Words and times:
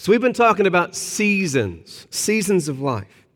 So, 0.00 0.12
we've 0.12 0.20
been 0.22 0.32
talking 0.32 0.66
about 0.66 0.96
seasons, 0.96 2.06
seasons 2.08 2.68
of 2.68 2.80
life. 2.80 3.26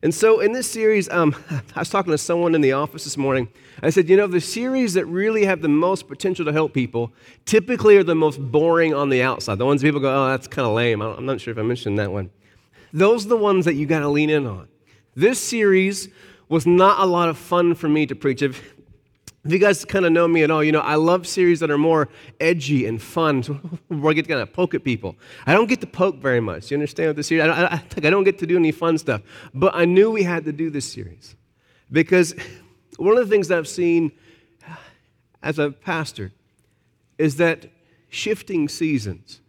And 0.00 0.14
so, 0.14 0.38
in 0.38 0.52
this 0.52 0.70
series, 0.70 1.08
um, 1.08 1.34
I 1.74 1.80
was 1.80 1.90
talking 1.90 2.12
to 2.12 2.18
someone 2.18 2.54
in 2.54 2.60
the 2.60 2.70
office 2.70 3.02
this 3.02 3.16
morning. 3.16 3.48
I 3.82 3.90
said, 3.90 4.08
you 4.08 4.16
know, 4.16 4.28
the 4.28 4.40
series 4.40 4.94
that 4.94 5.06
really 5.06 5.44
have 5.44 5.60
the 5.60 5.66
most 5.66 6.06
potential 6.06 6.44
to 6.44 6.52
help 6.52 6.72
people 6.72 7.12
typically 7.46 7.96
are 7.96 8.04
the 8.04 8.14
most 8.14 8.38
boring 8.38 8.94
on 8.94 9.08
the 9.08 9.24
outside. 9.24 9.58
The 9.58 9.66
ones 9.66 9.82
people 9.82 9.98
go, 9.98 10.22
oh, 10.24 10.28
that's 10.28 10.46
kind 10.46 10.68
of 10.68 10.74
lame. 10.74 11.02
I'm 11.02 11.26
not 11.26 11.40
sure 11.40 11.50
if 11.50 11.58
I 11.58 11.62
mentioned 11.62 11.98
that 11.98 12.12
one. 12.12 12.30
Those 12.92 13.26
are 13.26 13.30
the 13.30 13.36
ones 13.36 13.64
that 13.64 13.74
you 13.74 13.84
got 13.84 13.98
to 13.98 14.08
lean 14.08 14.30
in 14.30 14.46
on. 14.46 14.68
This 15.16 15.40
series 15.40 16.10
was 16.48 16.64
not 16.64 17.00
a 17.00 17.06
lot 17.06 17.28
of 17.28 17.36
fun 17.36 17.74
for 17.74 17.88
me 17.88 18.06
to 18.06 18.14
preach. 18.14 18.40
If, 18.40 18.72
if 19.44 19.52
you 19.52 19.58
guys 19.58 19.84
kind 19.84 20.06
of 20.06 20.12
know 20.12 20.26
me 20.26 20.42
at 20.42 20.50
all, 20.50 20.64
you 20.64 20.72
know, 20.72 20.80
I 20.80 20.94
love 20.94 21.26
series 21.26 21.60
that 21.60 21.70
are 21.70 21.76
more 21.76 22.08
edgy 22.40 22.86
and 22.86 23.00
fun, 23.00 23.42
where 23.88 24.10
I 24.10 24.14
get 24.14 24.22
to 24.22 24.28
kind 24.28 24.40
of 24.40 24.52
poke 24.54 24.74
at 24.74 24.84
people. 24.84 25.16
I 25.46 25.52
don't 25.52 25.68
get 25.68 25.82
to 25.82 25.86
poke 25.86 26.16
very 26.16 26.40
much. 26.40 26.70
You 26.70 26.76
understand 26.76 27.10
what 27.10 27.16
this 27.16 27.26
series? 27.26 27.44
I, 27.44 27.48
I, 27.48 27.74
I, 27.74 27.82
I 27.96 28.10
don't 28.10 28.24
get 28.24 28.38
to 28.38 28.46
do 28.46 28.56
any 28.56 28.72
fun 28.72 28.96
stuff. 28.96 29.20
But 29.52 29.74
I 29.74 29.84
knew 29.84 30.10
we 30.10 30.22
had 30.22 30.46
to 30.46 30.52
do 30.52 30.70
this 30.70 30.90
series 30.90 31.36
because 31.92 32.34
one 32.96 33.18
of 33.18 33.24
the 33.24 33.30
things 33.30 33.48
that 33.48 33.58
I've 33.58 33.68
seen 33.68 34.12
as 35.42 35.58
a 35.58 35.70
pastor 35.70 36.32
is 37.18 37.36
that 37.36 37.66
shifting 38.08 38.66
seasons 38.68 39.40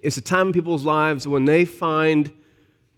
is 0.00 0.18
a 0.18 0.20
time 0.20 0.48
in 0.48 0.52
people's 0.52 0.84
lives 0.84 1.26
when 1.26 1.46
they 1.46 1.64
find 1.64 2.30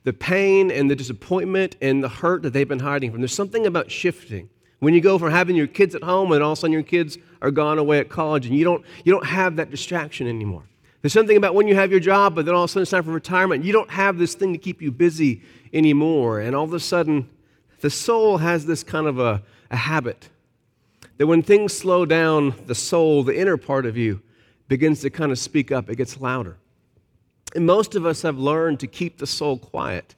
the 0.03 0.13
pain 0.13 0.71
and 0.71 0.91
the 0.91 0.97
disappointment 0.97 1.77
and 1.81 2.03
the 2.03 2.09
hurt 2.09 2.43
that 2.43 2.53
they've 2.53 2.69
been 2.69 2.81
hiding 2.81 3.13
from. 3.13 3.21
There's 3.21 3.35
something 3.35 3.67
about 3.67 3.91
shifting 3.91 4.51
when 4.85 4.95
you 4.95 5.01
go 5.01 5.19
from 5.19 5.31
having 5.31 5.57
your 5.57 5.67
kids 5.67 5.95
at 5.95 6.03
home 6.03 6.33
and 6.33 6.43
all 6.43 6.53
of 6.53 6.59
a 6.59 6.61
sudden 6.61 6.73
your 6.73 6.83
kids 6.83 7.19
are 7.41 7.51
gone 7.51 7.79
away 7.79 7.99
at 7.99 8.09
college 8.09 8.47
and 8.47 8.57
you 8.57 8.65
don't, 8.65 8.85
you 9.05 9.13
don't 9.13 9.27
have 9.27 9.57
that 9.57 9.71
distraction 9.71 10.27
anymore. 10.27 10.65
There's 11.01 11.13
something 11.13 11.37
about 11.37 11.55
when 11.55 11.69
you 11.69 11.75
have 11.75 11.91
your 11.91 12.01
job, 12.01 12.35
but 12.35 12.47
then 12.47 12.55
all 12.55 12.65
of 12.65 12.71
a 12.71 12.73
sudden 12.73 12.83
it's 12.83 12.91
time 12.91 13.05
for 13.05 13.11
retirement. 13.11 13.65
You 13.65 13.73
don't 13.73 13.91
have 13.91 14.19
this 14.19 14.35
thing 14.35 14.53
to 14.53 14.59
keep 14.59 14.81
you 14.81 14.91
busy 14.91 15.43
anymore. 15.73 16.41
And 16.41 16.57
all 16.57 16.65
of 16.65 16.73
a 16.73 16.81
sudden, 16.81 17.29
the 17.81 17.91
soul 17.91 18.39
has 18.39 18.65
this 18.65 18.83
kind 18.83 19.07
of 19.07 19.19
a, 19.19 19.43
a 19.71 19.77
habit 19.77 20.31
that 21.19 21.27
when 21.27 21.43
things 21.43 21.73
slow 21.73 22.07
down, 22.07 22.55
the 22.67 22.75
soul, 22.75 23.23
the 23.23 23.39
inner 23.39 23.57
part 23.57 23.87
of 23.87 23.97
you, 23.97 24.23
begins 24.69 25.01
to 25.01 25.11
kind 25.11 25.31
of 25.31 25.39
speak 25.39 25.71
up. 25.71 25.91
It 25.91 25.97
gets 25.97 26.21
louder. 26.21 26.57
And 27.55 27.67
most 27.67 27.95
of 27.95 28.07
us 28.07 28.23
have 28.23 28.39
learned 28.39 28.81
to 28.81 28.87
keep 28.87 29.19
the 29.19 29.27
soul 29.27 29.59
quiet 29.59 30.15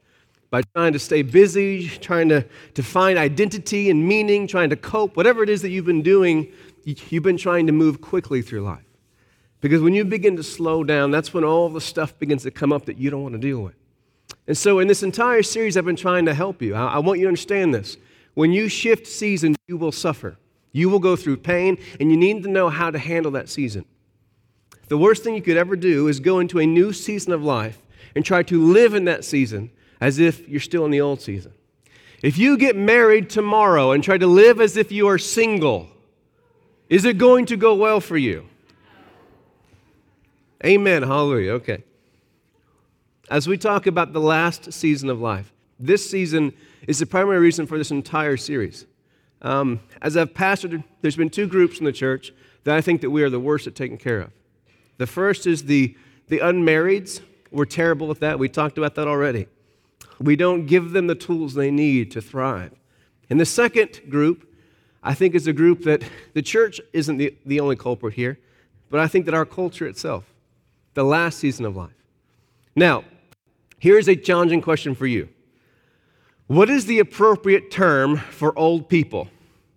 by 0.50 0.62
trying 0.74 0.92
to 0.92 0.98
stay 0.98 1.22
busy, 1.22 1.88
trying 1.88 2.28
to, 2.28 2.44
to 2.74 2.82
find 2.82 3.18
identity 3.18 3.90
and 3.90 4.06
meaning, 4.06 4.46
trying 4.46 4.70
to 4.70 4.76
cope, 4.76 5.16
whatever 5.16 5.42
it 5.42 5.48
is 5.48 5.62
that 5.62 5.70
you've 5.70 5.86
been 5.86 6.02
doing, 6.02 6.52
you've 6.84 7.22
been 7.22 7.36
trying 7.36 7.66
to 7.66 7.72
move 7.72 8.00
quickly 8.00 8.42
through 8.42 8.62
life. 8.62 8.84
Because 9.60 9.82
when 9.82 9.94
you 9.94 10.04
begin 10.04 10.36
to 10.36 10.42
slow 10.42 10.84
down, 10.84 11.10
that's 11.10 11.34
when 11.34 11.42
all 11.42 11.68
the 11.68 11.80
stuff 11.80 12.18
begins 12.18 12.42
to 12.44 12.50
come 12.50 12.72
up 12.72 12.86
that 12.86 12.98
you 12.98 13.10
don't 13.10 13.22
want 13.22 13.34
to 13.34 13.40
deal 13.40 13.60
with. 13.60 13.74
And 14.46 14.56
so, 14.56 14.78
in 14.78 14.86
this 14.86 15.02
entire 15.02 15.42
series, 15.42 15.76
I've 15.76 15.84
been 15.84 15.96
trying 15.96 16.26
to 16.26 16.34
help 16.34 16.62
you. 16.62 16.74
I, 16.74 16.94
I 16.94 16.98
want 16.98 17.18
you 17.18 17.24
to 17.24 17.28
understand 17.28 17.74
this. 17.74 17.96
When 18.34 18.52
you 18.52 18.68
shift 18.68 19.06
seasons, 19.06 19.56
you 19.66 19.76
will 19.76 19.92
suffer. 19.92 20.36
You 20.72 20.88
will 20.88 20.98
go 20.98 21.16
through 21.16 21.38
pain, 21.38 21.78
and 21.98 22.10
you 22.10 22.16
need 22.16 22.42
to 22.42 22.50
know 22.50 22.68
how 22.68 22.90
to 22.90 22.98
handle 22.98 23.32
that 23.32 23.48
season. 23.48 23.86
The 24.88 24.98
worst 24.98 25.24
thing 25.24 25.34
you 25.34 25.42
could 25.42 25.56
ever 25.56 25.74
do 25.74 26.06
is 26.06 26.20
go 26.20 26.38
into 26.38 26.60
a 26.60 26.66
new 26.66 26.92
season 26.92 27.32
of 27.32 27.42
life 27.42 27.82
and 28.14 28.24
try 28.24 28.42
to 28.44 28.62
live 28.62 28.94
in 28.94 29.06
that 29.06 29.24
season 29.24 29.70
as 30.00 30.18
if 30.18 30.48
you're 30.48 30.60
still 30.60 30.84
in 30.84 30.90
the 30.90 31.00
old 31.00 31.20
season. 31.20 31.52
If 32.22 32.38
you 32.38 32.56
get 32.56 32.76
married 32.76 33.30
tomorrow 33.30 33.92
and 33.92 34.02
try 34.02 34.18
to 34.18 34.26
live 34.26 34.60
as 34.60 34.76
if 34.76 34.90
you 34.90 35.06
are 35.08 35.18
single, 35.18 35.88
is 36.88 37.04
it 37.04 37.18
going 37.18 37.46
to 37.46 37.56
go 37.56 37.74
well 37.74 38.00
for 38.00 38.16
you? 38.16 38.46
Amen. 40.64 41.02
Hallelujah. 41.02 41.52
Okay. 41.52 41.82
As 43.30 43.46
we 43.46 43.58
talk 43.58 43.86
about 43.86 44.12
the 44.12 44.20
last 44.20 44.72
season 44.72 45.10
of 45.10 45.20
life, 45.20 45.52
this 45.78 46.08
season 46.08 46.54
is 46.86 46.98
the 46.98 47.06
primary 47.06 47.38
reason 47.38 47.66
for 47.66 47.76
this 47.76 47.90
entire 47.90 48.36
series. 48.36 48.86
Um, 49.42 49.80
as 50.00 50.16
I've 50.16 50.32
pastored, 50.32 50.82
there's 51.02 51.16
been 51.16 51.30
two 51.30 51.46
groups 51.46 51.78
in 51.78 51.84
the 51.84 51.92
church 51.92 52.32
that 52.64 52.74
I 52.74 52.80
think 52.80 53.00
that 53.02 53.10
we 53.10 53.22
are 53.22 53.30
the 53.30 53.40
worst 53.40 53.66
at 53.66 53.74
taking 53.74 53.98
care 53.98 54.20
of. 54.20 54.32
The 54.98 55.06
first 55.06 55.46
is 55.46 55.64
the, 55.64 55.96
the 56.28 56.38
unmarrieds. 56.38 57.20
We're 57.50 57.66
terrible 57.66 58.10
at 58.10 58.20
that. 58.20 58.38
We 58.38 58.48
talked 58.48 58.78
about 58.78 58.94
that 58.94 59.06
already. 59.06 59.46
We 60.18 60.36
don't 60.36 60.66
give 60.66 60.92
them 60.92 61.06
the 61.06 61.14
tools 61.14 61.54
they 61.54 61.70
need 61.70 62.10
to 62.12 62.22
thrive. 62.22 62.72
And 63.28 63.40
the 63.40 63.46
second 63.46 64.00
group, 64.08 64.48
I 65.02 65.14
think, 65.14 65.34
is 65.34 65.46
a 65.46 65.52
group 65.52 65.82
that 65.84 66.02
the 66.32 66.42
church 66.42 66.80
isn't 66.92 67.16
the, 67.16 67.34
the 67.44 67.60
only 67.60 67.76
culprit 67.76 68.14
here, 68.14 68.38
but 68.90 69.00
I 69.00 69.08
think 69.08 69.26
that 69.26 69.34
our 69.34 69.44
culture 69.44 69.86
itself, 69.86 70.24
the 70.94 71.04
last 71.04 71.38
season 71.38 71.64
of 71.64 71.76
life. 71.76 71.90
Now, 72.74 73.04
here's 73.78 74.08
a 74.08 74.16
challenging 74.16 74.62
question 74.62 74.94
for 74.94 75.06
you 75.06 75.28
What 76.46 76.70
is 76.70 76.86
the 76.86 77.00
appropriate 77.00 77.70
term 77.70 78.16
for 78.16 78.56
old 78.58 78.88
people? 78.88 79.28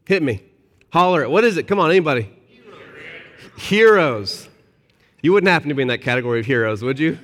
Hit 0.06 0.24
me. 0.24 0.44
Holler 0.92 1.24
it. 1.24 1.30
What 1.30 1.44
is 1.44 1.58
it? 1.58 1.68
Come 1.68 1.80
on, 1.80 1.92
anybody. 1.92 2.32
Heroes. 2.48 3.62
heroes. 3.62 4.50
You 5.22 5.34
wouldn't 5.34 5.50
happen 5.50 5.70
to 5.70 5.76
be 5.76 5.82
in 5.82 5.90
that 5.90 6.02
category 6.02 6.40
of 6.40 6.46
heroes, 6.46 6.82
would 6.82 6.98
you? 6.98 7.20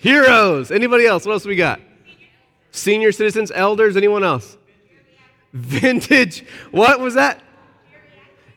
heroes. 0.00 0.70
Anybody 0.70 1.06
else? 1.06 1.24
What 1.24 1.32
else 1.32 1.46
we 1.46 1.56
got? 1.56 1.80
Senior 2.72 3.12
citizens, 3.12 3.52
elders, 3.54 3.96
anyone 3.96 4.24
else? 4.24 4.56
Vintage. 5.52 6.44
What 6.70 7.00
was 7.00 7.14
that? 7.14 7.42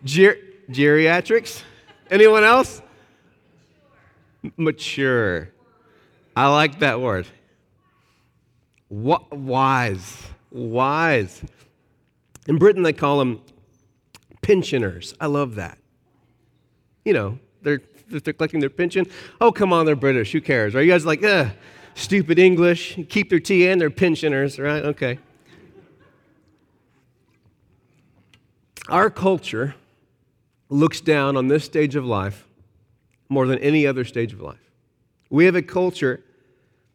Ger- 0.06 0.40
geriatrics. 0.70 1.62
Anyone 2.10 2.46
else? 2.46 2.82
Mature. 4.56 5.50
I 6.36 6.48
like 6.48 6.80
that 6.80 7.02
word. 7.02 7.28
wise. 8.90 10.24
Wise. 10.50 11.44
In 12.48 12.58
Britain, 12.58 12.84
they 12.84 12.94
call 12.94 13.20
them 13.20 13.42
pensioners. 14.42 15.14
I 15.20 15.26
love 15.26 15.56
that. 15.56 15.78
You 17.04 17.14
know, 17.14 17.40
they're, 17.62 17.82
they're 18.08 18.34
collecting 18.34 18.62
their 18.62 18.70
pension. 18.70 19.08
Oh, 19.42 19.52
come 19.52 19.74
on, 19.74 19.86
they're 19.86 19.96
British. 19.98 20.32
Who 20.32 20.40
cares? 20.40 20.74
Are 20.74 20.82
you 20.82 20.92
guys 20.92 21.06
like? 21.06 21.22
Stupid 21.96 22.38
English, 22.38 23.00
keep 23.10 23.30
their 23.30 23.40
tea 23.40 23.68
and 23.68 23.82
their 23.82 23.90
pensioners, 23.90 24.60
right? 24.60 24.84
Okay. 24.86 25.18
Our 28.88 29.10
culture 29.10 29.74
looks 30.70 31.02
down 31.02 31.36
on 31.36 31.48
this 31.48 31.64
stage 31.64 31.96
of 31.96 32.06
life 32.06 32.48
more 33.30 33.48
than 33.48 33.58
any 33.60 33.88
other 33.88 34.04
stage 34.04 34.34
of 34.34 34.42
life. 34.42 34.72
We 35.32 35.46
have 35.46 35.56
a 35.56 35.62
culture 35.64 36.24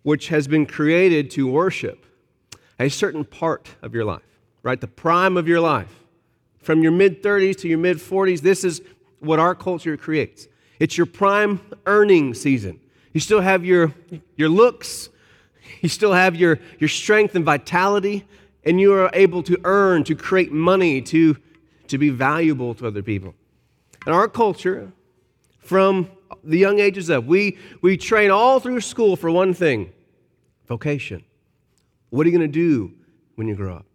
which 0.02 0.28
has 0.28 0.46
been 0.46 0.66
created 0.66 1.30
to 1.32 1.46
worship 1.48 2.06
a 2.78 2.88
certain 2.88 3.24
part 3.24 3.68
of 3.82 3.94
your 3.94 4.04
life, 4.04 4.22
right? 4.62 4.80
The 4.80 4.86
prime 4.86 5.36
of 5.36 5.48
your 5.48 5.60
life. 5.60 5.92
From 6.58 6.82
your 6.82 6.92
mid 6.92 7.22
30s 7.22 7.56
to 7.58 7.68
your 7.68 7.78
mid 7.78 7.96
40s, 7.96 8.40
this 8.40 8.64
is 8.64 8.82
what 9.18 9.38
our 9.38 9.54
culture 9.54 9.96
creates. 9.96 10.46
It's 10.78 10.96
your 10.96 11.06
prime 11.06 11.60
earning 11.86 12.34
season. 12.34 12.80
You 13.12 13.20
still 13.20 13.40
have 13.40 13.64
your, 13.64 13.92
your 14.36 14.48
looks, 14.48 15.08
you 15.80 15.88
still 15.88 16.12
have 16.12 16.36
your, 16.36 16.58
your 16.78 16.88
strength 16.88 17.34
and 17.34 17.44
vitality, 17.44 18.26
and 18.64 18.80
you 18.80 18.92
are 18.92 19.10
able 19.12 19.42
to 19.44 19.58
earn, 19.64 20.04
to 20.04 20.14
create 20.14 20.52
money, 20.52 21.00
to, 21.02 21.36
to 21.88 21.98
be 21.98 22.10
valuable 22.10 22.74
to 22.74 22.86
other 22.86 23.02
people. 23.02 23.34
In 24.06 24.12
our 24.12 24.28
culture, 24.28 24.92
from 25.58 26.10
the 26.44 26.58
young 26.58 26.78
ages 26.78 27.10
up, 27.10 27.24
we, 27.24 27.58
we 27.82 27.96
train 27.96 28.30
all 28.30 28.60
through 28.60 28.80
school 28.80 29.16
for 29.16 29.30
one 29.30 29.54
thing 29.54 29.92
vocation. 30.68 31.24
What 32.10 32.26
are 32.26 32.30
you 32.30 32.36
going 32.36 32.50
to 32.50 32.52
do 32.52 32.92
when 33.34 33.48
you 33.48 33.56
grow 33.56 33.76
up? 33.76 33.86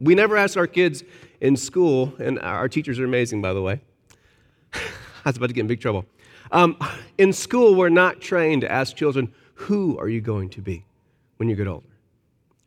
We 0.00 0.14
never 0.14 0.36
ask 0.36 0.56
our 0.56 0.66
kids 0.66 1.04
in 1.40 1.56
school, 1.56 2.14
and 2.18 2.38
our 2.40 2.68
teachers 2.68 2.98
are 2.98 3.04
amazing, 3.04 3.42
by 3.42 3.52
the 3.52 3.62
way. 3.62 3.80
I 4.72 4.80
was 5.26 5.36
about 5.36 5.48
to 5.48 5.52
get 5.52 5.60
in 5.60 5.66
big 5.66 5.80
trouble. 5.80 6.06
Um, 6.52 6.76
in 7.16 7.32
school, 7.32 7.74
we're 7.74 7.90
not 7.90 8.20
trained 8.20 8.62
to 8.62 8.70
ask 8.70 8.96
children, 8.96 9.32
who 9.54 9.98
are 9.98 10.08
you 10.08 10.20
going 10.20 10.48
to 10.50 10.60
be 10.60 10.84
when 11.36 11.48
you 11.48 11.54
get 11.54 11.66
older? 11.66 11.86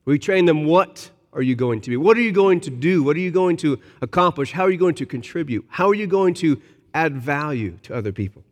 We 0.06 0.20
train 0.20 0.46
them, 0.46 0.66
what 0.66 1.10
are 1.34 1.42
you 1.42 1.56
going 1.56 1.82
to 1.82 1.90
be? 1.90 1.98
What 1.98 2.18
are 2.18 2.22
you 2.22 2.32
going 2.32 2.62
to 2.62 2.70
do? 2.70 3.04
What 3.04 3.16
are 3.16 3.22
you 3.22 3.32
going 3.32 3.58
to 3.58 3.80
accomplish? 4.02 4.52
How 4.52 4.64
are 4.64 4.70
you 4.70 4.78
going 4.78 4.96
to 4.96 5.06
contribute? 5.06 5.66
How 5.68 5.90
are 5.90 5.96
you 5.96 6.08
going 6.08 6.34
to 6.36 6.62
add 6.94 7.18
value 7.18 7.78
to 7.84 7.96
other 7.96 8.12
people? 8.12 8.44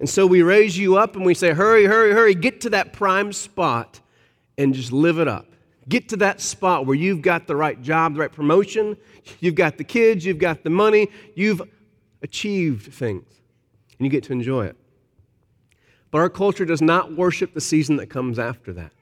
And 0.00 0.08
so 0.08 0.26
we 0.26 0.42
raise 0.42 0.76
you 0.76 0.96
up 0.96 1.16
and 1.16 1.24
we 1.24 1.34
say, 1.34 1.52
hurry, 1.52 1.86
hurry, 1.86 2.12
hurry, 2.12 2.34
get 2.34 2.60
to 2.62 2.70
that 2.70 2.92
prime 2.92 3.32
spot 3.32 4.00
and 4.56 4.74
just 4.74 4.92
live 4.92 5.18
it 5.18 5.28
up. 5.28 5.46
Get 5.88 6.10
to 6.10 6.16
that 6.18 6.40
spot 6.40 6.84
where 6.84 6.96
you've 6.96 7.22
got 7.22 7.46
the 7.46 7.56
right 7.56 7.80
job, 7.80 8.14
the 8.14 8.20
right 8.20 8.32
promotion, 8.32 8.96
you've 9.40 9.54
got 9.54 9.78
the 9.78 9.84
kids, 9.84 10.24
you've 10.24 10.38
got 10.38 10.62
the 10.62 10.70
money, 10.70 11.08
you've 11.34 11.62
achieved 12.22 12.92
things 12.92 13.37
and 13.98 14.06
you 14.06 14.10
get 14.10 14.24
to 14.24 14.32
enjoy 14.32 14.66
it. 14.66 14.76
But 16.10 16.18
our 16.18 16.30
culture 16.30 16.64
does 16.64 16.80
not 16.80 17.16
worship 17.16 17.54
the 17.54 17.60
season 17.60 17.96
that 17.96 18.08
comes 18.08 18.38
after 18.38 18.72
that. 18.74 18.92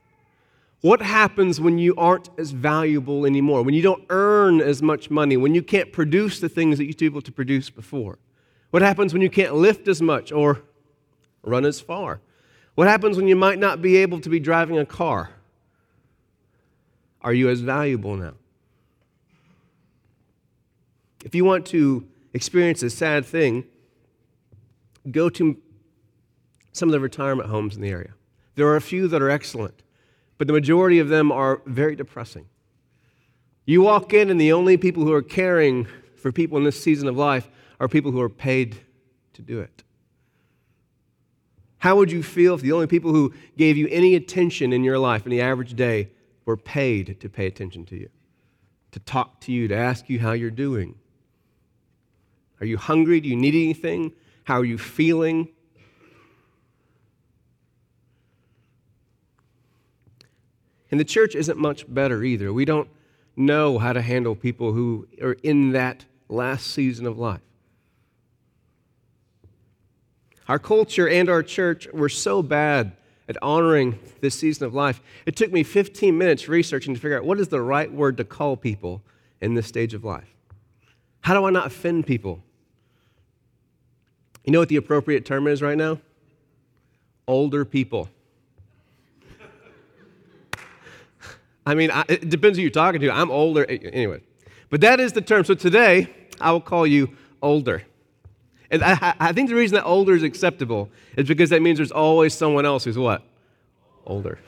What 0.80 1.00
happens 1.00 1.60
when 1.60 1.78
you 1.78 1.94
aren't 1.96 2.28
as 2.38 2.50
valuable 2.50 3.26
anymore? 3.26 3.62
When 3.62 3.74
you 3.74 3.82
don't 3.82 4.04
earn 4.10 4.60
as 4.60 4.82
much 4.82 5.10
money? 5.10 5.36
When 5.36 5.54
you 5.54 5.62
can't 5.62 5.92
produce 5.92 6.40
the 6.40 6.48
things 6.48 6.78
that 6.78 6.84
you 6.84 6.94
be 6.94 7.06
able 7.06 7.22
to 7.22 7.32
produce 7.32 7.70
before? 7.70 8.18
What 8.70 8.82
happens 8.82 9.12
when 9.12 9.22
you 9.22 9.30
can't 9.30 9.54
lift 9.54 9.88
as 9.88 10.02
much 10.02 10.32
or 10.32 10.62
run 11.42 11.64
as 11.64 11.80
far? 11.80 12.20
What 12.74 12.88
happens 12.88 13.16
when 13.16 13.26
you 13.26 13.36
might 13.36 13.58
not 13.58 13.80
be 13.80 13.96
able 13.96 14.20
to 14.20 14.28
be 14.28 14.38
driving 14.38 14.78
a 14.78 14.84
car? 14.84 15.30
Are 17.22 17.32
you 17.32 17.48
as 17.48 17.60
valuable 17.60 18.16
now? 18.16 18.34
If 21.24 21.34
you 21.34 21.44
want 21.44 21.66
to 21.66 22.06
experience 22.34 22.82
a 22.82 22.90
sad 22.90 23.24
thing, 23.24 23.64
go 25.10 25.28
to 25.30 25.56
some 26.72 26.88
of 26.88 26.92
the 26.92 27.00
retirement 27.00 27.48
homes 27.48 27.76
in 27.76 27.82
the 27.82 27.90
area. 27.90 28.14
There 28.54 28.66
are 28.66 28.76
a 28.76 28.80
few 28.80 29.08
that 29.08 29.22
are 29.22 29.30
excellent, 29.30 29.82
but 30.38 30.46
the 30.46 30.52
majority 30.52 30.98
of 30.98 31.08
them 31.08 31.32
are 31.32 31.62
very 31.66 31.96
depressing. 31.96 32.46
You 33.64 33.82
walk 33.82 34.14
in, 34.14 34.30
and 34.30 34.40
the 34.40 34.52
only 34.52 34.76
people 34.76 35.04
who 35.04 35.12
are 35.12 35.22
caring 35.22 35.86
for 36.16 36.32
people 36.32 36.58
in 36.58 36.64
this 36.64 36.80
season 36.80 37.08
of 37.08 37.16
life 37.16 37.48
are 37.80 37.88
people 37.88 38.12
who 38.12 38.20
are 38.20 38.28
paid 38.28 38.78
to 39.34 39.42
do 39.42 39.60
it. 39.60 39.82
How 41.78 41.96
would 41.96 42.10
you 42.10 42.22
feel 42.22 42.54
if 42.54 42.62
the 42.62 42.72
only 42.72 42.86
people 42.86 43.12
who 43.12 43.34
gave 43.56 43.76
you 43.76 43.86
any 43.90 44.14
attention 44.14 44.72
in 44.72 44.82
your 44.82 44.98
life 44.98 45.26
in 45.26 45.30
the 45.30 45.40
average 45.40 45.74
day 45.74 46.10
were 46.44 46.56
paid 46.56 47.20
to 47.20 47.28
pay 47.28 47.46
attention 47.46 47.84
to 47.86 47.96
you, 47.96 48.08
to 48.92 49.00
talk 49.00 49.40
to 49.42 49.52
you, 49.52 49.68
to 49.68 49.76
ask 49.76 50.08
you 50.08 50.18
how 50.18 50.32
you're 50.32 50.50
doing? 50.50 50.94
Are 52.60 52.66
you 52.66 52.78
hungry? 52.78 53.20
Do 53.20 53.28
you 53.28 53.36
need 53.36 53.54
anything? 53.54 54.12
How 54.46 54.60
are 54.60 54.64
you 54.64 54.78
feeling? 54.78 55.48
And 60.88 61.00
the 61.00 61.04
church 61.04 61.34
isn't 61.34 61.58
much 61.58 61.84
better 61.92 62.22
either. 62.22 62.52
We 62.52 62.64
don't 62.64 62.88
know 63.34 63.78
how 63.78 63.92
to 63.92 64.00
handle 64.00 64.36
people 64.36 64.72
who 64.72 65.08
are 65.20 65.36
in 65.42 65.72
that 65.72 66.04
last 66.28 66.68
season 66.68 67.06
of 67.06 67.18
life. 67.18 67.40
Our 70.46 70.60
culture 70.60 71.08
and 71.08 71.28
our 71.28 71.42
church 71.42 71.88
were 71.92 72.08
so 72.08 72.40
bad 72.40 72.92
at 73.28 73.36
honoring 73.42 73.98
this 74.20 74.38
season 74.38 74.64
of 74.64 74.74
life. 74.74 75.00
It 75.26 75.34
took 75.34 75.50
me 75.50 75.64
15 75.64 76.16
minutes 76.16 76.46
researching 76.46 76.94
to 76.94 77.00
figure 77.00 77.18
out 77.18 77.24
what 77.24 77.40
is 77.40 77.48
the 77.48 77.60
right 77.60 77.92
word 77.92 78.16
to 78.18 78.24
call 78.24 78.56
people 78.56 79.02
in 79.40 79.54
this 79.54 79.66
stage 79.66 79.92
of 79.92 80.04
life. 80.04 80.36
How 81.22 81.34
do 81.34 81.44
I 81.46 81.50
not 81.50 81.66
offend 81.66 82.06
people? 82.06 82.44
You 84.46 84.52
know 84.52 84.60
what 84.60 84.68
the 84.68 84.76
appropriate 84.76 85.26
term 85.26 85.48
is 85.48 85.60
right 85.60 85.76
now? 85.76 85.98
Older 87.26 87.64
people. 87.64 88.08
I 91.66 91.74
mean, 91.74 91.90
I, 91.90 92.04
it 92.08 92.30
depends 92.30 92.56
who 92.56 92.62
you're 92.62 92.70
talking 92.70 93.00
to. 93.00 93.10
I'm 93.10 93.30
older. 93.30 93.64
Anyway, 93.64 94.20
but 94.70 94.80
that 94.82 95.00
is 95.00 95.12
the 95.12 95.20
term. 95.20 95.44
So 95.44 95.54
today, 95.54 96.08
I 96.40 96.52
will 96.52 96.60
call 96.60 96.86
you 96.86 97.10
older. 97.42 97.82
And 98.70 98.84
I, 98.84 99.14
I, 99.18 99.32
think 99.32 99.48
the 99.48 99.56
reason 99.56 99.74
that 99.74 99.84
older 99.84 100.14
is 100.14 100.22
acceptable 100.22 100.90
is 101.16 101.26
because 101.26 101.50
that 101.50 101.62
means 101.62 101.78
there's 101.78 101.92
always 101.92 102.32
someone 102.34 102.64
else 102.64 102.84
who's 102.84 102.98
what? 102.98 103.22
Older. 104.06 104.38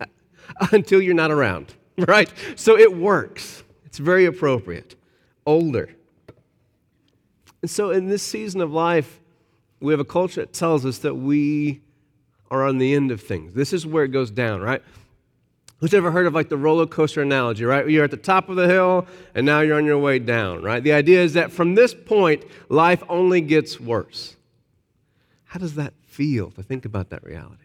Until 0.72 1.02
you're 1.02 1.14
not 1.14 1.30
around, 1.30 1.74
right? 1.98 2.32
So 2.54 2.78
it 2.78 2.96
works. 2.96 3.62
It's 3.84 3.98
very 3.98 4.24
appropriate. 4.24 4.94
Older. 5.46 5.90
And 7.62 7.70
so 7.70 7.90
in 7.90 8.08
this 8.08 8.22
season 8.22 8.60
of 8.60 8.72
life, 8.72 9.20
we 9.80 9.92
have 9.92 10.00
a 10.00 10.04
culture 10.04 10.40
that 10.40 10.52
tells 10.52 10.86
us 10.86 10.98
that 10.98 11.14
we 11.14 11.82
are 12.50 12.64
on 12.64 12.78
the 12.78 12.94
end 12.94 13.10
of 13.10 13.20
things. 13.20 13.54
This 13.54 13.72
is 13.72 13.86
where 13.86 14.04
it 14.04 14.08
goes 14.08 14.30
down, 14.30 14.60
right? 14.60 14.82
Who's 15.78 15.92
ever 15.92 16.10
heard 16.10 16.26
of 16.26 16.34
like 16.34 16.48
the 16.48 16.56
roller 16.56 16.86
coaster 16.86 17.20
analogy, 17.20 17.64
right? 17.64 17.88
You're 17.88 18.04
at 18.04 18.10
the 18.10 18.16
top 18.16 18.48
of 18.48 18.56
the 18.56 18.66
hill 18.66 19.06
and 19.34 19.44
now 19.44 19.60
you're 19.60 19.76
on 19.76 19.84
your 19.84 19.98
way 19.98 20.18
down, 20.18 20.62
right? 20.62 20.82
The 20.82 20.92
idea 20.92 21.22
is 21.22 21.34
that 21.34 21.52
from 21.52 21.74
this 21.74 21.94
point, 21.94 22.44
life 22.70 23.02
only 23.08 23.42
gets 23.42 23.78
worse. 23.78 24.36
How 25.44 25.60
does 25.60 25.74
that 25.74 25.92
feel 26.06 26.50
to 26.52 26.62
think 26.62 26.86
about 26.86 27.10
that 27.10 27.22
reality? 27.24 27.64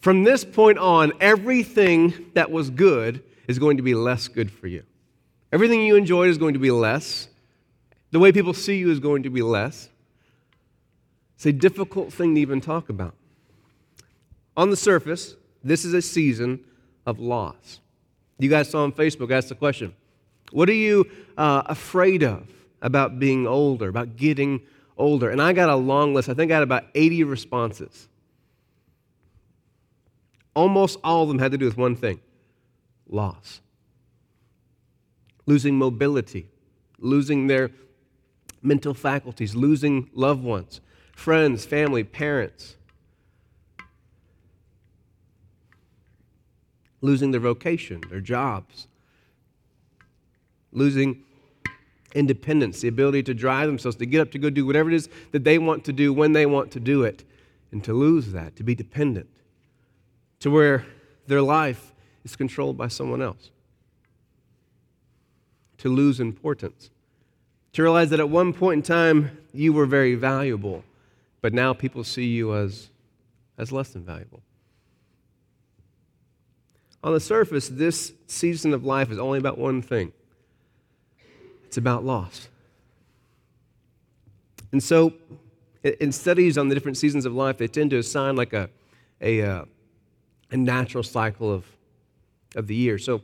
From 0.00 0.24
this 0.24 0.46
point 0.46 0.78
on, 0.78 1.12
everything 1.20 2.30
that 2.32 2.50
was 2.50 2.70
good 2.70 3.22
is 3.46 3.58
going 3.58 3.76
to 3.76 3.82
be 3.82 3.94
less 3.94 4.28
good 4.28 4.50
for 4.50 4.66
you. 4.66 4.84
Everything 5.52 5.82
you 5.82 5.96
enjoyed 5.96 6.30
is 6.30 6.38
going 6.38 6.54
to 6.54 6.60
be 6.60 6.70
less. 6.70 7.28
The 8.12 8.18
way 8.18 8.32
people 8.32 8.54
see 8.54 8.78
you 8.78 8.90
is 8.90 8.98
going 8.98 9.24
to 9.24 9.30
be 9.30 9.42
less. 9.42 9.90
It's 11.40 11.46
a 11.46 11.52
difficult 11.52 12.12
thing 12.12 12.34
to 12.34 12.40
even 12.42 12.60
talk 12.60 12.90
about. 12.90 13.14
On 14.58 14.68
the 14.68 14.76
surface, 14.76 15.36
this 15.64 15.86
is 15.86 15.94
a 15.94 16.02
season 16.02 16.60
of 17.06 17.18
loss. 17.18 17.80
You 18.38 18.50
guys 18.50 18.68
saw 18.68 18.82
on 18.82 18.92
Facebook, 18.92 19.32
I 19.32 19.38
asked 19.38 19.48
the 19.48 19.54
question 19.54 19.94
What 20.52 20.68
are 20.68 20.74
you 20.74 21.10
uh, 21.38 21.62
afraid 21.64 22.22
of 22.24 22.46
about 22.82 23.18
being 23.18 23.46
older, 23.46 23.88
about 23.88 24.16
getting 24.16 24.60
older? 24.98 25.30
And 25.30 25.40
I 25.40 25.54
got 25.54 25.70
a 25.70 25.76
long 25.76 26.12
list. 26.12 26.28
I 26.28 26.34
think 26.34 26.52
I 26.52 26.56
had 26.56 26.62
about 26.62 26.84
80 26.94 27.24
responses. 27.24 28.06
Almost 30.54 30.98
all 31.02 31.22
of 31.22 31.30
them 31.30 31.38
had 31.38 31.52
to 31.52 31.56
do 31.56 31.64
with 31.64 31.78
one 31.78 31.96
thing 31.96 32.20
loss. 33.08 33.62
Losing 35.46 35.78
mobility, 35.78 36.48
losing 36.98 37.46
their 37.46 37.70
mental 38.60 38.92
faculties, 38.92 39.54
losing 39.54 40.10
loved 40.12 40.44
ones, 40.44 40.82
friends, 41.20 41.66
family, 41.66 42.02
parents. 42.02 42.76
losing 47.02 47.30
their 47.30 47.40
vocation, 47.40 47.98
their 48.10 48.20
jobs, 48.20 48.86
losing 50.70 51.22
independence, 52.14 52.82
the 52.82 52.88
ability 52.88 53.22
to 53.22 53.32
drive 53.32 53.66
themselves, 53.66 53.96
to 53.96 54.04
get 54.04 54.20
up 54.20 54.30
to 54.30 54.38
go 54.38 54.50
do 54.50 54.66
whatever 54.66 54.90
it 54.90 54.94
is 54.94 55.08
that 55.32 55.42
they 55.42 55.56
want 55.56 55.82
to 55.82 55.94
do 55.94 56.12
when 56.12 56.34
they 56.34 56.44
want 56.44 56.70
to 56.70 56.78
do 56.78 57.02
it, 57.02 57.24
and 57.72 57.82
to 57.82 57.94
lose 57.94 58.32
that, 58.32 58.54
to 58.54 58.62
be 58.62 58.74
dependent, 58.74 59.26
to 60.40 60.50
where 60.50 60.84
their 61.26 61.40
life 61.40 61.94
is 62.22 62.36
controlled 62.36 62.76
by 62.76 62.86
someone 62.86 63.22
else, 63.22 63.50
to 65.78 65.88
lose 65.88 66.20
importance, 66.20 66.90
to 67.72 67.82
realize 67.82 68.10
that 68.10 68.20
at 68.20 68.28
one 68.28 68.52
point 68.52 68.76
in 68.76 68.82
time 68.82 69.38
you 69.54 69.72
were 69.72 69.86
very 69.86 70.14
valuable, 70.14 70.84
but 71.40 71.52
now 71.52 71.72
people 71.72 72.04
see 72.04 72.26
you 72.26 72.54
as, 72.54 72.90
as 73.58 73.72
less 73.72 73.90
than 73.90 74.04
valuable. 74.04 74.42
On 77.02 77.12
the 77.12 77.20
surface, 77.20 77.68
this 77.68 78.12
season 78.26 78.74
of 78.74 78.84
life 78.84 79.10
is 79.10 79.18
only 79.18 79.38
about 79.38 79.58
one 79.58 79.82
thing 79.82 80.12
it's 81.64 81.76
about 81.76 82.04
loss. 82.04 82.48
And 84.72 84.82
so, 84.82 85.14
in 85.84 86.10
studies 86.10 86.58
on 86.58 86.68
the 86.68 86.74
different 86.74 86.96
seasons 86.96 87.24
of 87.24 87.32
life, 87.32 87.58
they 87.58 87.68
tend 87.68 87.90
to 87.90 87.98
assign 87.98 88.34
like 88.34 88.52
a, 88.52 88.68
a, 89.20 89.42
uh, 89.42 89.64
a 90.50 90.56
natural 90.56 91.04
cycle 91.04 91.52
of, 91.52 91.64
of 92.56 92.66
the 92.66 92.74
year. 92.74 92.98
So, 92.98 93.22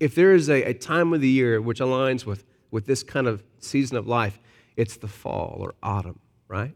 if 0.00 0.14
there 0.14 0.34
is 0.34 0.48
a, 0.48 0.62
a 0.70 0.74
time 0.74 1.12
of 1.12 1.20
the 1.20 1.28
year 1.28 1.60
which 1.60 1.80
aligns 1.80 2.24
with, 2.24 2.44
with 2.70 2.86
this 2.86 3.02
kind 3.02 3.26
of 3.26 3.42
season 3.58 3.98
of 3.98 4.06
life, 4.06 4.40
it's 4.76 4.96
the 4.96 5.06
fall 5.06 5.58
or 5.60 5.74
autumn, 5.82 6.18
right? 6.48 6.74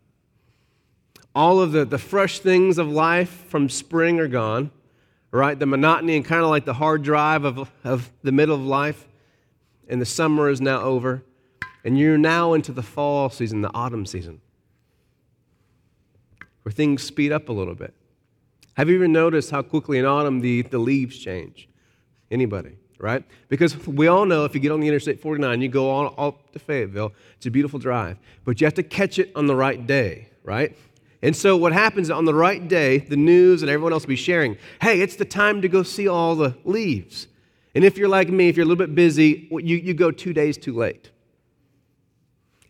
All 1.37 1.61
of 1.61 1.71
the, 1.71 1.85
the 1.85 1.99
fresh 1.99 2.41
things 2.41 2.79
of 2.79 2.89
life 2.89 3.45
from 3.49 3.69
spring 3.69 4.19
are 4.19 4.27
gone 4.27 4.73
right? 5.37 5.59
The 5.59 5.67
monotony 5.67 6.17
and 6.17 6.25
kind 6.25 6.43
of 6.43 6.51
like 6.51 6.65
the 6.65 6.75
hard 6.75 7.03
drive 7.03 7.45
of, 7.45 7.71
of 7.85 8.11
the 8.23 8.33
middle 8.33 8.55
of 8.55 8.63
life. 8.63 9.07
And 9.89 10.01
the 10.01 10.07
summer 10.07 10.49
is 10.49 10.61
now 10.61 10.81
over. 10.81 11.23
And 11.85 11.99
you're 11.99 12.19
now 12.19 12.55
into 12.55 12.73
the 12.73 12.83
fall 12.83 13.31
season, 13.31 13.61
the 13.61 13.73
autumn 13.73 14.07
season, 14.07 14.41
where 16.63 16.73
things 16.73 17.05
speed 17.05 17.31
up 17.31 17.49
a 17.49 17.53
little 17.53 17.77
bit. 17.77 17.95
Have 18.75 18.89
you 18.89 18.97
ever 18.97 19.07
noticed 19.07 19.51
how 19.51 19.63
quickly 19.63 19.99
in 19.99 20.05
autumn 20.05 20.41
the, 20.41 20.63
the 20.63 20.79
leaves 20.79 21.17
change? 21.17 21.69
Anybody, 22.29 22.77
right? 22.99 23.23
Because 23.49 23.87
we 23.87 24.09
all 24.09 24.27
know 24.27 24.45
if 24.45 24.55
you 24.55 24.61
get 24.61 24.73
on 24.73 24.81
the 24.81 24.89
Interstate 24.89 25.21
49, 25.21 25.61
you 25.61 25.69
go 25.69 25.89
all 25.89 26.15
up 26.19 26.51
to 26.53 26.59
Fayetteville, 26.59 27.13
it's 27.37 27.47
a 27.47 27.51
beautiful 27.51 27.79
drive. 27.79 28.19
But 28.45 28.61
you 28.61 28.67
have 28.67 28.75
to 28.75 28.83
catch 28.83 29.21
it 29.21 29.31
on 29.37 29.47
the 29.47 29.55
right 29.55 29.87
day, 29.87 30.29
right? 30.43 30.77
And 31.27 31.35
so, 31.35 31.57
what 31.57 31.73
happens 31.73 32.09
on 32.09 32.25
the 32.25 32.33
right 32.33 32.69
day, 32.69 32.99
the 32.99 33.17
news 33.17 33.63
and 33.63 33.69
everyone 33.69 33.93
else 33.93 34.05
will 34.05 34.11
be 34.11 34.15
sharing, 34.15 34.57
hey, 34.81 35.01
it's 35.01 35.17
the 35.17 35.25
time 35.25 35.61
to 35.61 35.69
go 35.69 35.83
see 35.83 36.07
all 36.07 36.37
the 36.37 36.57
leaves. 36.63 37.27
And 37.75 37.83
if 37.83 37.99
you're 37.99 38.09
like 38.09 38.29
me, 38.29 38.49
if 38.49 38.57
you're 38.57 38.65
a 38.65 38.69
little 38.69 38.87
bit 38.87 38.95
busy, 38.95 39.49
you, 39.51 39.77
you 39.77 39.93
go 39.93 40.13
two 40.13 40.33
days 40.33 40.57
too 40.57 40.73
late. 40.73 41.11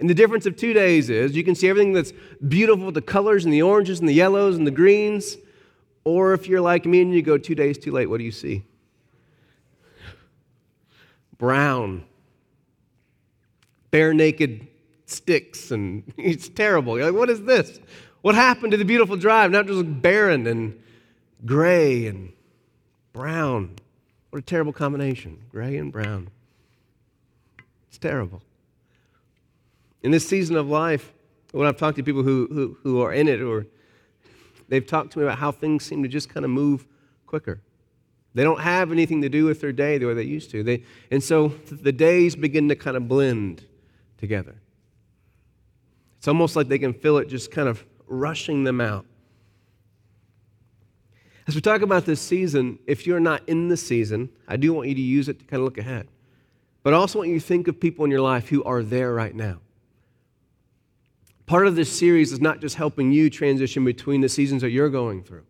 And 0.00 0.08
the 0.08 0.14
difference 0.14 0.46
of 0.46 0.56
two 0.56 0.72
days 0.72 1.10
is 1.10 1.36
you 1.36 1.44
can 1.44 1.54
see 1.54 1.68
everything 1.68 1.92
that's 1.92 2.14
beautiful 2.48 2.90
the 2.90 3.02
colors 3.02 3.44
and 3.44 3.52
the 3.52 3.60
oranges 3.60 4.00
and 4.00 4.08
the 4.08 4.14
yellows 4.14 4.56
and 4.56 4.66
the 4.66 4.70
greens. 4.70 5.36
Or 6.04 6.32
if 6.32 6.48
you're 6.48 6.62
like 6.62 6.86
me 6.86 7.02
and 7.02 7.12
you 7.12 7.20
go 7.20 7.36
two 7.36 7.54
days 7.54 7.76
too 7.76 7.92
late, 7.92 8.08
what 8.08 8.16
do 8.16 8.24
you 8.24 8.32
see? 8.32 8.64
Brown, 11.36 12.04
bare 13.90 14.14
naked 14.14 14.66
sticks, 15.04 15.72
and 15.72 16.10
it's 16.16 16.48
terrible. 16.48 16.96
You're 16.96 17.10
like, 17.10 17.18
what 17.18 17.28
is 17.28 17.42
this? 17.42 17.80
What 18.26 18.34
happened 18.34 18.72
to 18.72 18.76
the 18.76 18.84
beautiful 18.84 19.16
drive? 19.16 19.52
Now 19.52 19.60
it 19.60 19.68
just 19.68 19.76
looks 19.76 19.88
barren 19.88 20.48
and 20.48 20.82
gray 21.44 22.08
and 22.08 22.32
brown. 23.12 23.76
What 24.30 24.40
a 24.40 24.42
terrible 24.42 24.72
combination 24.72 25.44
gray 25.48 25.76
and 25.76 25.92
brown. 25.92 26.30
It's 27.86 27.98
terrible. 27.98 28.42
In 30.02 30.10
this 30.10 30.28
season 30.28 30.56
of 30.56 30.66
life, 30.66 31.12
when 31.52 31.68
I've 31.68 31.76
talked 31.76 31.98
to 31.98 32.02
people 32.02 32.24
who, 32.24 32.48
who, 32.50 32.76
who 32.82 33.00
are 33.00 33.12
in 33.12 33.28
it 33.28 33.40
or 33.40 33.64
they've 34.68 34.84
talked 34.84 35.12
to 35.12 35.20
me 35.20 35.24
about 35.24 35.38
how 35.38 35.52
things 35.52 35.84
seem 35.84 36.02
to 36.02 36.08
just 36.08 36.28
kind 36.28 36.42
of 36.42 36.50
move 36.50 36.84
quicker. 37.28 37.60
They 38.34 38.42
don't 38.42 38.60
have 38.60 38.90
anything 38.90 39.22
to 39.22 39.28
do 39.28 39.44
with 39.44 39.60
their 39.60 39.70
day 39.70 39.98
the 39.98 40.06
way 40.06 40.14
they 40.14 40.24
used 40.24 40.50
to. 40.50 40.64
They, 40.64 40.82
and 41.12 41.22
so 41.22 41.52
the 41.70 41.92
days 41.92 42.34
begin 42.34 42.68
to 42.70 42.74
kind 42.74 42.96
of 42.96 43.06
blend 43.06 43.64
together. 44.18 44.56
It's 46.18 46.26
almost 46.26 46.56
like 46.56 46.66
they 46.66 46.80
can 46.80 46.92
feel 46.92 47.18
it 47.18 47.28
just 47.28 47.52
kind 47.52 47.68
of 47.68 47.84
rushing 48.06 48.64
them 48.64 48.80
out. 48.80 49.06
As 51.46 51.54
we 51.54 51.60
talk 51.60 51.82
about 51.82 52.04
this 52.04 52.20
season, 52.20 52.78
if 52.86 53.06
you're 53.06 53.20
not 53.20 53.48
in 53.48 53.68
the 53.68 53.76
season, 53.76 54.30
I 54.48 54.56
do 54.56 54.72
want 54.72 54.88
you 54.88 54.94
to 54.96 55.00
use 55.00 55.28
it 55.28 55.38
to 55.38 55.44
kind 55.44 55.60
of 55.60 55.64
look 55.64 55.78
ahead. 55.78 56.08
But 56.82 56.92
I 56.92 56.96
also 56.96 57.18
want 57.18 57.30
you 57.30 57.38
to 57.38 57.44
think 57.44 57.68
of 57.68 57.80
people 57.80 58.04
in 58.04 58.10
your 58.10 58.20
life 58.20 58.48
who 58.48 58.64
are 58.64 58.82
there 58.82 59.12
right 59.12 59.34
now. 59.34 59.60
Part 61.46 61.68
of 61.68 61.76
this 61.76 61.96
series 61.96 62.32
is 62.32 62.40
not 62.40 62.60
just 62.60 62.74
helping 62.74 63.12
you 63.12 63.30
transition 63.30 63.84
between 63.84 64.20
the 64.20 64.28
seasons 64.28 64.62
that 64.62 64.70
you're 64.70 64.88
going 64.88 65.22
through, 65.22 65.44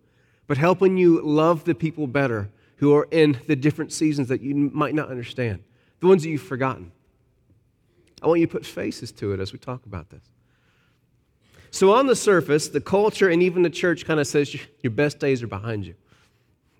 but 0.46 0.58
helping 0.58 0.98
you 0.98 1.22
love 1.22 1.64
the 1.64 1.74
people 1.74 2.06
better 2.06 2.50
who 2.76 2.94
are 2.94 3.08
in 3.10 3.38
the 3.46 3.56
different 3.56 3.92
seasons 3.92 4.28
that 4.28 4.42
you 4.42 4.54
might 4.54 4.94
not 4.94 5.08
understand, 5.08 5.62
the 6.00 6.06
ones 6.06 6.22
that 6.22 6.28
you've 6.28 6.42
forgotten. 6.42 6.92
I 8.22 8.26
want 8.26 8.40
you 8.40 8.46
to 8.46 8.52
put 8.52 8.66
faces 8.66 9.12
to 9.12 9.32
it 9.32 9.40
as 9.40 9.54
we 9.54 9.58
talk 9.58 9.86
about 9.86 10.10
this. 10.10 10.22
So, 11.76 11.92
on 11.92 12.06
the 12.06 12.16
surface, 12.16 12.68
the 12.68 12.80
culture 12.80 13.28
and 13.28 13.42
even 13.42 13.60
the 13.60 13.68
church 13.68 14.06
kind 14.06 14.18
of 14.18 14.26
says 14.26 14.56
your 14.82 14.90
best 14.90 15.18
days 15.18 15.42
are 15.42 15.46
behind 15.46 15.84
you. 15.84 15.94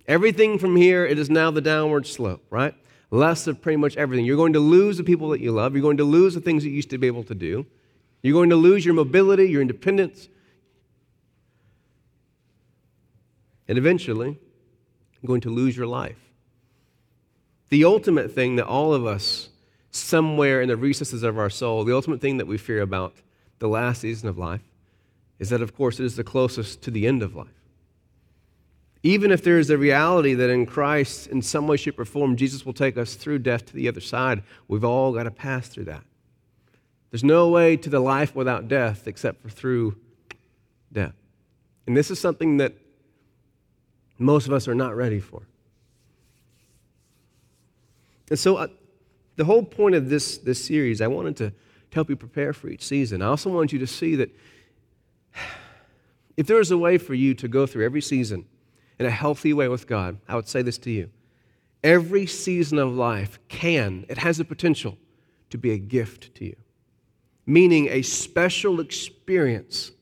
Everything 0.09 0.59
from 0.59 0.75
here, 0.75 1.05
it 1.05 1.19
is 1.19 1.29
now 1.29 1.51
the 1.51 1.61
downward 1.61 2.07
slope, 2.07 2.43
right? 2.49 2.75
Less 3.11 3.47
of 3.47 3.61
pretty 3.61 3.77
much 3.77 3.99
everything. 3.99 4.25
You're 4.25 4.39
going 4.39 4.55
to 4.55 4.59
lose 4.59 4.97
the 4.97 5.05
people 5.05 5.29
that 5.29 5.43
you 5.43 5.53
love. 5.53 5.75
You're 5.75 5.83
going 5.83 5.99
to 5.99 6.05
lose 6.05 6.33
the 6.33 6.41
things 6.41 6.63
that 6.63 6.71
you 6.71 6.77
used 6.77 6.89
to 6.89 6.97
be 6.97 7.09
able 7.09 7.25
to 7.25 7.35
do. 7.35 7.67
You're 8.23 8.33
going 8.33 8.49
to 8.49 8.57
lose 8.57 8.87
your 8.87 8.95
mobility, 8.95 9.51
your 9.51 9.61
independence. 9.61 10.31
And 13.69 13.77
eventually, 13.77 14.39
you're 15.21 15.29
going 15.29 15.43
to 15.43 15.51
lose 15.51 15.77
your 15.77 15.89
life. 15.89 16.17
The 17.69 17.85
ultimate 17.85 18.33
thing 18.33 18.57
that 18.57 18.67
all 18.67 18.95
of 18.95 19.05
us, 19.05 19.51
somewhere 19.91 20.63
in 20.63 20.69
the 20.69 20.77
recesses 20.79 21.23
of 21.23 21.39
our 21.39 21.51
soul, 21.51 21.85
the 21.85 21.95
ultimate 21.95 22.23
thing 22.23 22.39
that 22.39 22.47
we 22.47 22.57
fear 22.57 22.81
about 22.81 23.13
the 23.59 23.69
last 23.69 24.01
season 24.01 24.31
of 24.31 24.39
life 24.39 24.63
is 25.39 25.51
that, 25.51 25.61
of 25.61 25.75
course, 25.75 26.01
it 26.01 26.05
is 26.05 26.17
the 26.17 26.25
closest 26.25 26.83
to 26.83 26.91
the 26.91 27.07
end 27.07 27.23
of 27.23 27.35
life. 27.35 27.49
Even 29.03 29.31
if 29.31 29.43
there 29.43 29.59
is 29.59 29.71
a 29.71 29.79
reality 29.79 30.35
that 30.35 30.51
in 30.51 30.67
Christ, 30.67 31.29
in 31.29 31.43
some 31.43 31.67
way, 31.67 31.77
shape, 31.77 31.99
or 32.01 32.05
form, 32.05 32.37
Jesus 32.37 32.67
will 32.67 32.73
take 32.73 32.97
us 32.97 33.15
through 33.15 33.41
death 33.41 33.67
to 33.67 33.75
the 33.75 33.89
other 33.89 34.01
side, 34.01 34.43
we've 34.67 34.85
all 34.85 35.13
got 35.13 35.25
to 35.25 35.31
pass 35.31 35.69
through 35.69 35.85
that. 35.85 36.03
There's 37.11 37.23
no 37.23 37.49
way 37.49 37.77
to 37.77 37.89
the 37.89 38.01
life 38.01 38.35
without 38.35 38.69
death 38.69 39.07
except 39.07 39.43
for 39.43 39.49
through 39.49 39.97
death. 40.93 41.15
And 41.87 41.97
this 41.97 42.11
is 42.11 42.19
something 42.19 42.57
that 42.57 42.75
most 44.19 44.47
of 44.47 44.53
us 44.53 44.67
are 44.67 44.75
not 44.75 44.97
ready 44.97 45.21
for. 45.21 45.43
And 48.29 48.39
so, 48.39 48.57
uh, 48.57 48.67
the 49.37 49.45
whole 49.45 49.63
point 49.63 49.95
of 49.95 50.09
this, 50.09 50.39
this 50.39 50.65
series, 50.65 51.01
I 51.01 51.07
wanted 51.07 51.37
to, 51.37 51.51
to 51.51 51.95
help 51.95 52.09
you 52.09 52.17
prepare 52.17 52.53
for 52.53 52.69
each 52.69 52.85
season. 52.85 53.23
I 53.23 53.27
also 53.27 53.51
want 53.51 53.73
you 53.73 53.79
to 53.79 53.87
see 53.87 54.17
that 54.17 54.35
if 56.37 56.47
there 56.47 56.61
is 56.61 56.71
a 56.71 56.79
way 56.79 56.99
for 56.99 57.15
you 57.15 57.35
to 57.35 57.49
go 57.49 57.67
through 57.67 57.85
every 57.85 58.03
season 58.03 58.47
in 58.99 59.07
a 59.07 59.11
healthy 59.11 59.53
way 59.53 59.69
with 59.69 59.87
God, 59.87 60.19
I 60.29 60.37
would 60.37 60.49
say 60.49 60.63
this 60.63 60.79
to 60.79 60.91
you. 60.91 61.11
Every 61.85 62.27
season 62.27 62.79
of 62.79 62.95
life 62.95 63.39
can, 63.49 64.07
it 64.09 64.19
has 64.19 64.39
the 64.39 64.45
potential 64.45 64.97
to 65.51 65.59
be 65.59 65.73
a 65.73 65.79
gift 65.79 66.35
to 66.37 66.45
you, 66.45 66.57
meaning 67.47 67.89
a 67.89 68.03
special 68.03 68.81
experience 68.81 69.93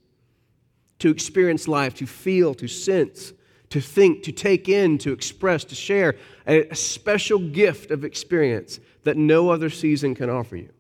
to 1.05 1.11
experience 1.11 1.69
life, 1.69 1.95
to 1.95 2.07
feel, 2.07 2.55
to 2.55 2.67
sense, 2.67 3.35
to 3.69 3.81
think, 3.81 4.23
to 4.23 4.33
take 4.33 4.69
in, 4.69 4.97
to 4.99 5.12
express, 5.12 5.64
to 5.64 5.75
share, 5.75 6.17
a, 6.47 6.75
special 6.75 7.38
gift 7.38 7.91
of 7.91 8.05
experience 8.05 8.81
that 9.03 9.17
no 9.17 9.50
other 9.50 9.69
season 9.69 10.14
can 10.14 10.31
offer 10.31 10.57
you. 10.57 10.71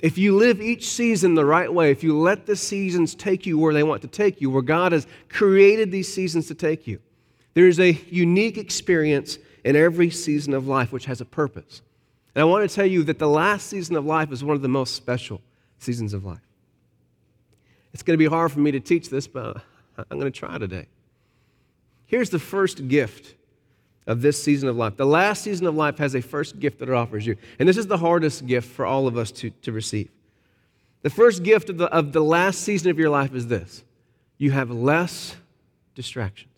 If 0.00 0.16
you 0.16 0.36
live 0.36 0.60
each 0.60 0.88
season 0.88 1.34
the 1.34 1.44
right 1.44 1.72
way, 1.72 1.90
if 1.90 2.04
you 2.04 2.16
let 2.16 2.46
the 2.46 2.54
seasons 2.54 3.14
take 3.14 3.46
you 3.46 3.58
where 3.58 3.74
they 3.74 3.82
want 3.82 4.02
to 4.02 4.08
take 4.08 4.40
you, 4.40 4.50
where 4.50 4.62
God 4.62 4.92
has 4.92 5.06
created 5.28 5.90
these 5.90 6.12
seasons 6.12 6.46
to 6.48 6.54
take 6.54 6.86
you, 6.86 7.00
there 7.54 7.66
is 7.66 7.80
a 7.80 7.90
unique 8.08 8.56
experience 8.56 9.38
in 9.64 9.74
every 9.74 10.10
season 10.10 10.54
of 10.54 10.68
life 10.68 10.92
which 10.92 11.06
has 11.06 11.20
a 11.20 11.24
purpose. 11.24 11.82
And 12.34 12.42
I 12.42 12.44
want 12.44 12.68
to 12.68 12.74
tell 12.74 12.86
you 12.86 13.02
that 13.04 13.18
the 13.18 13.28
last 13.28 13.66
season 13.66 13.96
of 13.96 14.06
life 14.06 14.30
is 14.30 14.44
one 14.44 14.54
of 14.54 14.62
the 14.62 14.68
most 14.68 14.94
special 14.94 15.40
seasons 15.78 16.14
of 16.14 16.24
life. 16.24 16.38
It's 17.92 18.04
going 18.04 18.14
to 18.14 18.18
be 18.18 18.26
hard 18.26 18.52
for 18.52 18.60
me 18.60 18.70
to 18.70 18.80
teach 18.80 19.10
this, 19.10 19.26
but 19.26 19.56
I'm 19.98 20.20
going 20.20 20.30
to 20.30 20.38
try 20.38 20.58
today. 20.58 20.86
Here's 22.06 22.30
the 22.30 22.38
first 22.38 22.86
gift 22.86 23.34
of 24.08 24.22
this 24.22 24.42
season 24.42 24.68
of 24.70 24.76
life. 24.76 24.96
The 24.96 25.06
last 25.06 25.42
season 25.42 25.66
of 25.66 25.76
life 25.76 25.98
has 25.98 26.16
a 26.16 26.22
first 26.22 26.58
gift 26.58 26.80
that 26.80 26.88
it 26.88 26.94
offers 26.94 27.26
you. 27.26 27.36
And 27.58 27.68
this 27.68 27.76
is 27.76 27.86
the 27.86 27.98
hardest 27.98 28.46
gift 28.46 28.68
for 28.68 28.86
all 28.86 29.06
of 29.06 29.16
us 29.16 29.30
to, 29.32 29.50
to 29.50 29.70
receive. 29.70 30.10
The 31.02 31.10
first 31.10 31.42
gift 31.44 31.68
of 31.68 31.76
the, 31.78 31.86
of 31.92 32.12
the 32.12 32.22
last 32.22 32.62
season 32.62 32.90
of 32.90 32.98
your 32.98 33.10
life 33.10 33.34
is 33.34 33.46
this 33.46 33.84
you 34.38 34.50
have 34.50 34.70
less 34.70 35.36
distractions. 35.94 36.54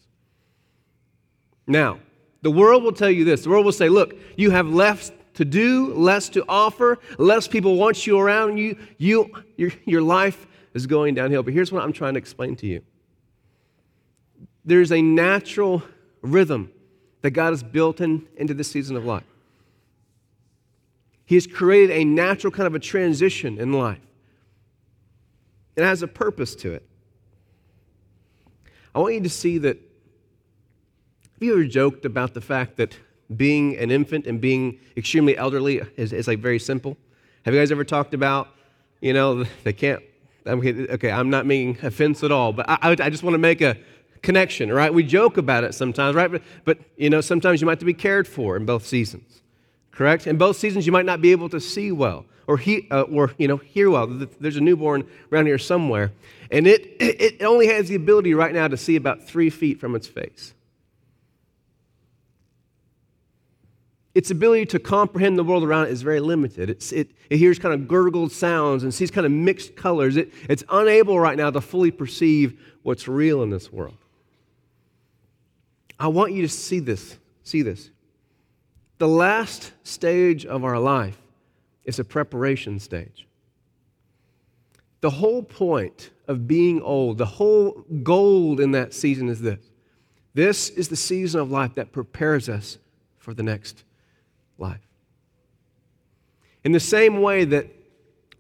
Now, 1.67 1.99
the 2.43 2.51
world 2.51 2.85
will 2.85 2.93
tell 2.93 3.11
you 3.11 3.25
this. 3.25 3.43
The 3.43 3.51
world 3.51 3.65
will 3.65 3.73
say, 3.73 3.89
look, 3.89 4.15
you 4.37 4.51
have 4.51 4.69
less 4.69 5.11
to 5.35 5.45
do, 5.45 5.93
less 5.95 6.29
to 6.31 6.45
offer, 6.49 6.99
less 7.19 7.49
people 7.49 7.77
want 7.77 8.07
you 8.07 8.19
around 8.19 8.59
you. 8.59 8.79
you 8.97 9.31
your, 9.57 9.73
your 9.85 10.03
life 10.03 10.47
is 10.73 10.87
going 10.87 11.15
downhill. 11.15 11.43
But 11.43 11.53
here's 11.53 11.73
what 11.73 11.83
I'm 11.83 11.93
trying 11.93 12.15
to 12.15 12.19
explain 12.19 12.55
to 12.57 12.67
you 12.67 12.83
there's 14.65 14.93
a 14.93 15.03
natural 15.03 15.83
rhythm 16.23 16.71
that 17.23 17.33
God 17.33 17.51
has 17.51 17.63
built 17.63 18.01
in, 18.01 18.27
into 18.37 18.55
this 18.55 18.71
season 18.71 18.97
of 18.97 19.05
life. 19.05 19.25
He 21.27 21.35
has 21.37 21.47
created 21.47 21.95
a 21.97 22.05
natural 22.05 22.51
kind 22.51 22.67
of 22.67 22.75
a 22.75 22.79
transition 22.79 23.59
in 23.59 23.73
life. 23.73 24.01
It 25.77 25.85
has 25.85 26.03
a 26.03 26.09
purpose 26.09 26.55
to 26.57 26.73
it. 26.73 26.85
I 28.95 28.99
want 28.99 29.15
you 29.15 29.21
to 29.21 29.29
see 29.29 29.59
that. 29.59 29.77
Have 29.77 31.47
you 31.47 31.53
ever 31.53 31.65
joked 31.65 32.05
about 32.05 32.35
the 32.35 32.41
fact 32.41 32.77
that 32.77 32.99
being 33.37 33.77
an 33.79 33.91
infant 33.91 34.27
and 34.27 34.41
being 34.41 34.79
extremely 34.97 35.37
elderly 35.37 35.81
is, 35.97 36.13
is 36.13 36.27
like 36.27 36.41
very 36.41 36.59
simple? 36.59 36.97
Have 37.45 37.55
you 37.55 37.61
guys 37.61 37.71
ever 37.71 37.85
talked 37.85 38.13
about, 38.13 38.49
you 39.01 39.15
know, 39.15 39.45
they 39.65 39.73
can't, 39.73 40.03
okay, 40.47 41.11
I'm 41.11 41.31
not 41.31 41.47
making 41.47 41.79
offense 41.83 42.23
at 42.25 42.33
all, 42.33 42.53
but 42.53 42.69
I, 42.69 42.91
I 42.91 43.09
just 43.09 43.23
want 43.23 43.35
to 43.35 43.39
make 43.39 43.61
a, 43.61 43.77
connection, 44.23 44.73
right? 44.73 44.93
We 44.93 45.03
joke 45.03 45.37
about 45.37 45.65
it 45.65 45.75
sometimes, 45.75 46.15
right? 46.15 46.31
But, 46.31 46.43
but, 46.65 46.79
you 46.97 47.11
know, 47.11 47.21
sometimes 47.21 47.61
you 47.61 47.67
might 47.67 47.73
have 47.73 47.79
to 47.81 47.85
be 47.85 47.95
cared 47.95 48.29
for 48.29 48.57
in 48.57 48.67
both 48.67 48.87
seasons, 48.87 49.43
correct? 49.93 50.27
In 50.27 50.37
both 50.37 50.57
seasons, 50.57 50.87
you 50.87 50.93
might 50.93 51.07
not 51.07 51.21
be 51.21 51.33
able 51.33 51.49
to 51.51 51.61
see 51.61 51.93
well 51.93 52.27
or, 52.47 52.59
he, 52.59 52.89
uh, 52.91 53.03
or 53.03 53.33
you 53.39 53.49
know, 53.49 53.57
hear 53.57 53.91
well. 53.91 54.07
There's 54.07 54.57
a 54.57 54.61
newborn 54.61 55.07
around 55.33 55.47
here 55.47 55.59
somewhere, 55.59 56.13
and 56.51 56.67
it, 56.67 56.97
it 57.01 57.43
only 57.43 57.69
has 57.69 57.89
the 57.89 57.95
ability 57.95 58.35
right 58.35 58.53
now 58.53 58.69
to 58.69 58.77
see 58.77 58.97
about 58.97 59.23
three 59.23 59.51
feet 59.51 59.79
from 59.79 59.95
its 59.95 60.07
face. 60.07 60.55
its 64.15 64.31
ability 64.31 64.67
to 64.67 64.79
comprehend 64.79 65.39
the 65.39 65.45
world 65.45 65.63
around 65.63 65.87
it 65.87 65.93
is 65.93 66.03
very 66.03 66.21
limited. 66.21 66.69
It's, 66.69 66.93
it, 66.93 67.11
it 67.29 67.37
hears 67.39 67.59
kind 67.59 67.73
of 67.75 67.87
gurgled 67.87 68.33
sounds 68.33 68.83
and 68.83 68.93
sees 68.93 69.11
kind 69.11 69.25
of 69.25 69.33
mixed 69.33 69.77
colors. 69.77 70.17
It, 70.17 70.33
it's 70.49 70.65
unable 70.69 71.19
right 71.21 71.37
now 71.37 71.51
to 71.51 71.61
fully 71.61 71.91
perceive 71.91 72.61
what's 72.83 73.07
real 73.07 73.43
in 73.43 73.51
this 73.51 73.73
world. 73.73 73.97
I 76.01 76.09
want 76.09 76.33
you 76.33 76.43
to 76.43 76.49
see 76.49 76.81
this. 76.81 77.19
See 77.45 77.61
this. 77.61 77.91
The 78.99 79.09
last 79.09 79.73
stage 79.85 80.47
of 80.47 80.65
our 80.65 80.79
life 80.79 81.19
is 81.85 81.99
a 81.99 82.05
preparation 82.05 82.81
stage. 82.81 83.27
The 85.03 85.11
whole 85.11 85.43
point 85.43 86.11
of 86.27 86.47
being 86.47 86.81
old, 86.83 87.19
the 87.19 87.27
whole 87.27 87.85
gold 88.03 88.61
in 88.61 88.73
that 88.73 88.95
season 88.95 89.29
is 89.29 89.41
this 89.41 89.61
this 90.33 90.71
is 90.71 90.89
the 90.89 90.97
season 90.97 91.41
of 91.41 91.51
life 91.51 91.75
that 91.75 91.93
prepares 91.93 92.49
us 92.49 92.79
for 93.19 93.35
the 93.35 93.43
next 93.43 93.85
life. 94.59 94.81
In 96.63 96.73
the 96.73 96.81
same 96.81 97.21
way 97.21 97.45
that 97.45 97.67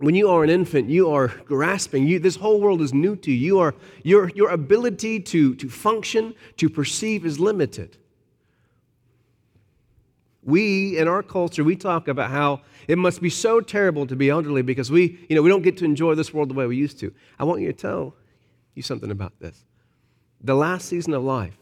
when 0.00 0.14
you 0.14 0.30
are 0.30 0.42
an 0.42 0.48
infant, 0.48 0.88
you 0.88 1.10
are 1.10 1.28
grasping. 1.28 2.06
You, 2.06 2.18
this 2.18 2.36
whole 2.36 2.58
world 2.58 2.80
is 2.80 2.94
new 2.94 3.16
to 3.16 3.30
you. 3.30 3.36
you 3.36 3.58
are, 3.58 3.74
your, 4.02 4.30
your 4.30 4.48
ability 4.48 5.20
to, 5.20 5.54
to 5.56 5.68
function, 5.68 6.34
to 6.56 6.70
perceive 6.70 7.26
is 7.26 7.38
limited. 7.38 7.98
We, 10.42 10.96
in 10.96 11.06
our 11.06 11.22
culture, 11.22 11.62
we 11.62 11.76
talk 11.76 12.08
about 12.08 12.30
how 12.30 12.62
it 12.88 12.96
must 12.96 13.20
be 13.20 13.28
so 13.28 13.60
terrible 13.60 14.06
to 14.06 14.16
be 14.16 14.30
elderly 14.30 14.62
because 14.62 14.90
we, 14.90 15.18
you 15.28 15.36
know, 15.36 15.42
we 15.42 15.50
don't 15.50 15.60
get 15.60 15.76
to 15.78 15.84
enjoy 15.84 16.14
this 16.14 16.32
world 16.32 16.48
the 16.48 16.54
way 16.54 16.66
we 16.66 16.78
used 16.78 16.98
to. 17.00 17.12
I 17.38 17.44
want 17.44 17.60
you 17.60 17.66
to 17.66 17.74
tell 17.74 18.14
you 18.74 18.82
something 18.82 19.10
about 19.10 19.38
this. 19.38 19.66
The 20.40 20.54
last 20.54 20.88
season 20.88 21.12
of 21.12 21.22
life, 21.22 21.58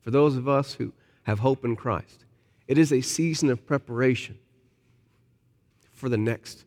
for 0.00 0.10
those 0.10 0.36
of 0.36 0.48
us 0.48 0.72
who 0.72 0.94
have 1.24 1.40
hope 1.40 1.62
in 1.62 1.76
Christ, 1.76 2.24
it 2.68 2.78
is 2.78 2.90
a 2.90 3.02
season 3.02 3.50
of 3.50 3.66
preparation 3.66 4.38
for 5.92 6.08
the 6.08 6.16
next 6.16 6.65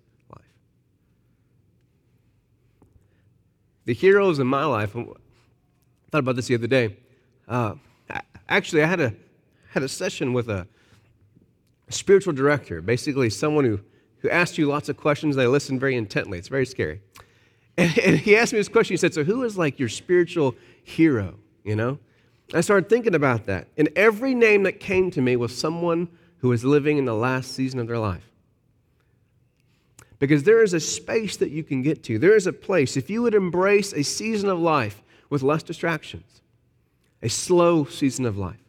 the 3.89 3.95
heroes 3.95 4.37
in 4.37 4.45
my 4.45 4.65
life, 4.65 4.95
I 4.95 5.03
thought 6.11 6.19
about 6.19 6.35
this 6.35 6.45
the 6.45 6.53
other 6.53 6.67
day. 6.67 6.95
Uh, 7.47 7.73
actually, 8.47 8.83
I 8.83 8.85
had 8.85 8.99
a, 8.99 9.15
had 9.71 9.81
a 9.81 9.87
session 9.87 10.31
with 10.31 10.47
a 10.47 10.67
spiritual 11.89 12.33
director, 12.33 12.83
basically 12.83 13.31
someone 13.31 13.65
who, 13.65 13.79
who 14.19 14.29
asked 14.29 14.59
you 14.59 14.67
lots 14.67 14.89
of 14.89 14.97
questions. 14.97 15.35
They 15.35 15.47
listen 15.47 15.79
very 15.79 15.95
intently. 15.95 16.37
It's 16.37 16.49
very 16.49 16.67
scary. 16.67 17.01
And, 17.79 17.97
and 17.97 18.17
he 18.19 18.37
asked 18.37 18.53
me 18.53 18.59
this 18.59 18.67
question. 18.67 18.93
He 18.93 18.97
said, 18.97 19.15
So, 19.15 19.23
who 19.23 19.43
is 19.43 19.57
like 19.57 19.79
your 19.79 19.89
spiritual 19.89 20.53
hero? 20.83 21.39
You 21.63 21.75
know? 21.75 21.97
I 22.53 22.61
started 22.61 22.89
thinking 22.89 23.15
about 23.15 23.47
that. 23.47 23.69
And 23.75 23.89
every 23.95 24.35
name 24.35 24.61
that 24.63 24.79
came 24.79 25.09
to 25.09 25.21
me 25.21 25.35
was 25.35 25.57
someone 25.57 26.09
who 26.41 26.49
was 26.49 26.63
living 26.63 26.99
in 26.99 27.05
the 27.05 27.15
last 27.15 27.53
season 27.53 27.79
of 27.79 27.87
their 27.87 27.97
life. 27.97 28.28
Because 30.19 30.43
there 30.43 30.61
is 30.61 30.73
a 30.73 30.79
space 30.79 31.37
that 31.37 31.49
you 31.49 31.63
can 31.63 31.81
get 31.81 32.03
to. 32.03 32.19
There 32.19 32.35
is 32.35 32.45
a 32.45 32.53
place. 32.53 32.97
If 32.97 33.09
you 33.09 33.21
would 33.21 33.33
embrace 33.33 33.93
a 33.93 34.03
season 34.03 34.49
of 34.49 34.59
life 34.59 35.01
with 35.29 35.41
less 35.41 35.63
distractions, 35.63 36.41
a 37.23 37.29
slow 37.29 37.85
season 37.85 38.25
of 38.25 38.37
life, 38.37 38.59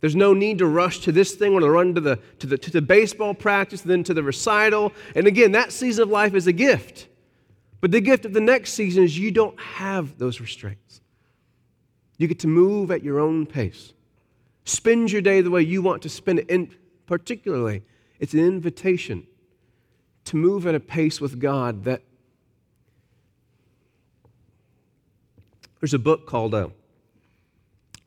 there's 0.00 0.14
no 0.14 0.32
need 0.32 0.58
to 0.58 0.66
rush 0.66 1.00
to 1.00 1.12
this 1.12 1.34
thing 1.34 1.54
or 1.54 1.60
to 1.60 1.70
run 1.70 1.94
to 1.94 2.00
the, 2.00 2.16
to 2.38 2.46
the, 2.46 2.58
to 2.58 2.70
the 2.70 2.82
baseball 2.82 3.34
practice, 3.34 3.80
then 3.80 4.04
to 4.04 4.14
the 4.14 4.22
recital. 4.22 4.92
And 5.16 5.26
again, 5.26 5.52
that 5.52 5.72
season 5.72 6.04
of 6.04 6.10
life 6.10 6.34
is 6.34 6.46
a 6.46 6.52
gift. 6.52 7.08
But 7.80 7.90
the 7.90 8.00
gift 8.00 8.24
of 8.24 8.32
the 8.32 8.40
next 8.40 8.74
season 8.74 9.04
is 9.04 9.18
you 9.18 9.30
don't 9.30 9.58
have 9.58 10.18
those 10.18 10.40
restraints. 10.40 11.00
You 12.16 12.28
get 12.28 12.40
to 12.40 12.48
move 12.48 12.90
at 12.90 13.02
your 13.02 13.18
own 13.18 13.46
pace. 13.46 13.92
Spend 14.64 15.10
your 15.10 15.22
day 15.22 15.40
the 15.40 15.50
way 15.50 15.62
you 15.62 15.82
want 15.82 16.02
to 16.02 16.08
spend 16.08 16.40
it. 16.40 16.50
And 16.50 16.68
particularly, 17.06 17.82
it's 18.20 18.34
an 18.34 18.40
invitation 18.40 19.26
to 20.28 20.36
move 20.36 20.66
at 20.66 20.74
a 20.74 20.80
pace 20.80 21.20
with 21.20 21.40
God 21.40 21.84
that 21.84 22.02
there's 25.80 25.94
a 25.94 25.98
book 25.98 26.26
called 26.26 26.54
uh, 26.54 26.68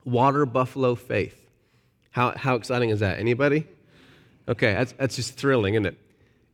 Water 0.04 0.46
Buffalo 0.46 0.94
Faith. 0.94 1.38
How, 2.10 2.32
how 2.36 2.54
exciting 2.54 2.90
is 2.90 3.00
that? 3.00 3.18
Anybody? 3.18 3.66
Okay, 4.48 4.72
that's, 4.72 4.92
that's 4.92 5.16
just 5.16 5.34
thrilling, 5.34 5.74
isn't 5.74 5.86
it? 5.86 5.98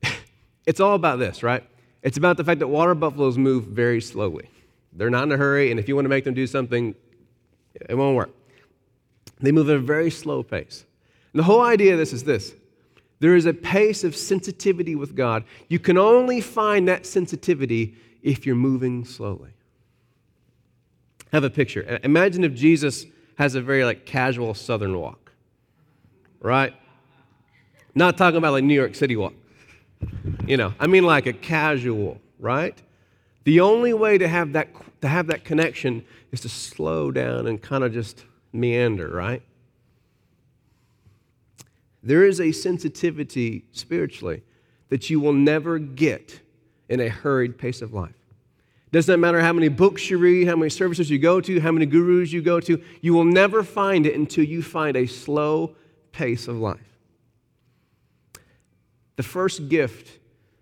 it's 0.66 0.80
all 0.80 0.94
about 0.94 1.18
this, 1.18 1.42
right? 1.42 1.64
It's 2.02 2.16
about 2.16 2.36
the 2.36 2.44
fact 2.44 2.60
that 2.60 2.68
water 2.68 2.94
buffaloes 2.94 3.36
move 3.36 3.64
very 3.64 4.00
slowly. 4.00 4.48
They're 4.92 5.10
not 5.10 5.24
in 5.24 5.32
a 5.32 5.36
hurry, 5.36 5.70
and 5.70 5.78
if 5.78 5.88
you 5.88 5.94
want 5.94 6.06
to 6.06 6.10
make 6.10 6.24
them 6.24 6.34
do 6.34 6.46
something, 6.46 6.94
it 7.74 7.94
won't 7.94 8.16
work. 8.16 8.30
They 9.40 9.52
move 9.52 9.68
at 9.68 9.76
a 9.76 9.80
very 9.80 10.10
slow 10.10 10.42
pace. 10.42 10.84
And 11.32 11.40
the 11.40 11.44
whole 11.44 11.62
idea 11.62 11.92
of 11.92 11.98
this 11.98 12.12
is 12.12 12.24
this 12.24 12.54
there 13.20 13.34
is 13.34 13.46
a 13.46 13.52
pace 13.52 14.04
of 14.04 14.14
sensitivity 14.14 14.94
with 14.94 15.14
God. 15.14 15.44
You 15.68 15.78
can 15.78 15.98
only 15.98 16.40
find 16.40 16.88
that 16.88 17.06
sensitivity 17.06 17.96
if 18.22 18.46
you're 18.46 18.54
moving 18.54 19.04
slowly. 19.04 19.50
Have 21.32 21.44
a 21.44 21.50
picture. 21.50 21.98
Imagine 22.02 22.44
if 22.44 22.54
Jesus 22.54 23.06
has 23.36 23.54
a 23.54 23.60
very 23.60 23.84
like 23.84 24.06
casual 24.06 24.54
southern 24.54 24.98
walk 24.98 25.28
right? 26.40 26.74
Not 27.94 28.16
talking 28.16 28.38
about 28.38 28.52
like 28.52 28.64
New 28.64 28.74
York 28.74 28.94
City 28.94 29.16
walk. 29.16 29.34
You 30.46 30.56
know, 30.56 30.74
I 30.78 30.86
mean 30.86 31.04
like 31.04 31.26
a 31.26 31.32
casual, 31.32 32.20
right? 32.38 32.80
The 33.44 33.60
only 33.60 33.92
way 33.92 34.18
to 34.18 34.28
have 34.28 34.52
that 34.52 34.68
to 35.00 35.08
have 35.08 35.28
that 35.28 35.44
connection 35.44 36.04
is 36.32 36.40
to 36.42 36.48
slow 36.48 37.10
down 37.10 37.46
and 37.46 37.60
kind 37.60 37.84
of 37.84 37.92
just 37.92 38.24
meander, 38.52 39.08
right? 39.08 39.42
There 42.02 42.24
is 42.24 42.40
a 42.40 42.52
sensitivity 42.52 43.64
spiritually 43.72 44.42
that 44.88 45.10
you 45.10 45.20
will 45.20 45.32
never 45.32 45.78
get 45.78 46.40
in 46.88 47.00
a 47.00 47.08
hurried 47.08 47.58
pace 47.58 47.82
of 47.82 47.92
life. 47.92 48.14
Doesn't 48.90 49.20
matter 49.20 49.40
how 49.40 49.52
many 49.52 49.68
books 49.68 50.08
you 50.08 50.16
read, 50.16 50.48
how 50.48 50.56
many 50.56 50.70
services 50.70 51.10
you 51.10 51.18
go 51.18 51.40
to, 51.42 51.60
how 51.60 51.72
many 51.72 51.84
gurus 51.84 52.32
you 52.32 52.40
go 52.40 52.58
to, 52.60 52.82
you 53.02 53.12
will 53.12 53.24
never 53.24 53.62
find 53.62 54.06
it 54.06 54.14
until 54.14 54.44
you 54.44 54.62
find 54.62 54.96
a 54.96 55.06
slow 55.06 55.74
pace 56.12 56.48
of 56.48 56.56
life. 56.56 56.80
The 59.16 59.22
first 59.22 59.68
gift 59.68 60.18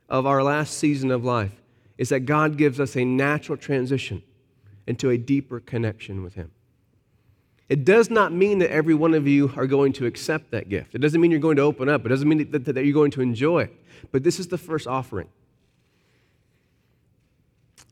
of 0.08 0.26
our 0.26 0.42
last 0.42 0.78
season 0.78 1.10
of 1.10 1.24
life 1.24 1.52
is 1.98 2.08
that 2.08 2.20
God 2.20 2.56
gives 2.56 2.80
us 2.80 2.96
a 2.96 3.04
natural 3.04 3.56
transition 3.56 4.22
into 4.86 5.10
a 5.10 5.18
deeper 5.18 5.60
connection 5.60 6.22
with 6.24 6.34
Him. 6.34 6.50
It 7.68 7.84
does 7.84 8.10
not 8.10 8.32
mean 8.32 8.60
that 8.60 8.70
every 8.70 8.94
one 8.94 9.12
of 9.14 9.26
you 9.26 9.52
are 9.56 9.66
going 9.66 9.92
to 9.94 10.06
accept 10.06 10.52
that 10.52 10.68
gift. 10.68 10.94
It 10.94 10.98
doesn't 10.98 11.20
mean 11.20 11.32
you're 11.32 11.40
going 11.40 11.56
to 11.56 11.62
open 11.62 11.88
up. 11.88 12.06
It 12.06 12.08
doesn't 12.08 12.28
mean 12.28 12.48
that, 12.52 12.64
that 12.64 12.84
you're 12.84 12.94
going 12.94 13.10
to 13.12 13.22
enjoy 13.22 13.62
it. 13.62 13.84
But 14.12 14.22
this 14.22 14.38
is 14.38 14.46
the 14.46 14.58
first 14.58 14.86
offering. 14.86 15.28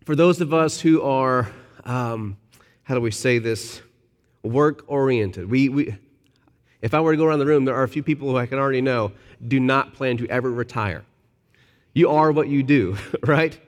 For 0.05 0.15
those 0.15 0.41
of 0.41 0.55
us 0.55 0.81
who 0.81 1.03
are, 1.03 1.51
um, 1.85 2.37
how 2.85 2.95
do 2.95 3.01
we 3.01 3.11
say 3.11 3.39
this, 3.39 3.83
work 4.43 4.85
oriented, 4.87 5.51
we, 5.51 5.69
we, 5.69 5.97
if 6.81 6.95
I 6.95 7.01
were 7.01 7.13
to 7.13 7.17
go 7.17 7.25
around 7.25 7.41
the 7.41 7.47
room, 7.47 7.65
there 7.65 7.75
are 7.75 7.83
a 7.83 7.89
few 7.89 8.03
people 8.03 8.31
who 8.31 8.37
I 8.37 8.47
can 8.47 8.59
already 8.59 8.83
know 8.83 9.13
do 9.47 9.59
not 9.59 9.95
plan 9.95 10.19
to 10.19 10.29
ever 10.29 10.53
retire. 10.53 11.05
You 11.95 12.11
are 12.11 12.31
what 12.31 12.47
you 12.49 12.63
do, 12.63 12.97
right? 13.25 13.59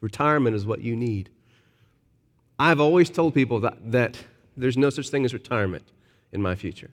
Retirement 0.00 0.56
is 0.56 0.64
what 0.64 0.80
you 0.80 0.96
need. 0.96 1.28
I've 2.58 2.80
always 2.80 3.10
told 3.10 3.34
people 3.34 3.60
that, 3.60 3.92
that 3.92 4.16
there's 4.58 4.76
no 4.76 4.90
such 4.90 5.08
thing 5.10 5.24
as 5.24 5.32
retirement 5.32 5.84
in 6.32 6.42
my 6.42 6.54
future. 6.54 6.90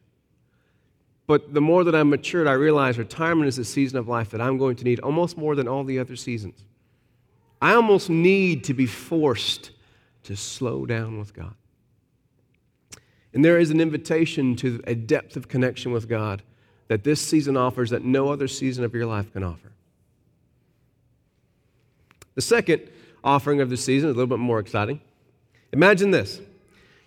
But 1.28 1.54
the 1.54 1.62
more 1.62 1.84
that 1.84 1.95
I've 1.95 2.06
matured, 2.06 2.47
I 2.47 2.54
realize 2.54 2.97
retirement 2.97 3.47
is 3.47 3.58
a 3.58 3.65
season 3.65 3.97
of 3.97 4.08
life 4.08 4.30
that 4.30 4.41
I'm 4.41 4.58
going 4.58 4.75
to 4.78 4.84
need 4.84 4.99
almost 4.99 5.38
more 5.38 5.56
than 5.56 5.67
all 5.67 5.84
the 5.84 5.99
other 5.99 6.15
seasons. 6.15 6.63
I 7.62 7.73
almost 7.73 8.10
need 8.10 8.63
to 8.65 8.73
be 8.73 8.86
forced 8.86 9.71
to 10.23 10.36
slow 10.36 10.86
down 10.86 11.17
with 11.17 11.34
God. 11.34 11.56
And 13.34 13.43
there 13.43 13.60
is 13.60 13.71
an 13.71 13.82
invitation 13.82 14.56
to 14.58 14.82
a 14.86 14.95
depth 14.95 15.36
of 15.36 15.47
connection 15.47 15.91
with 15.91 16.08
God 16.08 16.43
that 16.88 17.04
this 17.04 17.19
season 17.19 17.58
offers 17.58 17.89
that 17.89 18.04
no 18.04 18.30
other 18.30 18.47
season 18.47 18.84
of 18.84 18.93
your 18.93 19.06
life 19.06 19.32
can 19.34 19.43
offer. 19.43 19.71
The 22.36 22.41
second 22.41 22.89
offering 23.23 23.62
of 23.62 23.69
the 23.69 23.78
season 23.78 24.10
is 24.10 24.13
a 24.13 24.17
little 24.17 24.28
bit 24.28 24.39
more 24.39 24.60
exciting. 24.60 25.01
Imagine 25.73 26.12
this 26.12 26.39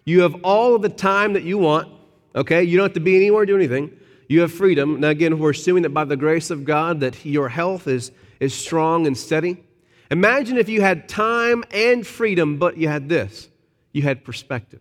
you 0.08 0.22
have 0.22 0.36
all 0.42 0.74
of 0.74 0.82
the 0.82 0.88
time 0.88 1.34
that 1.34 1.42
you 1.42 1.58
want, 1.58 1.88
okay? 2.34 2.62
You 2.62 2.76
don't 2.76 2.84
have 2.86 2.94
to 2.94 3.00
be 3.00 3.16
anywhere, 3.16 3.46
do 3.46 3.56
anything. 3.56 3.92
You 4.28 4.40
have 4.40 4.52
freedom. 4.52 5.00
Now, 5.00 5.08
again, 5.08 5.38
we're 5.38 5.50
assuming 5.50 5.82
that 5.84 5.90
by 5.90 6.04
the 6.04 6.16
grace 6.16 6.50
of 6.50 6.64
God 6.64 7.00
that 7.00 7.24
your 7.24 7.48
health 7.48 7.88
is, 7.88 8.12
is 8.40 8.54
strong 8.54 9.06
and 9.06 9.16
steady. 9.16 9.64
Imagine 10.10 10.56
if 10.56 10.68
you 10.68 10.80
had 10.80 11.08
time 11.08 11.64
and 11.70 12.06
freedom, 12.06 12.58
but 12.58 12.76
you 12.76 12.88
had 12.88 13.08
this 13.08 13.48
you 13.92 14.02
had 14.02 14.24
perspective. 14.24 14.80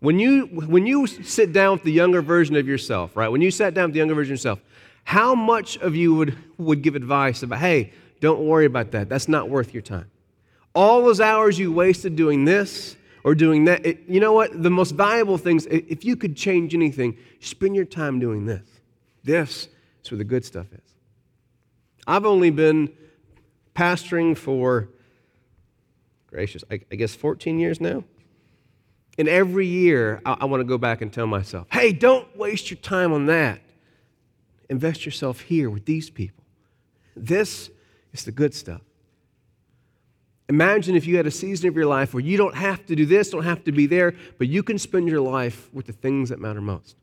When 0.00 0.18
you, 0.18 0.46
when 0.46 0.86
you 0.86 1.06
sit 1.06 1.52
down 1.52 1.72
with 1.72 1.82
the 1.82 1.90
younger 1.90 2.22
version 2.22 2.54
of 2.54 2.68
yourself, 2.68 3.16
right? 3.16 3.28
When 3.28 3.40
you 3.40 3.50
sat 3.50 3.74
down 3.74 3.86
with 3.86 3.94
the 3.94 3.98
younger 3.98 4.14
version 4.14 4.32
of 4.32 4.38
yourself, 4.38 4.60
how 5.02 5.34
much 5.34 5.76
of 5.78 5.96
you 5.96 6.14
would, 6.14 6.38
would 6.58 6.82
give 6.82 6.94
advice 6.94 7.42
about, 7.42 7.58
hey, 7.58 7.92
don't 8.20 8.46
worry 8.46 8.66
about 8.66 8.92
that. 8.92 9.08
That's 9.08 9.26
not 9.26 9.48
worth 9.48 9.72
your 9.72 9.82
time. 9.82 10.10
All 10.74 11.02
those 11.02 11.20
hours 11.20 11.58
you 11.58 11.72
wasted 11.72 12.14
doing 12.14 12.44
this 12.44 12.96
or 13.28 13.34
doing 13.34 13.66
that, 13.66 13.84
it, 13.84 14.08
you 14.08 14.20
know 14.20 14.32
what? 14.32 14.62
The 14.62 14.70
most 14.70 14.92
valuable 14.92 15.36
things, 15.36 15.66
if 15.66 16.02
you 16.02 16.16
could 16.16 16.34
change 16.34 16.74
anything, 16.74 17.14
spend 17.40 17.76
your 17.76 17.84
time 17.84 18.18
doing 18.18 18.46
this. 18.46 18.66
This 19.22 19.68
is 20.02 20.10
where 20.10 20.16
the 20.16 20.24
good 20.24 20.46
stuff 20.46 20.72
is. 20.72 20.94
I've 22.06 22.24
only 22.24 22.48
been 22.48 22.90
pastoring 23.74 24.34
for, 24.34 24.88
gracious, 26.28 26.64
I, 26.70 26.80
I 26.90 26.94
guess 26.94 27.14
14 27.14 27.58
years 27.58 27.82
now. 27.82 28.02
And 29.18 29.28
every 29.28 29.66
year, 29.66 30.22
I, 30.24 30.38
I 30.40 30.44
want 30.46 30.62
to 30.62 30.64
go 30.64 30.78
back 30.78 31.02
and 31.02 31.12
tell 31.12 31.26
myself, 31.26 31.66
hey, 31.70 31.92
don't 31.92 32.34
waste 32.34 32.70
your 32.70 32.78
time 32.78 33.12
on 33.12 33.26
that. 33.26 33.60
Invest 34.70 35.04
yourself 35.04 35.40
here 35.40 35.68
with 35.68 35.84
these 35.84 36.08
people. 36.08 36.44
This 37.14 37.68
is 38.14 38.24
the 38.24 38.32
good 38.32 38.54
stuff. 38.54 38.80
Imagine 40.48 40.96
if 40.96 41.06
you 41.06 41.16
had 41.16 41.26
a 41.26 41.30
season 41.30 41.68
of 41.68 41.76
your 41.76 41.86
life 41.86 42.14
where 42.14 42.22
you 42.22 42.38
don't 42.38 42.54
have 42.54 42.86
to 42.86 42.96
do 42.96 43.04
this, 43.04 43.30
don't 43.30 43.44
have 43.44 43.64
to 43.64 43.72
be 43.72 43.86
there, 43.86 44.14
but 44.38 44.48
you 44.48 44.62
can 44.62 44.78
spend 44.78 45.08
your 45.08 45.20
life 45.20 45.68
with 45.74 45.86
the 45.86 45.92
things 45.92 46.30
that 46.30 46.40
matter 46.40 46.60
most. 46.60 46.96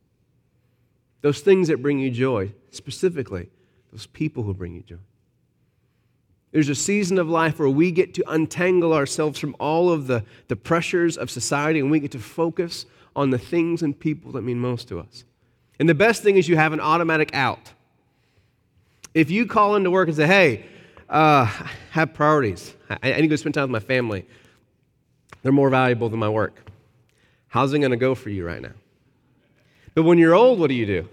Those 1.21 1.41
things 1.41 1.67
that 1.67 1.81
bring 1.81 1.99
you 1.99 2.09
joy, 2.09 2.53
specifically, 2.71 3.49
those 3.91 4.07
people 4.07 4.43
who 4.43 4.53
bring 4.53 4.73
you 4.73 4.81
joy. 4.81 4.97
There's 6.51 6.69
a 6.69 6.75
season 6.75 7.19
of 7.19 7.27
life 7.27 7.59
where 7.59 7.69
we 7.69 7.91
get 7.91 8.13
to 8.15 8.23
untangle 8.27 8.93
ourselves 8.93 9.39
from 9.39 9.55
all 9.59 9.91
of 9.91 10.07
the, 10.07 10.23
the 10.47 10.55
pressures 10.55 11.17
of 11.17 11.29
society 11.29 11.79
and 11.79 11.91
we 11.91 11.99
get 11.99 12.11
to 12.11 12.19
focus 12.19 12.85
on 13.15 13.29
the 13.29 13.37
things 13.37 13.81
and 13.81 13.99
people 13.99 14.31
that 14.31 14.41
mean 14.41 14.59
most 14.59 14.87
to 14.87 14.99
us. 14.99 15.23
And 15.79 15.89
the 15.89 15.93
best 15.95 16.23
thing 16.23 16.37
is 16.37 16.47
you 16.47 16.55
have 16.55 16.73
an 16.73 16.79
automatic 16.79 17.33
out. 17.35 17.73
If 19.13 19.29
you 19.29 19.45
call 19.45 19.75
into 19.75 19.91
work 19.91 20.07
and 20.07 20.15
say, 20.15 20.27
hey, 20.27 20.65
uh, 21.09 21.45
have 21.91 22.13
priorities, 22.13 22.73
I, 22.89 22.97
I 23.03 23.15
need 23.15 23.23
to 23.23 23.27
go 23.27 23.35
spend 23.35 23.55
time 23.55 23.71
with 23.71 23.83
my 23.83 23.85
family, 23.85 24.25
they're 25.41 25.51
more 25.51 25.69
valuable 25.69 26.09
than 26.09 26.19
my 26.19 26.29
work. 26.29 26.69
How's 27.47 27.73
it 27.73 27.79
going 27.79 27.91
to 27.91 27.97
go 27.97 28.15
for 28.15 28.29
you 28.29 28.45
right 28.45 28.61
now? 28.61 28.73
But 29.93 30.03
when 30.03 30.17
you're 30.17 30.35
old, 30.35 30.59
what 30.59 30.67
do 30.67 30.73
you 30.73 30.85
do? 30.85 31.07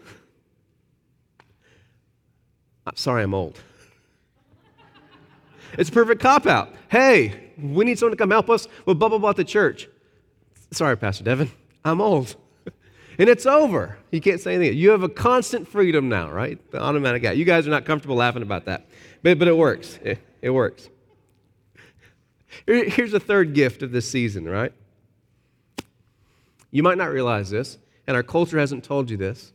I'm 2.87 2.96
sorry, 2.96 3.22
I'm 3.22 3.35
old. 3.35 3.61
it's 5.78 5.88
a 5.88 5.92
perfect 5.92 6.20
cop 6.20 6.46
out. 6.46 6.70
Hey, 6.88 7.52
we 7.57 7.85
need 7.85 7.98
someone 7.98 8.12
to 8.12 8.16
come 8.16 8.31
help 8.31 8.50
us 8.50 8.66
with 8.87 8.98
blah, 8.98 9.09
blah, 9.09 9.18
blah 9.18 9.31
at 9.31 9.37
the 9.37 9.44
church. 9.44 9.88
Sorry, 10.72 10.96
Pastor 10.96 11.22
Devin, 11.22 11.50
I'm 11.85 12.00
old. 12.00 12.35
And 13.18 13.29
it's 13.29 13.46
over. 13.46 13.98
You 14.11 14.20
can't 14.20 14.40
say 14.40 14.55
anything. 14.55 14.77
You 14.77 14.90
have 14.90 15.03
a 15.03 15.09
constant 15.09 15.68
freedom 15.68 16.09
now, 16.09 16.31
right? 16.31 16.59
The 16.70 16.81
automatic 16.81 17.25
out. 17.25 17.37
You 17.37 17.44
guys 17.44 17.66
are 17.66 17.70
not 17.70 17.85
comfortable 17.85 18.16
laughing 18.16 18.42
about 18.42 18.64
that, 18.66 18.87
but, 19.22 19.38
but 19.38 19.48
it 19.48 19.57
works. 19.57 19.98
It, 20.03 20.18
it 20.40 20.51
works. 20.51 20.88
Here's 22.66 23.14
a 23.14 23.20
third 23.20 23.55
gift 23.55 23.83
of 23.83 23.92
this 23.92 24.09
season, 24.09 24.48
right? 24.48 24.72
You 26.70 26.83
might 26.83 26.98
not 26.98 27.11
realize 27.11 27.51
this, 27.51 27.79
and 28.07 28.16
our 28.16 28.22
culture 28.22 28.59
hasn't 28.59 28.85
told 28.85 29.11
you 29.11 29.16
this, 29.16 29.53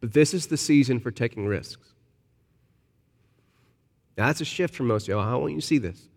but 0.00 0.12
this 0.12 0.34
is 0.34 0.46
the 0.46 0.56
season 0.56 1.00
for 1.00 1.10
taking 1.10 1.46
risks. 1.46 1.94
Now, 4.16 4.26
that's 4.26 4.40
a 4.40 4.44
shift 4.44 4.74
for 4.74 4.82
most 4.82 5.04
of 5.04 5.08
you. 5.08 5.18
I 5.18 5.34
want 5.36 5.52
you 5.54 5.60
to 5.60 5.66
see 5.66 5.78
this. 5.78 6.08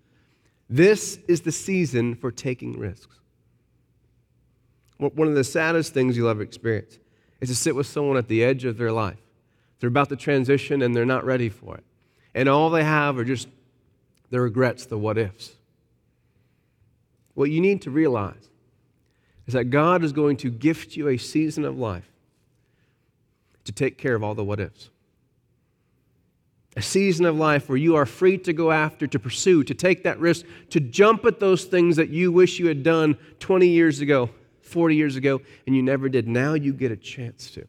This 0.69 1.19
is 1.27 1.41
the 1.41 1.51
season 1.51 2.15
for 2.15 2.31
taking 2.31 2.77
risks. 2.77 3.19
One 5.09 5.27
of 5.27 5.35
the 5.35 5.43
saddest 5.43 5.93
things 5.93 6.15
you'll 6.15 6.29
ever 6.29 6.41
experience 6.41 6.99
is 7.41 7.49
to 7.49 7.55
sit 7.55 7.75
with 7.75 7.87
someone 7.87 8.17
at 8.17 8.27
the 8.27 8.43
edge 8.43 8.63
of 8.65 8.77
their 8.77 8.91
life. 8.91 9.19
They're 9.79 9.89
about 9.89 10.09
to 10.09 10.15
transition 10.15 10.81
and 10.81 10.95
they're 10.95 11.05
not 11.05 11.25
ready 11.25 11.49
for 11.49 11.75
it. 11.75 11.83
And 12.33 12.47
all 12.47 12.69
they 12.69 12.83
have 12.83 13.17
are 13.17 13.25
just 13.25 13.47
the 14.29 14.39
regrets, 14.39 14.85
the 14.85 14.97
what 14.97 15.17
ifs. 15.17 15.51
What 17.33 17.49
you 17.49 17.61
need 17.61 17.81
to 17.83 17.91
realize 17.91 18.49
is 19.45 19.53
that 19.53 19.65
God 19.65 20.03
is 20.03 20.11
going 20.11 20.37
to 20.37 20.49
gift 20.49 20.95
you 20.95 21.09
a 21.09 21.17
season 21.17 21.65
of 21.65 21.77
life 21.77 22.09
to 23.65 23.71
take 23.71 23.97
care 23.97 24.15
of 24.15 24.23
all 24.23 24.35
the 24.35 24.43
what 24.43 24.59
ifs. 24.59 24.89
A 26.75 26.81
season 26.81 27.25
of 27.25 27.35
life 27.35 27.69
where 27.69 27.77
you 27.77 27.95
are 27.95 28.05
free 28.05 28.37
to 28.39 28.53
go 28.53 28.71
after, 28.71 29.05
to 29.05 29.19
pursue, 29.19 29.63
to 29.63 29.73
take 29.75 30.03
that 30.03 30.19
risk, 30.19 30.45
to 30.71 30.79
jump 30.79 31.25
at 31.25 31.39
those 31.39 31.65
things 31.65 31.97
that 31.97 32.09
you 32.09 32.31
wish 32.31 32.57
you 32.57 32.67
had 32.67 32.81
done 32.81 33.17
20 33.39 33.67
years 33.67 33.99
ago, 33.99 34.29
40 34.73 34.95
years 34.95 35.15
ago, 35.15 35.39
and 35.65 35.75
you 35.75 35.83
never 35.83 36.09
did. 36.09 36.27
Now 36.27 36.55
you 36.55 36.73
get 36.73 36.91
a 36.91 36.97
chance 36.97 37.51
to. 37.51 37.67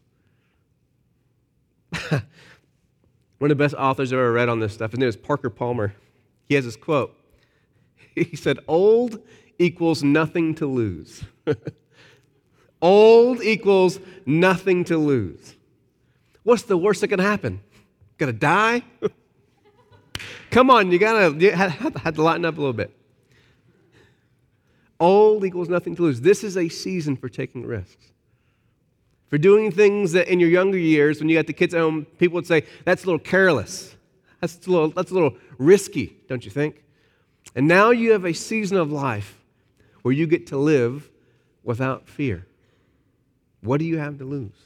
One 3.39 3.51
of 3.51 3.59
the 3.59 3.63
best 3.63 3.75
authors 3.75 4.13
I've 4.13 4.19
ever 4.19 4.33
read 4.33 4.49
on 4.49 4.59
this 4.59 4.73
stuff, 4.73 4.93
his 4.93 4.99
name 4.99 5.09
is 5.09 5.17
Parker 5.17 5.51
Palmer. 5.51 5.95
He 6.49 6.55
has 6.55 6.65
this 6.65 6.77
quote. 6.77 7.15
He 8.15 8.37
said, 8.37 8.61
Old 8.69 9.21
equals 9.59 10.05
nothing 10.05 10.55
to 10.57 10.67
lose. 10.67 11.25
Old 12.83 13.43
equals 13.43 13.99
nothing 14.25 14.85
to 14.85 14.97
lose. 14.97 15.57
What's 16.45 16.63
the 16.63 16.77
worst 16.77 17.01
that 17.01 17.09
can 17.09 17.19
happen? 17.19 17.61
Gonna 18.19 18.33
die? 18.33 18.83
Come 20.51 20.71
on, 20.71 20.93
you 20.93 20.99
gotta 20.99 21.37
you 21.37 21.51
have 21.51 22.15
to 22.15 22.23
lighten 22.23 22.45
up 22.45 22.57
a 22.57 22.61
little 22.61 22.73
bit. 22.73 22.97
Old 25.05 25.45
equals 25.45 25.69
nothing 25.69 25.95
to 25.97 26.03
lose. 26.03 26.23
This 26.23 26.43
is 26.43 26.57
a 26.57 26.71
season 26.71 27.15
for 27.15 27.29
taking 27.29 27.67
risks. 27.67 28.07
For 29.29 29.37
doing 29.37 29.71
things 29.71 30.13
that 30.13 30.29
in 30.29 30.41
your 30.41 30.49
younger 30.49 30.79
years, 30.79 31.19
when 31.19 31.29
you 31.29 31.37
got 31.37 31.47
the 31.47 31.53
kids 31.53 31.75
at 31.75 31.81
home, 31.81 32.07
people 32.19 32.37
would 32.37 32.47
say, 32.47 32.65
that's 32.87 33.03
a 33.03 33.07
little 33.07 33.19
careless. 33.19 33.97
That's 34.41 34.67
a 34.67 34.71
little, 34.71 34.89
that's 34.89 35.11
a 35.11 35.15
little 35.15 35.37
risky, 35.59 36.17
don't 36.27 36.43
you 36.43 36.51
think? 36.51 36.85
And 37.55 37.69
now 37.69 37.91
you 37.91 38.13
have 38.13 38.25
a 38.25 38.33
season 38.33 38.79
of 38.79 38.91
life 38.91 39.45
where 40.01 40.15
you 40.15 40.27
get 40.27 40.47
to 40.47 40.57
live 40.57 41.11
without 41.63 42.09
fear. 42.09 42.47
What 43.61 43.81
do 43.81 43.85
you 43.85 43.99
have 43.99 44.17
to 44.17 44.25
lose 44.25 44.57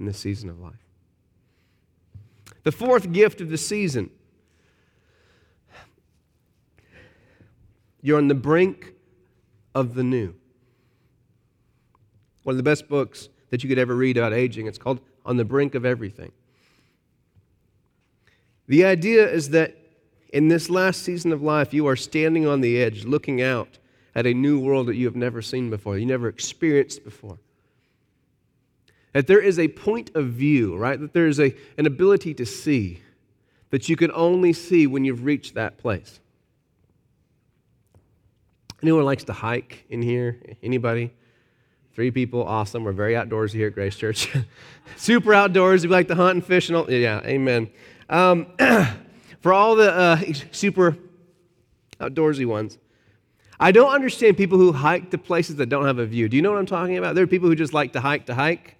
in 0.00 0.06
this 0.06 0.18
season 0.18 0.50
of 0.50 0.58
life? 0.58 0.84
The 2.64 2.72
fourth 2.72 3.12
gift 3.12 3.40
of 3.40 3.50
the 3.50 3.58
season 3.58 4.10
you're 8.02 8.18
on 8.18 8.26
the 8.26 8.34
brink 8.34 8.95
of 9.76 9.94
the 9.94 10.02
new. 10.02 10.34
One 12.44 12.54
of 12.54 12.56
the 12.56 12.62
best 12.62 12.88
books 12.88 13.28
that 13.50 13.62
you 13.62 13.68
could 13.68 13.78
ever 13.78 13.94
read 13.94 14.16
about 14.16 14.32
aging. 14.32 14.66
It's 14.66 14.78
called 14.78 15.00
On 15.26 15.36
the 15.36 15.44
Brink 15.44 15.74
of 15.74 15.84
Everything. 15.84 16.32
The 18.68 18.86
idea 18.86 19.30
is 19.30 19.50
that 19.50 19.76
in 20.32 20.48
this 20.48 20.70
last 20.70 21.02
season 21.02 21.30
of 21.30 21.42
life, 21.42 21.74
you 21.74 21.86
are 21.86 21.94
standing 21.94 22.46
on 22.46 22.62
the 22.62 22.82
edge, 22.82 23.04
looking 23.04 23.42
out 23.42 23.78
at 24.14 24.26
a 24.26 24.32
new 24.32 24.58
world 24.58 24.86
that 24.86 24.96
you 24.96 25.04
have 25.04 25.14
never 25.14 25.42
seen 25.42 25.68
before, 25.68 25.98
you 25.98 26.06
never 26.06 26.26
experienced 26.26 27.04
before. 27.04 27.38
That 29.12 29.26
there 29.26 29.42
is 29.42 29.58
a 29.58 29.68
point 29.68 30.10
of 30.14 30.28
view, 30.28 30.74
right? 30.74 30.98
That 30.98 31.12
there 31.12 31.26
is 31.26 31.38
a, 31.38 31.54
an 31.76 31.84
ability 31.84 32.32
to 32.34 32.46
see 32.46 33.02
that 33.68 33.90
you 33.90 33.96
can 33.96 34.10
only 34.12 34.54
see 34.54 34.86
when 34.86 35.04
you've 35.04 35.24
reached 35.24 35.54
that 35.54 35.76
place. 35.76 36.18
Anyone 38.86 39.04
likes 39.04 39.24
to 39.24 39.32
hike 39.32 39.84
in 39.90 40.00
here? 40.00 40.40
Anybody? 40.62 41.12
Three 41.92 42.12
people, 42.12 42.44
awesome. 42.44 42.84
We're 42.84 42.92
very 42.92 43.14
outdoorsy 43.14 43.54
here 43.54 43.66
at 43.66 43.74
Grace 43.74 43.96
Church. 43.96 44.32
Super 44.96 45.34
outdoors. 45.34 45.82
We 45.82 45.88
like 45.88 46.06
to 46.06 46.14
hunt 46.14 46.36
and 46.36 46.46
fish 46.46 46.68
and 46.68 46.76
all. 46.76 46.88
Yeah, 46.88 47.20
amen. 47.24 47.68
Um, 48.08 48.46
for 49.40 49.52
all 49.52 49.74
the 49.74 49.92
uh, 49.92 50.22
super 50.52 50.96
outdoorsy 51.98 52.46
ones, 52.46 52.78
I 53.58 53.72
don't 53.72 53.92
understand 53.92 54.36
people 54.36 54.56
who 54.56 54.70
hike 54.70 55.10
to 55.10 55.18
places 55.18 55.56
that 55.56 55.66
don't 55.68 55.86
have 55.86 55.98
a 55.98 56.06
view. 56.06 56.28
Do 56.28 56.36
you 56.36 56.42
know 56.42 56.52
what 56.52 56.60
I'm 56.60 56.66
talking 56.66 56.96
about? 56.96 57.16
There 57.16 57.24
are 57.24 57.26
people 57.26 57.48
who 57.48 57.56
just 57.56 57.74
like 57.74 57.94
to 57.94 58.00
hike 58.00 58.26
to 58.26 58.36
hike. 58.36 58.76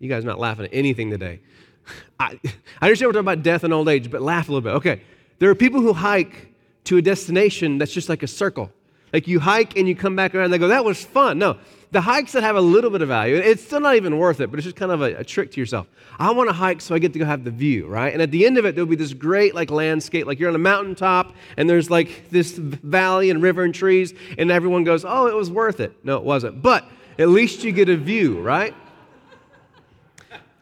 You 0.00 0.10
guys 0.10 0.22
are 0.22 0.26
not 0.26 0.38
laughing 0.38 0.66
at 0.66 0.74
anything 0.74 1.10
today. 1.10 1.40
I, 2.20 2.38
I 2.78 2.88
understand 2.88 3.08
we're 3.08 3.12
talking 3.12 3.20
about 3.20 3.42
death 3.42 3.64
and 3.64 3.72
old 3.72 3.88
age, 3.88 4.10
but 4.10 4.20
laugh 4.20 4.50
a 4.50 4.52
little 4.52 4.60
bit. 4.70 4.76
Okay. 4.76 5.00
There 5.38 5.48
are 5.48 5.54
people 5.54 5.80
who 5.80 5.94
hike 5.94 6.47
to 6.88 6.96
a 6.96 7.02
destination 7.02 7.76
that's 7.76 7.92
just 7.92 8.08
like 8.08 8.22
a 8.22 8.26
circle. 8.26 8.72
Like 9.12 9.28
you 9.28 9.40
hike 9.40 9.76
and 9.76 9.86
you 9.86 9.94
come 9.94 10.16
back 10.16 10.34
around 10.34 10.46
and 10.46 10.52
they 10.54 10.58
go, 10.58 10.68
that 10.68 10.84
was 10.86 11.04
fun. 11.04 11.38
No, 11.38 11.58
the 11.90 12.00
hikes 12.00 12.32
that 12.32 12.42
have 12.42 12.56
a 12.56 12.60
little 12.60 12.88
bit 12.88 13.02
of 13.02 13.08
value, 13.08 13.36
it's 13.36 13.62
still 13.62 13.80
not 13.80 13.96
even 13.96 14.16
worth 14.18 14.40
it, 14.40 14.50
but 14.50 14.58
it's 14.58 14.64
just 14.64 14.76
kind 14.76 14.90
of 14.90 15.02
a, 15.02 15.16
a 15.16 15.24
trick 15.24 15.50
to 15.52 15.60
yourself. 15.60 15.86
I 16.18 16.30
want 16.30 16.48
to 16.48 16.54
hike 16.54 16.80
so 16.80 16.94
I 16.94 16.98
get 16.98 17.12
to 17.12 17.18
go 17.18 17.26
have 17.26 17.44
the 17.44 17.50
view, 17.50 17.86
right? 17.86 18.10
And 18.10 18.22
at 18.22 18.30
the 18.30 18.46
end 18.46 18.56
of 18.56 18.64
it, 18.64 18.74
there'll 18.74 18.88
be 18.88 18.96
this 18.96 19.12
great 19.12 19.54
like 19.54 19.70
landscape, 19.70 20.26
like 20.26 20.38
you're 20.38 20.48
on 20.48 20.54
a 20.54 20.58
mountaintop 20.58 21.34
and 21.58 21.68
there's 21.68 21.90
like 21.90 22.30
this 22.30 22.56
valley 22.56 23.28
and 23.28 23.42
river 23.42 23.64
and 23.64 23.74
trees, 23.74 24.14
and 24.38 24.50
everyone 24.50 24.84
goes, 24.84 25.04
oh, 25.06 25.26
it 25.26 25.34
was 25.34 25.50
worth 25.50 25.80
it. 25.80 25.92
No, 26.04 26.16
it 26.16 26.24
wasn't. 26.24 26.62
But 26.62 26.88
at 27.18 27.28
least 27.28 27.64
you 27.64 27.72
get 27.72 27.90
a 27.90 27.96
view, 27.98 28.40
right? 28.40 28.74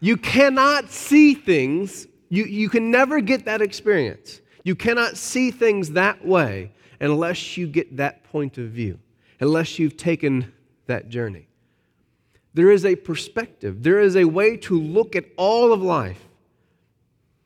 You 0.01 0.17
cannot 0.17 0.91
see 0.91 1.35
things, 1.35 2.09
you, 2.29 2.45
you 2.45 2.69
can 2.69 2.91
never 2.91 3.21
get 3.21 3.45
that 3.45 3.63
experience. 3.63 4.41
You 4.67 4.75
cannot 4.75 5.17
see 5.17 5.53
things 5.53 5.93
that 5.93 6.27
way 6.27 6.73
unless 6.99 7.57
you 7.57 7.69
get 7.69 7.99
that 7.99 8.25
point 8.25 8.59
of 8.59 8.71
view, 8.71 8.99
unless 9.39 9.79
you've 9.79 9.97
taken 9.97 10.53
that 10.87 11.09
journey. 11.09 11.47
There 12.53 12.73
is 12.73 12.85
a 12.85 12.97
perspective, 12.97 13.85
there 13.85 14.01
is 14.01 14.17
a 14.17 14.25
way 14.25 14.57
to 14.57 14.77
look 14.77 15.15
at 15.15 15.27
all 15.37 15.73
of 15.73 15.83
life 15.83 16.21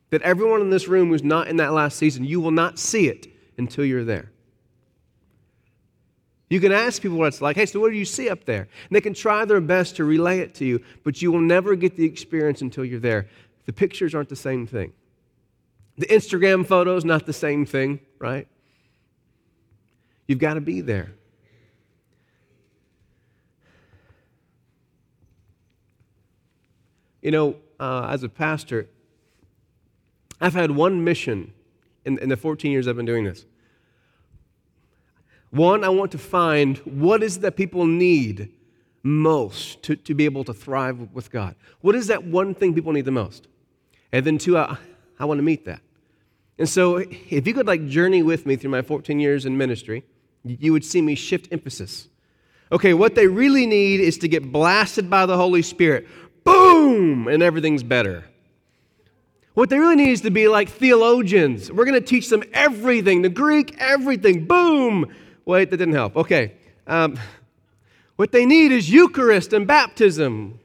that 0.08 0.22
everyone 0.22 0.62
in 0.62 0.70
this 0.70 0.88
room 0.88 1.10
who's 1.10 1.22
not 1.22 1.48
in 1.48 1.58
that 1.58 1.74
last 1.74 1.98
season, 1.98 2.24
you 2.24 2.40
will 2.40 2.52
not 2.52 2.78
see 2.78 3.08
it 3.08 3.26
until 3.58 3.84
you're 3.84 4.02
there. 4.02 4.32
You 6.48 6.58
can 6.58 6.72
ask 6.72 7.02
people 7.02 7.18
what 7.18 7.28
it's 7.28 7.42
like. 7.42 7.54
Hey, 7.54 7.66
so 7.66 7.80
what 7.80 7.92
do 7.92 7.98
you 7.98 8.06
see 8.06 8.30
up 8.30 8.46
there? 8.46 8.62
And 8.62 8.96
they 8.96 9.02
can 9.02 9.12
try 9.12 9.44
their 9.44 9.60
best 9.60 9.94
to 9.96 10.04
relay 10.04 10.38
it 10.38 10.54
to 10.54 10.64
you, 10.64 10.82
but 11.04 11.20
you 11.20 11.30
will 11.30 11.42
never 11.42 11.76
get 11.76 11.96
the 11.96 12.04
experience 12.06 12.62
until 12.62 12.86
you're 12.86 12.98
there. 12.98 13.28
The 13.66 13.74
pictures 13.74 14.14
aren't 14.14 14.30
the 14.30 14.36
same 14.36 14.66
thing. 14.66 14.94
The 15.98 16.06
Instagram 16.06 16.66
photos, 16.66 17.04
not 17.04 17.26
the 17.26 17.32
same 17.32 17.66
thing, 17.66 18.00
right? 18.18 18.48
You've 20.26 20.38
got 20.38 20.54
to 20.54 20.60
be 20.60 20.80
there. 20.80 21.12
You 27.22 27.30
know, 27.30 27.56
uh, 27.78 28.08
as 28.10 28.22
a 28.22 28.28
pastor, 28.28 28.88
I've 30.40 30.54
had 30.54 30.70
one 30.70 31.04
mission 31.04 31.52
in, 32.04 32.18
in 32.18 32.28
the 32.28 32.36
14 32.36 32.70
years 32.70 32.88
I've 32.88 32.96
been 32.96 33.06
doing 33.06 33.24
this. 33.24 33.44
One, 35.50 35.84
I 35.84 35.88
want 35.88 36.12
to 36.12 36.18
find 36.18 36.78
what 36.78 37.22
is 37.22 37.40
that 37.40 37.56
people 37.56 37.84
need 37.86 38.52
most 39.02 39.82
to, 39.82 39.96
to 39.96 40.14
be 40.14 40.24
able 40.24 40.44
to 40.44 40.54
thrive 40.54 41.12
with 41.12 41.30
God. 41.30 41.56
What 41.80 41.94
is 41.94 42.06
that 42.06 42.24
one 42.24 42.54
thing 42.54 42.74
people 42.74 42.92
need 42.92 43.04
the 43.04 43.10
most? 43.10 43.48
And 44.12 44.24
then 44.24 44.38
two, 44.38 44.56
I, 44.56 44.76
I 45.20 45.26
want 45.26 45.38
to 45.38 45.42
meet 45.42 45.66
that. 45.66 45.82
And 46.58 46.68
so 46.68 46.96
if 46.96 47.46
you 47.46 47.54
could 47.54 47.66
like 47.66 47.86
journey 47.86 48.22
with 48.22 48.46
me 48.46 48.56
through 48.56 48.70
my 48.70 48.82
14 48.82 49.20
years 49.20 49.46
in 49.46 49.56
ministry, 49.56 50.02
you 50.44 50.72
would 50.72 50.84
see 50.84 51.02
me 51.02 51.14
shift 51.14 51.48
emphasis. 51.52 52.08
Okay, 52.72 52.94
what 52.94 53.14
they 53.14 53.26
really 53.26 53.66
need 53.66 54.00
is 54.00 54.18
to 54.18 54.28
get 54.28 54.50
blasted 54.50 55.10
by 55.10 55.26
the 55.26 55.36
Holy 55.36 55.62
Spirit. 55.62 56.08
Boom! 56.42 57.28
And 57.28 57.42
everything's 57.42 57.82
better. 57.82 58.24
What 59.54 59.68
they 59.68 59.78
really 59.78 59.96
need 59.96 60.10
is 60.10 60.20
to 60.22 60.30
be 60.30 60.48
like 60.48 60.68
theologians. 60.68 61.70
We're 61.70 61.84
going 61.84 62.00
to 62.00 62.06
teach 62.06 62.28
them 62.28 62.42
everything 62.54 63.22
the 63.22 63.28
Greek, 63.28 63.76
everything. 63.78 64.46
Boom! 64.46 65.12
Wait, 65.44 65.70
that 65.70 65.76
didn't 65.76 65.94
help. 65.94 66.16
Okay. 66.16 66.54
Um, 66.86 67.18
what 68.16 68.32
they 68.32 68.46
need 68.46 68.72
is 68.72 68.88
Eucharist 68.88 69.52
and 69.52 69.66
baptism. 69.66 70.60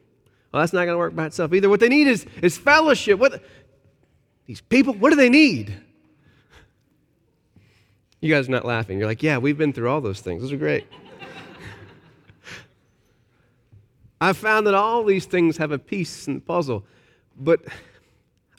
Well, 0.51 0.61
that's 0.61 0.71
not 0.71 0.85
going 0.85 0.93
to 0.93 0.97
work 0.97 1.15
by 1.15 1.25
itself 1.25 1.53
either. 1.53 1.67
What 1.67 1.81
they 1.81 1.89
need 1.89 2.07
is, 2.07 2.25
is 2.41 2.57
fellowship. 2.57 3.19
What, 3.19 3.41
these 4.45 4.61
people, 4.61 4.93
what 4.93 5.09
do 5.09 5.15
they 5.15 5.29
need? 5.29 5.73
You 8.21 8.33
guys 8.33 8.47
are 8.47 8.51
not 8.51 8.65
laughing. 8.65 8.97
You're 8.97 9.07
like, 9.07 9.21
yeah, 9.21 9.37
we've 9.37 9.57
been 9.57 9.73
through 9.73 9.89
all 9.89 10.01
those 10.01 10.21
things. 10.21 10.41
Those 10.41 10.51
are 10.51 10.57
great. 10.57 10.87
I 14.21 14.33
found 14.33 14.65
that 14.65 14.73
all 14.73 15.03
these 15.03 15.25
things 15.25 15.57
have 15.57 15.71
a 15.71 15.77
piece 15.77 16.27
in 16.27 16.35
the 16.35 16.39
puzzle, 16.39 16.85
but 17.37 17.61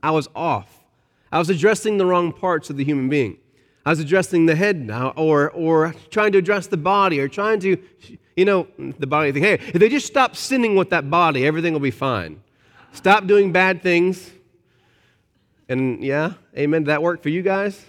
I 0.03 0.11
was 0.11 0.29
off. 0.37 0.85
I 1.33 1.39
was 1.39 1.51
addressing 1.51 1.97
the 1.97 2.07
wrong 2.07 2.33
parts 2.33 2.71
of 2.71 2.77
the 2.77 2.85
human 2.85 3.09
being. 3.09 3.39
I 3.85 3.91
was 3.91 3.99
addressing 3.99 4.47
the 4.47 4.55
head 4.55 4.85
now, 4.85 5.13
or, 5.17 5.51
or 5.51 5.95
trying 6.11 6.33
to 6.33 6.39
address 6.39 6.67
the 6.67 6.77
body, 6.77 7.21
or 7.21 7.29
trying 7.29 7.61
to, 7.61 7.77
you 8.37 8.45
know, 8.45 8.67
the 8.79 9.07
body 9.07 9.33
think, 9.33 9.45
hey, 9.45 9.55
if 9.55 9.81
they 9.81 9.89
just 9.89 10.07
stop 10.07 10.37
sinning 10.37 10.77
with 10.77 10.91
that 10.91 11.09
body, 11.11 11.47
everything 11.47 11.73
will 11.73 11.81
be 11.81 11.91
fine. 11.91 12.41
Stop 12.93 13.27
doing 13.27 13.53
bad 13.53 13.83
things. 13.83 14.31
And 15.69 16.03
yeah, 16.03 16.35
amen. 16.57 16.83
Did 16.83 16.89
that 16.89 17.03
work 17.03 17.23
for 17.23 17.29
you 17.29 17.43
guys? 17.43 17.85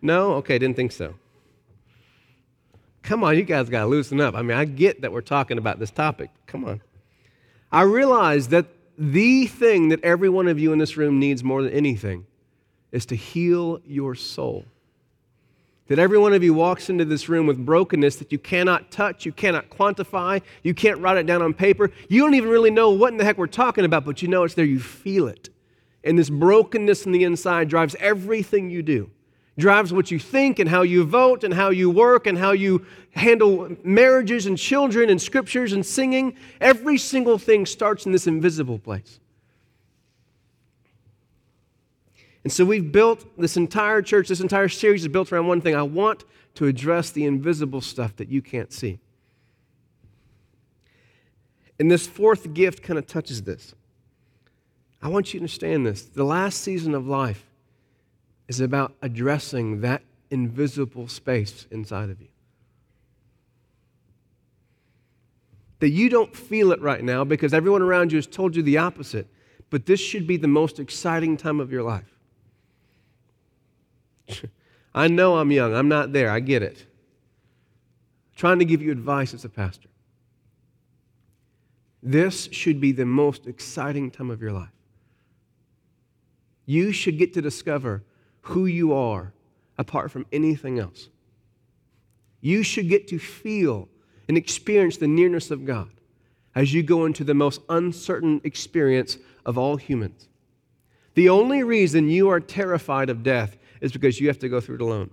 No? 0.00 0.34
Okay, 0.34 0.58
didn't 0.58 0.76
think 0.76 0.92
so. 0.92 1.14
Come 3.02 3.24
on, 3.24 3.36
you 3.36 3.42
guys 3.42 3.68
got 3.68 3.80
to 3.80 3.86
loosen 3.86 4.20
up. 4.20 4.34
I 4.34 4.42
mean, 4.42 4.56
I 4.56 4.64
get 4.64 5.00
that 5.00 5.12
we're 5.12 5.20
talking 5.20 5.58
about 5.58 5.78
this 5.78 5.90
topic. 5.90 6.30
Come 6.46 6.64
on. 6.64 6.82
I 7.72 7.82
realize 7.82 8.48
that 8.48 8.66
the 8.96 9.46
thing 9.46 9.88
that 9.88 10.02
every 10.04 10.28
one 10.28 10.48
of 10.48 10.58
you 10.58 10.72
in 10.72 10.78
this 10.78 10.96
room 10.96 11.18
needs 11.18 11.42
more 11.42 11.62
than 11.62 11.72
anything 11.72 12.26
is 12.92 13.06
to 13.06 13.16
heal 13.16 13.80
your 13.86 14.14
soul. 14.14 14.64
That 15.86 15.98
every 15.98 16.18
one 16.18 16.34
of 16.34 16.42
you 16.42 16.52
walks 16.52 16.90
into 16.90 17.04
this 17.04 17.28
room 17.28 17.46
with 17.46 17.64
brokenness 17.64 18.16
that 18.16 18.30
you 18.30 18.38
cannot 18.38 18.90
touch, 18.90 19.24
you 19.24 19.32
cannot 19.32 19.70
quantify, 19.70 20.42
you 20.62 20.74
can't 20.74 20.98
write 20.98 21.16
it 21.16 21.26
down 21.26 21.40
on 21.40 21.54
paper. 21.54 21.90
You 22.08 22.20
don't 22.20 22.34
even 22.34 22.50
really 22.50 22.70
know 22.70 22.90
what 22.90 23.12
in 23.12 23.18
the 23.18 23.24
heck 23.24 23.38
we're 23.38 23.46
talking 23.46 23.86
about, 23.86 24.04
but 24.04 24.20
you 24.20 24.28
know 24.28 24.44
it's 24.44 24.54
there, 24.54 24.66
you 24.66 24.80
feel 24.80 25.28
it. 25.28 25.48
And 26.04 26.18
this 26.18 26.30
brokenness 26.30 27.06
in 27.06 27.12
the 27.12 27.24
inside 27.24 27.68
drives 27.68 27.96
everything 27.98 28.70
you 28.70 28.82
do 28.82 29.10
drives 29.58 29.92
what 29.92 30.10
you 30.10 30.18
think 30.18 30.58
and 30.58 30.70
how 30.70 30.82
you 30.82 31.04
vote 31.04 31.42
and 31.42 31.52
how 31.52 31.70
you 31.70 31.90
work 31.90 32.26
and 32.26 32.38
how 32.38 32.52
you 32.52 32.86
handle 33.10 33.76
marriages 33.82 34.46
and 34.46 34.56
children 34.56 35.10
and 35.10 35.20
scriptures 35.20 35.72
and 35.72 35.84
singing. 35.84 36.36
Every 36.60 36.96
single 36.96 37.38
thing 37.38 37.66
starts 37.66 38.06
in 38.06 38.12
this 38.12 38.26
invisible 38.26 38.78
place. 38.78 39.18
And 42.44 42.52
so 42.52 42.64
we've 42.64 42.90
built 42.90 43.26
this 43.36 43.56
entire 43.56 44.00
church, 44.00 44.28
this 44.28 44.40
entire 44.40 44.68
series 44.68 45.02
is 45.02 45.08
built 45.08 45.32
around 45.32 45.48
one 45.48 45.60
thing. 45.60 45.74
I 45.74 45.82
want 45.82 46.24
to 46.54 46.66
address 46.66 47.10
the 47.10 47.24
invisible 47.24 47.80
stuff 47.80 48.16
that 48.16 48.28
you 48.28 48.40
can't 48.40 48.72
see. 48.72 49.00
And 51.80 51.90
this 51.90 52.06
fourth 52.06 52.54
gift 52.54 52.82
kind 52.82 52.98
of 52.98 53.06
touches 53.06 53.42
this. 53.42 53.74
I 55.00 55.08
want 55.08 55.32
you 55.32 55.40
to 55.40 55.44
understand 55.44 55.86
this. 55.86 56.02
The 56.02 56.24
last 56.24 56.60
season 56.60 56.94
of 56.94 57.06
life 57.06 57.44
is 58.48 58.60
about 58.60 58.94
addressing 59.02 59.82
that 59.82 60.02
invisible 60.30 61.08
space 61.08 61.66
inside 61.70 62.10
of 62.10 62.20
you. 62.20 62.28
That 65.80 65.90
you 65.90 66.08
don't 66.08 66.34
feel 66.34 66.72
it 66.72 66.80
right 66.80 67.02
now 67.02 67.22
because 67.24 67.54
everyone 67.54 67.82
around 67.82 68.10
you 68.10 68.16
has 68.16 68.26
told 68.26 68.56
you 68.56 68.62
the 68.62 68.78
opposite, 68.78 69.28
but 69.70 69.86
this 69.86 70.00
should 70.00 70.26
be 70.26 70.36
the 70.36 70.48
most 70.48 70.80
exciting 70.80 71.36
time 71.36 71.60
of 71.60 71.70
your 71.70 71.84
life. 71.84 72.16
I 74.94 75.06
know 75.06 75.36
I'm 75.36 75.52
young, 75.52 75.74
I'm 75.74 75.88
not 75.88 76.12
there, 76.12 76.30
I 76.30 76.40
get 76.40 76.62
it. 76.62 76.78
I'm 76.80 78.36
trying 78.36 78.58
to 78.58 78.64
give 78.64 78.82
you 78.82 78.90
advice 78.90 79.32
as 79.34 79.44
a 79.44 79.48
pastor. 79.48 79.88
This 82.02 82.48
should 82.50 82.80
be 82.80 82.90
the 82.92 83.04
most 83.04 83.46
exciting 83.46 84.10
time 84.10 84.30
of 84.30 84.40
your 84.40 84.52
life. 84.52 84.70
You 86.68 86.92
should 86.92 87.16
get 87.16 87.32
to 87.32 87.40
discover 87.40 88.02
who 88.42 88.66
you 88.66 88.92
are 88.92 89.32
apart 89.78 90.10
from 90.10 90.26
anything 90.30 90.78
else. 90.78 91.08
You 92.42 92.62
should 92.62 92.90
get 92.90 93.08
to 93.08 93.18
feel 93.18 93.88
and 94.28 94.36
experience 94.36 94.98
the 94.98 95.08
nearness 95.08 95.50
of 95.50 95.64
God 95.64 95.88
as 96.54 96.74
you 96.74 96.82
go 96.82 97.06
into 97.06 97.24
the 97.24 97.32
most 97.32 97.62
uncertain 97.70 98.42
experience 98.44 99.16
of 99.46 99.56
all 99.56 99.78
humans. 99.78 100.28
The 101.14 101.30
only 101.30 101.62
reason 101.62 102.10
you 102.10 102.28
are 102.28 102.38
terrified 102.38 103.08
of 103.08 103.22
death 103.22 103.56
is 103.80 103.90
because 103.90 104.20
you 104.20 104.28
have 104.28 104.38
to 104.40 104.50
go 104.50 104.60
through 104.60 104.74
it 104.74 104.82
alone. 104.82 105.12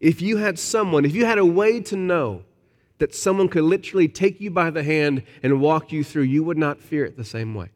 If 0.00 0.20
you 0.20 0.38
had 0.38 0.58
someone, 0.58 1.04
if 1.04 1.14
you 1.14 1.24
had 1.24 1.38
a 1.38 1.46
way 1.46 1.78
to 1.82 1.94
know 1.94 2.42
that 2.98 3.14
someone 3.14 3.48
could 3.48 3.62
literally 3.62 4.08
take 4.08 4.40
you 4.40 4.50
by 4.50 4.70
the 4.70 4.82
hand 4.82 5.22
and 5.44 5.60
walk 5.60 5.92
you 5.92 6.02
through, 6.02 6.24
you 6.24 6.42
would 6.42 6.58
not 6.58 6.80
fear 6.80 7.04
it 7.04 7.16
the 7.16 7.24
same 7.24 7.54
way. 7.54 7.70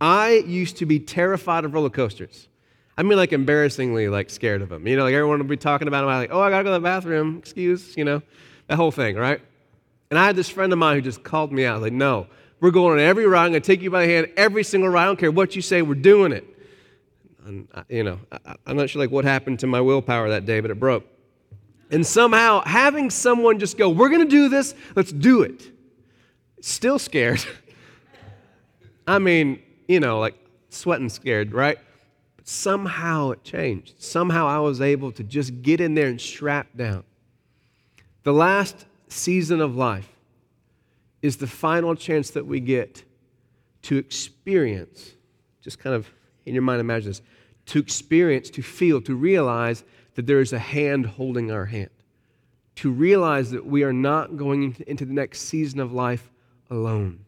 I 0.00 0.42
used 0.46 0.78
to 0.78 0.86
be 0.86 0.98
terrified 0.98 1.64
of 1.64 1.74
roller 1.74 1.90
coasters. 1.90 2.48
I 2.96 3.02
mean, 3.02 3.16
like 3.16 3.32
embarrassingly, 3.32 4.08
like 4.08 4.30
scared 4.30 4.62
of 4.62 4.68
them. 4.68 4.86
You 4.86 4.96
know, 4.96 5.04
like 5.04 5.14
everyone 5.14 5.38
would 5.38 5.48
be 5.48 5.56
talking 5.56 5.88
about 5.88 6.02
them. 6.02 6.10
I'm 6.10 6.20
like, 6.20 6.30
oh, 6.32 6.40
I 6.40 6.50
gotta 6.50 6.64
go 6.64 6.70
to 6.70 6.74
the 6.74 6.80
bathroom. 6.80 7.38
Excuse, 7.38 7.96
you 7.96 8.04
know, 8.04 8.22
that 8.68 8.76
whole 8.76 8.90
thing, 8.90 9.16
right? 9.16 9.40
And 10.10 10.18
I 10.18 10.26
had 10.26 10.36
this 10.36 10.48
friend 10.48 10.72
of 10.72 10.78
mine 10.78 10.96
who 10.96 11.02
just 11.02 11.22
called 11.22 11.52
me 11.52 11.64
out. 11.64 11.80
Like, 11.80 11.92
no, 11.92 12.26
we're 12.60 12.72
going 12.72 12.94
on 12.94 12.98
every 12.98 13.26
ride. 13.26 13.46
I'm 13.46 13.52
gonna 13.52 13.60
take 13.60 13.80
you 13.80 13.90
by 13.90 14.06
the 14.06 14.12
hand 14.12 14.28
every 14.36 14.64
single 14.64 14.90
ride. 14.90 15.04
I 15.04 15.06
don't 15.06 15.18
care 15.18 15.30
what 15.30 15.56
you 15.56 15.62
say. 15.62 15.82
We're 15.82 15.94
doing 15.94 16.32
it. 16.32 16.44
And 17.46 17.68
uh, 17.72 17.84
you 17.88 18.04
know, 18.04 18.18
I, 18.30 18.56
I'm 18.66 18.76
not 18.76 18.90
sure 18.90 19.00
like 19.00 19.10
what 19.10 19.24
happened 19.24 19.60
to 19.60 19.66
my 19.66 19.80
willpower 19.80 20.28
that 20.30 20.44
day, 20.44 20.60
but 20.60 20.70
it 20.70 20.78
broke. 20.78 21.04
And 21.90 22.06
somehow 22.06 22.62
having 22.64 23.10
someone 23.10 23.58
just 23.58 23.78
go, 23.78 23.88
we're 23.88 24.10
gonna 24.10 24.24
do 24.24 24.48
this. 24.48 24.74
Let's 24.94 25.12
do 25.12 25.42
it. 25.42 25.70
Still 26.60 26.98
scared. 26.98 27.44
I 29.06 29.18
mean, 29.18 29.62
you 29.90 29.98
know, 29.98 30.20
like 30.20 30.36
sweating 30.68 31.08
scared, 31.08 31.52
right? 31.52 31.76
But 32.36 32.46
somehow 32.46 33.32
it 33.32 33.42
changed. 33.42 34.00
Somehow 34.00 34.46
I 34.46 34.60
was 34.60 34.80
able 34.80 35.10
to 35.10 35.24
just 35.24 35.62
get 35.62 35.80
in 35.80 35.94
there 35.94 36.06
and 36.06 36.20
strap 36.20 36.68
down. 36.76 37.02
The 38.22 38.32
last 38.32 38.86
season 39.08 39.60
of 39.60 39.74
life 39.74 40.08
is 41.22 41.38
the 41.38 41.48
final 41.48 41.96
chance 41.96 42.30
that 42.30 42.46
we 42.46 42.60
get 42.60 43.02
to 43.82 43.96
experience, 43.96 45.10
just 45.60 45.80
kind 45.80 45.96
of 45.96 46.08
in 46.46 46.54
your 46.54 46.62
mind, 46.62 46.80
imagine 46.80 47.10
this, 47.10 47.22
to 47.66 47.80
experience, 47.80 48.48
to 48.50 48.62
feel, 48.62 49.00
to 49.02 49.16
realize 49.16 49.82
that 50.14 50.24
there 50.24 50.40
is 50.40 50.52
a 50.52 50.58
hand 50.58 51.04
holding 51.04 51.50
our 51.50 51.64
hand, 51.64 51.90
to 52.76 52.92
realize 52.92 53.50
that 53.50 53.66
we 53.66 53.82
are 53.82 53.92
not 53.92 54.36
going 54.36 54.76
into 54.86 55.04
the 55.04 55.12
next 55.12 55.40
season 55.40 55.80
of 55.80 55.92
life 55.92 56.30
alone. 56.70 57.24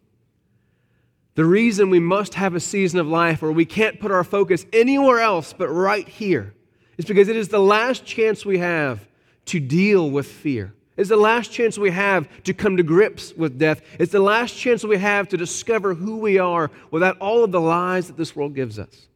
The 1.34 1.44
reason 1.44 1.88
we 1.88 2.00
must 2.00 2.34
have 2.34 2.54
a 2.54 2.60
season 2.60 3.00
of 3.00 3.06
life 3.06 3.40
where 3.40 3.52
we 3.52 3.64
can't 3.64 3.98
put 3.98 4.10
our 4.10 4.24
focus 4.24 4.66
anywhere 4.72 5.20
else 5.20 5.54
but 5.56 5.68
right 5.68 6.06
here 6.06 6.52
is 6.98 7.06
because 7.06 7.28
it 7.28 7.36
is 7.36 7.48
the 7.48 7.58
last 7.58 8.04
chance 8.04 8.44
we 8.44 8.58
have 8.58 9.06
to 9.46 9.58
deal 9.58 10.10
with 10.10 10.26
fear. 10.26 10.74
It's 10.96 11.08
the 11.08 11.16
last 11.16 11.50
chance 11.50 11.78
we 11.78 11.90
have 11.90 12.28
to 12.44 12.52
come 12.52 12.76
to 12.76 12.82
grips 12.82 13.32
with 13.34 13.58
death. 13.58 13.80
It's 13.98 14.12
the 14.12 14.20
last 14.20 14.54
chance 14.54 14.84
we 14.84 14.98
have 14.98 15.28
to 15.28 15.38
discover 15.38 15.94
who 15.94 16.18
we 16.18 16.38
are 16.38 16.70
without 16.90 17.16
all 17.18 17.44
of 17.44 17.50
the 17.50 17.60
lies 17.60 18.08
that 18.08 18.18
this 18.18 18.36
world 18.36 18.54
gives 18.54 18.78
us. 18.78 19.08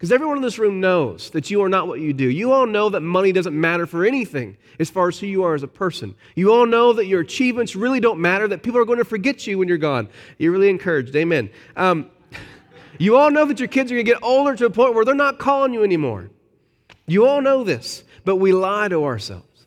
Because 0.00 0.12
everyone 0.12 0.38
in 0.38 0.42
this 0.42 0.58
room 0.58 0.80
knows 0.80 1.28
that 1.32 1.50
you 1.50 1.62
are 1.62 1.68
not 1.68 1.86
what 1.86 2.00
you 2.00 2.14
do. 2.14 2.24
You 2.24 2.52
all 2.52 2.64
know 2.64 2.88
that 2.88 3.02
money 3.02 3.32
doesn't 3.32 3.52
matter 3.52 3.84
for 3.84 4.06
anything 4.06 4.56
as 4.78 4.88
far 4.88 5.08
as 5.08 5.18
who 5.18 5.26
you 5.26 5.44
are 5.44 5.54
as 5.54 5.62
a 5.62 5.68
person. 5.68 6.14
You 6.34 6.54
all 6.54 6.64
know 6.64 6.94
that 6.94 7.04
your 7.04 7.20
achievements 7.20 7.76
really 7.76 8.00
don't 8.00 8.18
matter, 8.18 8.48
that 8.48 8.62
people 8.62 8.80
are 8.80 8.86
going 8.86 8.96
to 8.96 9.04
forget 9.04 9.46
you 9.46 9.58
when 9.58 9.68
you're 9.68 9.76
gone. 9.76 10.08
You're 10.38 10.52
really 10.52 10.70
encouraged. 10.70 11.14
Amen. 11.14 11.50
Um, 11.76 12.10
you 12.98 13.18
all 13.18 13.30
know 13.30 13.44
that 13.44 13.58
your 13.58 13.68
kids 13.68 13.92
are 13.92 13.94
going 13.94 14.06
to 14.06 14.10
get 14.10 14.22
older 14.22 14.56
to 14.56 14.64
a 14.64 14.70
point 14.70 14.94
where 14.94 15.04
they're 15.04 15.14
not 15.14 15.38
calling 15.38 15.74
you 15.74 15.84
anymore. 15.84 16.30
You 17.06 17.26
all 17.26 17.42
know 17.42 17.62
this, 17.62 18.02
but 18.24 18.36
we 18.36 18.54
lie 18.54 18.88
to 18.88 19.04
ourselves. 19.04 19.66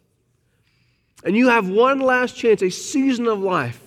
And 1.23 1.37
you 1.37 1.49
have 1.49 1.69
one 1.69 1.99
last 1.99 2.35
chance, 2.35 2.63
a 2.63 2.71
season 2.71 3.27
of 3.27 3.39
life, 3.39 3.79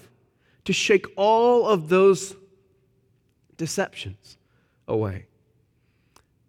to 0.67 0.73
shake 0.73 1.07
all 1.17 1.67
of 1.67 1.89
those 1.89 2.37
deceptions 3.57 4.39
away 4.87 5.27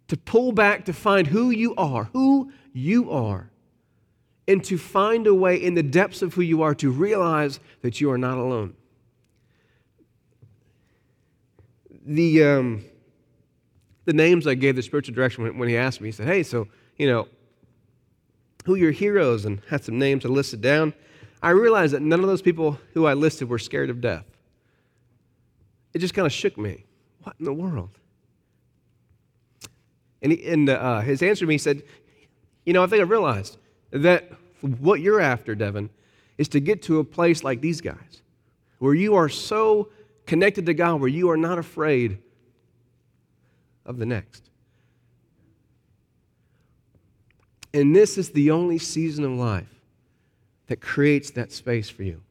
to 0.08 0.16
pull 0.16 0.52
back 0.52 0.84
to 0.86 0.92
find 0.92 1.26
who 1.26 1.50
you 1.50 1.74
are, 1.76 2.04
who 2.12 2.50
you 2.72 3.10
are, 3.10 3.50
and 4.46 4.64
to 4.64 4.78
find 4.78 5.26
a 5.26 5.34
way 5.34 5.56
in 5.56 5.74
the 5.74 5.82
depths 5.82 6.22
of 6.22 6.34
who 6.34 6.42
you 6.42 6.62
are 6.62 6.74
to 6.74 6.90
realize 6.90 7.60
that 7.82 8.00
you 8.00 8.10
are 8.10 8.18
not 8.18 8.38
alone. 8.38 8.74
The, 12.06 12.42
um, 12.42 12.84
the 14.06 14.14
names 14.14 14.46
I 14.46 14.54
gave 14.54 14.76
the 14.76 14.82
spiritual 14.82 15.14
direction 15.14 15.44
when, 15.44 15.58
when 15.58 15.68
he 15.68 15.76
asked 15.76 16.00
me, 16.00 16.08
he 16.08 16.12
said, 16.12 16.26
Hey, 16.26 16.42
so, 16.42 16.66
you 16.96 17.06
know, 17.06 17.28
who 18.64 18.74
your 18.74 18.90
heroes? 18.90 19.44
And 19.44 19.60
had 19.68 19.84
some 19.84 19.98
names 19.98 20.24
I 20.24 20.28
listed 20.28 20.62
down. 20.62 20.94
I 21.42 21.50
realized 21.50 21.92
that 21.92 22.00
none 22.00 22.20
of 22.20 22.26
those 22.26 22.42
people 22.42 22.78
who 22.94 23.06
I 23.06 23.12
listed 23.12 23.50
were 23.50 23.58
scared 23.58 23.90
of 23.90 24.00
death. 24.00 24.24
It 25.92 25.98
just 25.98 26.14
kind 26.14 26.26
of 26.26 26.32
shook 26.32 26.56
me. 26.56 26.84
What 27.22 27.36
in 27.38 27.44
the 27.44 27.52
world? 27.52 27.98
And, 30.22 30.32
he, 30.32 30.50
and 30.50 30.68
uh, 30.68 31.00
his 31.00 31.22
answer 31.22 31.44
to 31.44 31.48
me 31.48 31.58
said, 31.58 31.82
You 32.64 32.72
know, 32.72 32.82
I 32.82 32.86
think 32.86 33.00
I 33.00 33.04
realized 33.04 33.56
that 33.90 34.30
what 34.60 35.00
you're 35.00 35.20
after, 35.20 35.54
Devin, 35.54 35.90
is 36.36 36.48
to 36.48 36.60
get 36.60 36.82
to 36.82 36.98
a 36.98 37.04
place 37.04 37.44
like 37.44 37.60
these 37.60 37.80
guys, 37.80 38.22
where 38.78 38.94
you 38.94 39.14
are 39.14 39.28
so 39.28 39.88
connected 40.26 40.66
to 40.66 40.74
God, 40.74 41.00
where 41.00 41.08
you 41.08 41.30
are 41.30 41.36
not 41.36 41.58
afraid 41.58 42.18
of 43.86 43.98
the 43.98 44.06
next. 44.06 44.50
And 47.74 47.94
this 47.94 48.18
is 48.18 48.30
the 48.30 48.50
only 48.50 48.78
season 48.78 49.24
of 49.24 49.32
life 49.32 49.66
that 50.66 50.80
creates 50.80 51.30
that 51.32 51.52
space 51.52 51.88
for 51.88 52.02
you, 52.02 52.22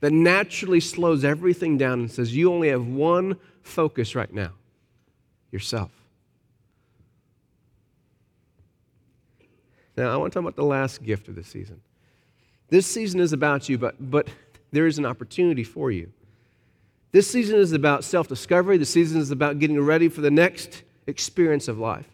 that 0.00 0.12
naturally 0.12 0.80
slows 0.80 1.24
everything 1.24 1.76
down 1.76 2.00
and 2.00 2.10
says, 2.10 2.34
You 2.34 2.52
only 2.52 2.68
have 2.68 2.86
one 2.86 3.38
focus 3.62 4.14
right 4.14 4.32
now 4.32 4.52
yourself. 5.50 5.90
Now, 9.96 10.12
I 10.12 10.16
want 10.16 10.32
to 10.32 10.36
talk 10.36 10.42
about 10.42 10.56
the 10.56 10.64
last 10.64 11.02
gift 11.02 11.28
of 11.28 11.34
this 11.34 11.48
season. 11.48 11.80
This 12.68 12.86
season 12.86 13.20
is 13.20 13.32
about 13.32 13.68
you, 13.68 13.78
but, 13.78 13.94
but 13.98 14.28
there 14.72 14.86
is 14.86 14.98
an 14.98 15.06
opportunity 15.06 15.64
for 15.64 15.90
you. 15.90 16.12
This 17.12 17.30
season 17.30 17.58
is 17.58 17.72
about 17.72 18.04
self 18.04 18.28
discovery. 18.28 18.76
The 18.76 18.84
season 18.84 19.20
is 19.20 19.30
about 19.30 19.58
getting 19.58 19.80
ready 19.80 20.08
for 20.08 20.20
the 20.20 20.30
next 20.30 20.82
experience 21.06 21.68
of 21.68 21.78
life, 21.78 22.06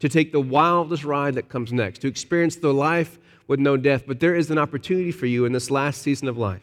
to 0.00 0.08
take 0.08 0.32
the 0.32 0.40
wildest 0.40 1.04
ride 1.04 1.34
that 1.34 1.48
comes 1.48 1.72
next, 1.72 2.00
to 2.00 2.08
experience 2.08 2.56
the 2.56 2.72
life 2.72 3.18
with 3.46 3.60
no 3.60 3.76
death. 3.76 4.04
But 4.06 4.18
there 4.18 4.34
is 4.34 4.50
an 4.50 4.58
opportunity 4.58 5.12
for 5.12 5.26
you 5.26 5.44
in 5.44 5.52
this 5.52 5.70
last 5.70 6.02
season 6.02 6.26
of 6.26 6.38
life. 6.38 6.62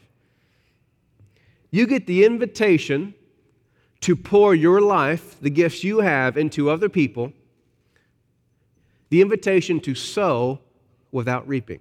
You 1.72 1.86
get 1.86 2.08
the 2.08 2.26
invitation 2.26 3.14
to 4.02 4.16
pour 4.16 4.56
your 4.56 4.82
life, 4.82 5.40
the 5.40 5.50
gifts 5.50 5.84
you 5.84 6.00
have, 6.00 6.38
into 6.38 6.70
other 6.70 6.90
people, 6.90 7.34
the 9.10 9.22
invitation 9.22 9.80
to 9.82 9.96
sow 9.96 10.60
without 11.12 11.48
reaping. 11.48 11.80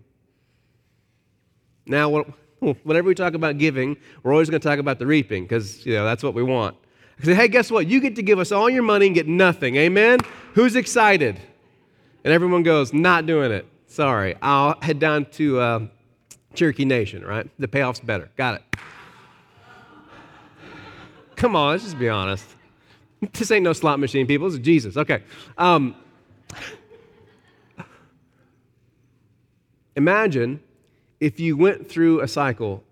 Now, 1.87 2.11
whenever 2.61 3.09
we 3.09 3.15
talk 3.15 3.35
about 3.35 3.59
giving, 3.59 3.97
we're 4.23 4.33
always 4.33 4.51
going 4.51 4.61
to 4.61 4.69
talk 4.69 4.79
about 4.79 4.99
the 4.99 5.07
reaping 5.07 5.45
because 5.45 5.85
you 5.87 5.95
know 5.95 6.05
that's 6.05 6.23
what 6.23 6.35
we 6.35 6.43
want. 6.43 6.77
I 7.21 7.25
say, 7.25 7.35
hey, 7.35 7.49
guess 7.49 7.71
what? 7.71 7.87
You 7.87 8.01
get 8.01 8.17
to 8.17 8.23
give 8.23 8.39
us 8.39 8.53
all 8.53 8.69
your 8.69 8.83
money 8.83 9.07
and 9.07 9.15
get 9.15 9.27
nothing. 9.27 9.77
Amen? 9.77 10.21
Who's 10.53 10.77
excited? 10.77 11.41
And 12.25 12.33
everyone 12.33 12.63
goes, 12.63 12.93
not 12.93 13.25
doing 13.25 13.53
it. 13.53 13.67
Sorry. 13.87 14.37
I'll 14.43 14.79
head 14.83 14.99
down 14.99 15.25
to 15.33 15.59
uh, 15.59 15.87
Cherokee 16.55 16.85
Nation, 16.85 17.25
right? 17.25 17.49
The 17.59 17.69
payoff's 17.69 18.01
better. 18.01 18.29
Got 18.37 18.57
it. 18.57 18.63
Come 21.37 21.55
on, 21.55 21.73
let's 21.73 21.85
just 21.85 21.99
be 21.99 22.09
honest. 22.09 22.45
This 23.33 23.51
ain't 23.51 23.65
no 23.65 23.73
slot 23.73 23.99
machine, 23.99 24.27
people. 24.27 24.47
This 24.47 24.59
is 24.59 24.65
Jesus. 24.65 24.97
Okay. 24.99 25.23
Um, 25.57 25.97
imagine 29.97 30.61
if 31.19 31.41
you 31.41 31.57
went 31.57 31.89
through 31.89 32.21
a 32.21 32.29
cycle 32.29 32.85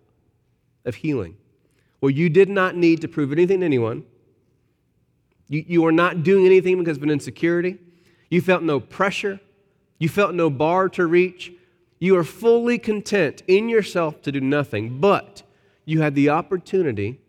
of 0.85 0.97
healing 0.97 1.37
where 2.01 2.11
you 2.11 2.29
did 2.29 2.49
not 2.49 2.75
need 2.75 3.01
to 3.03 3.09
prove 3.09 3.33
anything 3.33 3.61
to 3.61 3.67
anyone, 3.67 4.05
you, 5.49 5.65
you 5.67 5.87
are 5.87 5.93
not 5.93 6.23
doing 6.23 6.47
anything 6.47 6.79
because 6.79 6.97
of 6.97 7.03
an 7.03 7.11
insecurity, 7.11 7.79
you 8.31 8.41
felt 8.41 8.63
no 8.63 8.81
pressure, 8.81 9.41
you 9.99 10.09
felt 10.09 10.35
no 10.35 10.51
bar 10.51 10.89
to 10.89 11.07
reach, 11.07 11.53
you 11.99 12.17
are 12.17 12.25
fully 12.25 12.79
content 12.79 13.43
in 13.47 13.69
yourself 13.69 14.21
to 14.23 14.33
do 14.33 14.41
nothing, 14.41 15.01
but 15.01 15.43
you 15.85 16.01
had 16.01 16.15
the 16.15 16.31
opportunity 16.31 17.21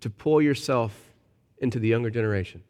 to 0.00 0.10
pour 0.10 0.42
yourself 0.42 0.98
into 1.58 1.78
the 1.78 1.88
younger 1.88 2.10
generation. 2.10 2.62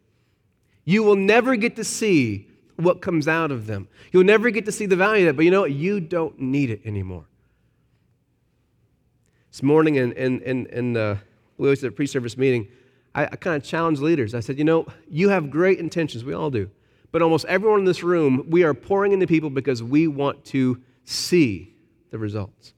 You 0.85 1.03
will 1.03 1.17
never 1.17 1.57
get 1.57 1.77
to 1.77 1.85
see 1.85 2.49
what 2.77 3.01
comes 3.01 3.29
out 3.29 3.51
of 3.51 3.67
them. 3.67 3.89
You'll 4.13 4.25
never 4.25 4.51
get 4.51 4.65
to 4.67 4.73
see 4.73 4.87
the 4.87 4.97
value 4.97 5.29
of 5.29 5.35
it, 5.35 5.37
but 5.37 5.45
you 5.45 5.51
know 5.51 5.63
what? 5.63 5.73
You 5.73 6.01
don't 6.01 6.39
need 6.41 6.71
it 6.71 6.81
anymore. 6.85 7.25
This 9.51 9.63
morning 9.63 9.97
in, 9.97 10.13
in, 10.13 10.41
in, 10.43 10.67
in 10.67 10.93
the 10.95 11.19
we 11.59 11.69
always 11.69 11.85
at 11.85 11.89
a 11.89 11.93
pre-service 11.93 12.37
meeting, 12.37 12.69
I, 13.15 13.25
I 13.25 13.37
kind 13.37 13.57
of 13.57 13.63
challenged 13.63 14.01
leaders. 14.01 14.35
I 14.35 14.41
said, 14.41 14.59
you 14.59 14.65
know, 14.65 14.87
you 15.09 15.29
have 15.29 15.51
great 15.51 15.79
intentions. 15.79 16.25
We 16.25 16.33
all 16.33 16.51
do. 16.51 16.71
But 17.13 17.23
almost 17.23 17.45
everyone 17.45 17.81
in 17.81 17.85
this 17.85 18.03
room, 18.03 18.47
we 18.49 18.65
are 18.65 18.75
pouring 18.75 19.13
into 19.13 19.27
people 19.27 19.51
because 19.51 19.83
we 19.83 20.09
want 20.09 20.45
to 20.47 20.83
see 21.05 21.75
the 22.11 22.19
results. 22.19 22.73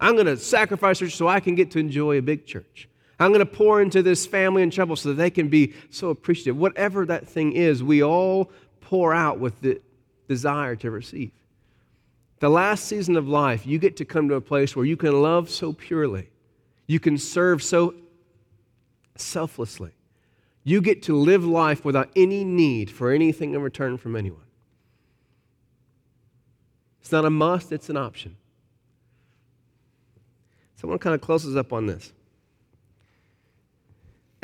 I'm 0.00 0.14
going 0.14 0.26
to 0.26 0.36
sacrifice 0.36 0.98
church 0.98 1.16
so 1.16 1.28
I 1.28 1.40
can 1.40 1.54
get 1.54 1.70
to 1.72 1.78
enjoy 1.78 2.18
a 2.18 2.22
big 2.22 2.46
church. 2.46 2.88
I'm 3.18 3.30
going 3.30 3.40
to 3.40 3.46
pour 3.46 3.80
into 3.80 4.02
this 4.02 4.26
family 4.26 4.62
in 4.62 4.70
trouble 4.70 4.96
so 4.96 5.10
that 5.10 5.14
they 5.14 5.30
can 5.30 5.48
be 5.48 5.74
so 5.90 6.10
appreciative. 6.10 6.56
Whatever 6.56 7.06
that 7.06 7.28
thing 7.28 7.52
is, 7.52 7.82
we 7.82 8.02
all 8.02 8.50
pour 8.80 9.14
out 9.14 9.38
with 9.38 9.60
the 9.60 9.80
desire 10.28 10.76
to 10.76 10.90
receive. 10.90 11.30
The 12.40 12.48
last 12.48 12.84
season 12.84 13.16
of 13.16 13.28
life, 13.28 13.66
you 13.66 13.78
get 13.78 13.96
to 13.98 14.04
come 14.04 14.28
to 14.28 14.34
a 14.34 14.40
place 14.40 14.74
where 14.74 14.84
you 14.84 14.96
can 14.96 15.22
love 15.22 15.48
so 15.48 15.72
purely, 15.72 16.28
you 16.86 17.00
can 17.00 17.16
serve 17.16 17.62
so 17.62 17.94
selflessly. 19.16 19.92
You 20.64 20.80
get 20.80 21.02
to 21.04 21.16
live 21.16 21.44
life 21.44 21.84
without 21.84 22.10
any 22.16 22.42
need 22.42 22.90
for 22.90 23.10
anything 23.10 23.54
in 23.54 23.60
return 23.60 23.98
from 23.98 24.16
anyone. 24.16 24.40
It's 27.02 27.12
not 27.12 27.26
a 27.26 27.30
must, 27.30 27.70
it's 27.70 27.90
an 27.90 27.98
option. 27.98 28.36
So 30.76 30.88
I 30.88 30.90
want 30.90 31.02
to 31.02 31.04
kind 31.04 31.14
of 31.14 31.20
close 31.20 31.46
us 31.46 31.54
up 31.54 31.72
on 31.72 31.86
this. 31.86 32.12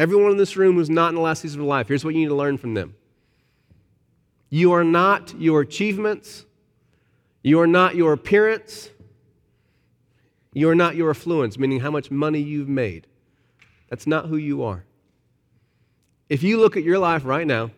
Everyone 0.01 0.31
in 0.31 0.39
this 0.39 0.57
room 0.57 0.77
who's 0.77 0.89
not 0.89 1.11
in 1.11 1.15
the 1.15 1.21
last 1.21 1.43
season 1.43 1.61
of 1.61 1.67
life, 1.67 1.87
here's 1.87 2.07
what 2.07 2.15
you 2.15 2.21
need 2.21 2.29
to 2.29 2.35
learn 2.35 2.57
from 2.57 2.73
them. 2.73 2.95
You 4.49 4.73
are 4.73 4.83
not 4.83 5.39
your 5.39 5.61
achievements, 5.61 6.47
you 7.43 7.61
are 7.61 7.67
not 7.67 7.97
your 7.97 8.15
appearance. 8.15 8.89
You 10.53 10.69
are 10.69 10.75
not 10.75 10.97
your 10.97 11.11
affluence, 11.11 11.59
meaning 11.59 11.81
how 11.81 11.91
much 11.91 12.11
money 12.11 12.41
you've 12.41 12.69
made. 12.69 13.07
That's 13.89 14.07
not 14.07 14.27
who 14.27 14.37
you 14.37 14.65
are. 14.65 14.85
If 16.29 16.43
you 16.43 16.59
look 16.59 16.77
at 16.77 16.83
your 16.83 16.99
life 16.99 17.25
right 17.25 17.47
now, 17.47 17.71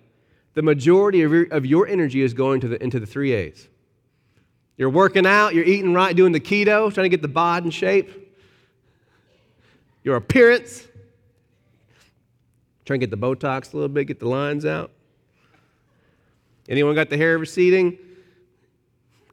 the 0.55 0.63
majority 0.63 1.23
of 1.23 1.33
your, 1.33 1.45
of 1.51 1.67
your 1.67 1.87
energy 1.87 2.23
is 2.23 2.33
going 2.33 2.61
to 2.61 2.69
the, 2.69 2.83
into 2.83 2.99
the 2.99 3.07
three 3.07 3.33
A's. 3.33 3.69
You're 4.79 4.91
working 4.91 5.27
out, 5.27 5.55
you're 5.55 5.65
eating 5.65 5.93
right, 5.93 6.15
doing 6.17 6.33
the 6.33 6.41
keto, 6.41 6.93
trying 6.95 7.05
to 7.05 7.09
get 7.11 7.21
the 7.21 7.29
bod 7.29 7.65
in 7.65 7.71
shape. 7.71 8.35
Your 10.03 10.17
appearance, 10.17 10.89
trying 12.85 13.01
to 13.01 13.07
get 13.07 13.11
the 13.11 13.27
Botox 13.27 13.73
a 13.73 13.77
little 13.77 13.89
bit, 13.89 14.07
get 14.07 14.21
the 14.21 14.29
lines 14.29 14.65
out. 14.65 14.91
Anyone 16.69 16.95
got 16.95 17.11
the 17.11 17.17
hair 17.17 17.39
receding? 17.39 17.99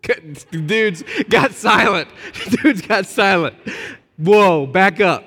Dudes 0.52 1.04
got 1.30 1.52
silent. 1.52 2.08
Dudes 2.50 2.82
got 2.82 3.06
silent. 3.06 3.56
Whoa, 4.18 4.66
back 4.66 5.00
up. 5.00 5.24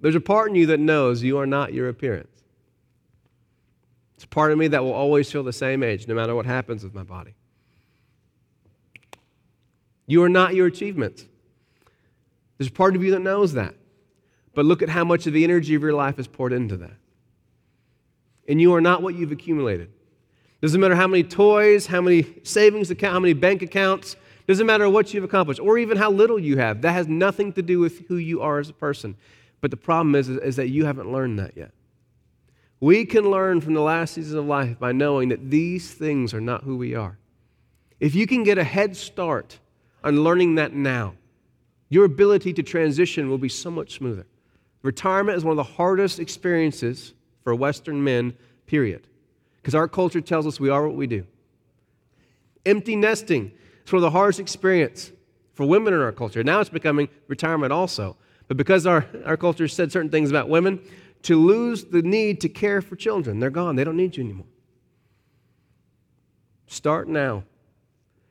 There's 0.00 0.16
a 0.16 0.20
part 0.20 0.50
in 0.50 0.56
you 0.56 0.66
that 0.66 0.80
knows 0.80 1.22
you 1.22 1.38
are 1.38 1.46
not 1.46 1.72
your 1.72 1.88
appearance. 1.88 2.28
It's 4.16 4.24
a 4.24 4.28
part 4.28 4.52
of 4.52 4.58
me 4.58 4.68
that 4.68 4.82
will 4.82 4.92
always 4.92 5.30
feel 5.30 5.42
the 5.42 5.52
same 5.52 5.82
age 5.82 6.08
no 6.08 6.14
matter 6.14 6.34
what 6.34 6.46
happens 6.46 6.82
with 6.82 6.94
my 6.94 7.04
body. 7.04 7.34
You 10.06 10.22
are 10.24 10.28
not 10.28 10.54
your 10.54 10.66
achievements. 10.66 11.26
There's 12.58 12.68
a 12.68 12.72
part 12.72 12.96
of 12.96 13.02
you 13.02 13.12
that 13.12 13.20
knows 13.20 13.54
that. 13.54 13.74
But 14.54 14.64
look 14.64 14.82
at 14.82 14.88
how 14.88 15.04
much 15.04 15.26
of 15.26 15.32
the 15.32 15.44
energy 15.44 15.74
of 15.74 15.82
your 15.82 15.94
life 15.94 16.18
is 16.18 16.26
poured 16.26 16.52
into 16.52 16.76
that. 16.78 16.96
And 18.48 18.60
you 18.60 18.74
are 18.74 18.80
not 18.80 19.02
what 19.02 19.14
you've 19.14 19.32
accumulated. 19.32 19.90
Doesn't 20.60 20.80
matter 20.80 20.94
how 20.94 21.06
many 21.06 21.22
toys, 21.24 21.86
how 21.86 22.00
many 22.00 22.26
savings 22.42 22.90
account, 22.90 23.14
how 23.14 23.20
many 23.20 23.32
bank 23.32 23.62
accounts. 23.62 24.16
Doesn't 24.46 24.66
matter 24.66 24.88
what 24.88 25.14
you've 25.14 25.24
accomplished 25.24 25.60
or 25.60 25.78
even 25.78 25.96
how 25.96 26.10
little 26.10 26.38
you 26.38 26.58
have. 26.58 26.82
That 26.82 26.92
has 26.92 27.08
nothing 27.08 27.52
to 27.54 27.62
do 27.62 27.78
with 27.78 28.06
who 28.08 28.16
you 28.16 28.42
are 28.42 28.58
as 28.58 28.68
a 28.68 28.74
person. 28.74 29.16
But 29.60 29.70
the 29.70 29.76
problem 29.76 30.14
is, 30.14 30.28
is 30.28 30.56
that 30.56 30.68
you 30.68 30.84
haven't 30.84 31.10
learned 31.10 31.38
that 31.38 31.56
yet. 31.56 31.72
We 32.80 33.04
can 33.04 33.30
learn 33.30 33.60
from 33.60 33.74
the 33.74 33.80
last 33.80 34.14
season 34.14 34.38
of 34.38 34.46
life 34.46 34.78
by 34.78 34.90
knowing 34.90 35.28
that 35.28 35.50
these 35.50 35.94
things 35.94 36.34
are 36.34 36.40
not 36.40 36.64
who 36.64 36.76
we 36.76 36.96
are. 36.96 37.16
If 38.00 38.16
you 38.16 38.26
can 38.26 38.42
get 38.42 38.58
a 38.58 38.64
head 38.64 38.96
start 38.96 39.60
on 40.02 40.24
learning 40.24 40.56
that 40.56 40.72
now, 40.72 41.14
your 41.88 42.04
ability 42.04 42.52
to 42.54 42.62
transition 42.64 43.30
will 43.30 43.38
be 43.38 43.48
so 43.48 43.70
much 43.70 43.94
smoother. 43.94 44.26
Retirement 44.82 45.36
is 45.38 45.44
one 45.44 45.52
of 45.52 45.56
the 45.56 45.74
hardest 45.74 46.18
experiences 46.18 47.14
for 47.42 47.54
Western 47.54 48.02
men, 48.02 48.34
period 48.66 49.06
because 49.62 49.74
our 49.74 49.86
culture 49.86 50.20
tells 50.20 50.46
us 50.46 50.58
we 50.58 50.68
are 50.68 50.86
what 50.86 50.96
we 50.96 51.06
do. 51.06 51.24
Empty 52.66 52.96
nesting 52.96 53.52
is 53.86 53.92
one 53.92 53.98
of 53.98 54.02
the 54.02 54.10
hardest 54.10 54.40
experience 54.40 55.12
for 55.54 55.66
women 55.66 55.94
in 55.94 56.00
our 56.00 56.12
culture. 56.12 56.42
Now 56.42 56.60
it's 56.60 56.70
becoming 56.70 57.08
retirement 57.28 57.72
also. 57.72 58.16
But 58.48 58.56
because 58.56 58.86
our, 58.86 59.06
our 59.24 59.36
culture 59.36 59.68
said 59.68 59.92
certain 59.92 60.10
things 60.10 60.30
about 60.30 60.48
women, 60.48 60.80
to 61.22 61.40
lose 61.40 61.84
the 61.84 62.02
need 62.02 62.40
to 62.40 62.48
care 62.48 62.82
for 62.82 62.96
children, 62.96 63.38
they're 63.38 63.50
gone. 63.50 63.76
They 63.76 63.84
don't 63.84 63.96
need 63.96 64.16
you 64.16 64.24
anymore. 64.24 64.46
Start 66.66 67.08
now. 67.08 67.44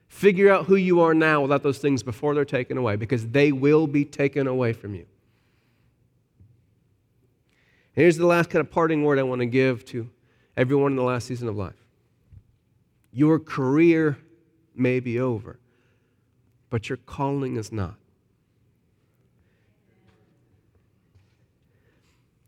Figure 0.08 0.52
out 0.52 0.66
who 0.66 0.76
you 0.76 1.00
are 1.00 1.14
now 1.14 1.40
without 1.40 1.62
those 1.62 1.78
things 1.78 2.02
before 2.02 2.34
they're 2.34 2.44
taken 2.44 2.76
away 2.76 2.96
because 2.96 3.28
they 3.28 3.52
will 3.52 3.86
be 3.86 4.04
taken 4.04 4.46
away 4.46 4.74
from 4.74 4.94
you. 4.94 5.06
Here's 7.94 8.16
the 8.16 8.26
last 8.26 8.50
kind 8.50 8.60
of 8.60 8.70
parting 8.70 9.02
word 9.04 9.18
I 9.18 9.22
want 9.22 9.40
to 9.40 9.46
give 9.46 9.84
to 9.86 10.08
everyone 10.56 10.92
in 10.92 10.96
the 10.96 11.02
last 11.02 11.26
season 11.26 11.48
of 11.48 11.56
life. 11.56 11.74
Your 13.12 13.38
career 13.38 14.18
may 14.74 15.00
be 15.00 15.20
over, 15.20 15.58
but 16.70 16.88
your 16.88 16.98
calling 16.98 17.56
is 17.56 17.72
not. 17.72 17.96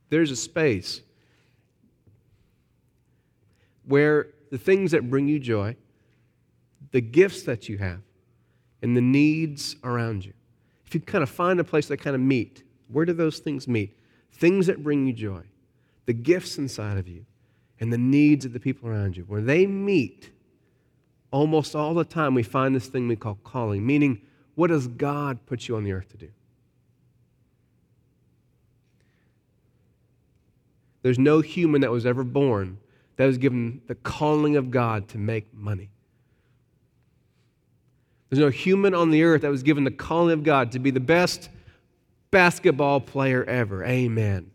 There's 0.08 0.30
a 0.30 0.36
space 0.36 1.00
where 3.86 4.28
the 4.50 4.58
things 4.58 4.92
that 4.92 5.10
bring 5.10 5.28
you 5.28 5.38
joy, 5.38 5.76
the 6.92 7.00
gifts 7.00 7.42
that 7.42 7.68
you 7.68 7.78
have, 7.78 8.00
and 8.82 8.96
the 8.96 9.00
needs 9.00 9.76
around 9.82 10.24
you. 10.24 10.32
If 10.86 10.94
you 10.94 11.00
kind 11.00 11.22
of 11.22 11.30
find 11.30 11.58
a 11.58 11.64
place 11.64 11.88
that 11.88 11.96
kind 11.96 12.14
of 12.14 12.22
meet, 12.22 12.62
where 12.88 13.04
do 13.04 13.12
those 13.12 13.40
things 13.40 13.66
meet? 13.66 13.98
Things 14.34 14.66
that 14.66 14.82
bring 14.82 15.06
you 15.06 15.12
joy, 15.12 15.42
the 16.06 16.12
gifts 16.12 16.58
inside 16.58 16.98
of 16.98 17.08
you, 17.08 17.24
and 17.80 17.92
the 17.92 17.98
needs 17.98 18.44
of 18.44 18.52
the 18.52 18.60
people 18.60 18.88
around 18.88 19.16
you. 19.16 19.22
Where 19.24 19.40
they 19.40 19.66
meet, 19.66 20.30
almost 21.30 21.74
all 21.74 21.94
the 21.94 22.04
time 22.04 22.34
we 22.34 22.42
find 22.42 22.74
this 22.74 22.88
thing 22.88 23.08
we 23.08 23.16
call 23.16 23.38
calling, 23.44 23.86
meaning, 23.86 24.20
what 24.56 24.68
does 24.68 24.88
God 24.88 25.38
put 25.46 25.68
you 25.68 25.76
on 25.76 25.84
the 25.84 25.92
earth 25.92 26.08
to 26.10 26.16
do? 26.16 26.28
There's 31.02 31.18
no 31.18 31.40
human 31.40 31.82
that 31.82 31.90
was 31.90 32.06
ever 32.06 32.24
born 32.24 32.78
that 33.16 33.26
was 33.26 33.38
given 33.38 33.82
the 33.86 33.94
calling 33.94 34.56
of 34.56 34.70
God 34.70 35.08
to 35.08 35.18
make 35.18 35.52
money. 35.54 35.90
There's 38.30 38.40
no 38.40 38.48
human 38.48 38.94
on 38.94 39.10
the 39.10 39.22
earth 39.22 39.42
that 39.42 39.50
was 39.50 39.62
given 39.62 39.84
the 39.84 39.90
calling 39.90 40.32
of 40.32 40.42
God 40.42 40.72
to 40.72 40.80
be 40.80 40.90
the 40.90 40.98
best 40.98 41.50
basketball 42.34 43.00
player 43.00 43.44
ever. 43.44 43.84
Amen. 43.84 44.50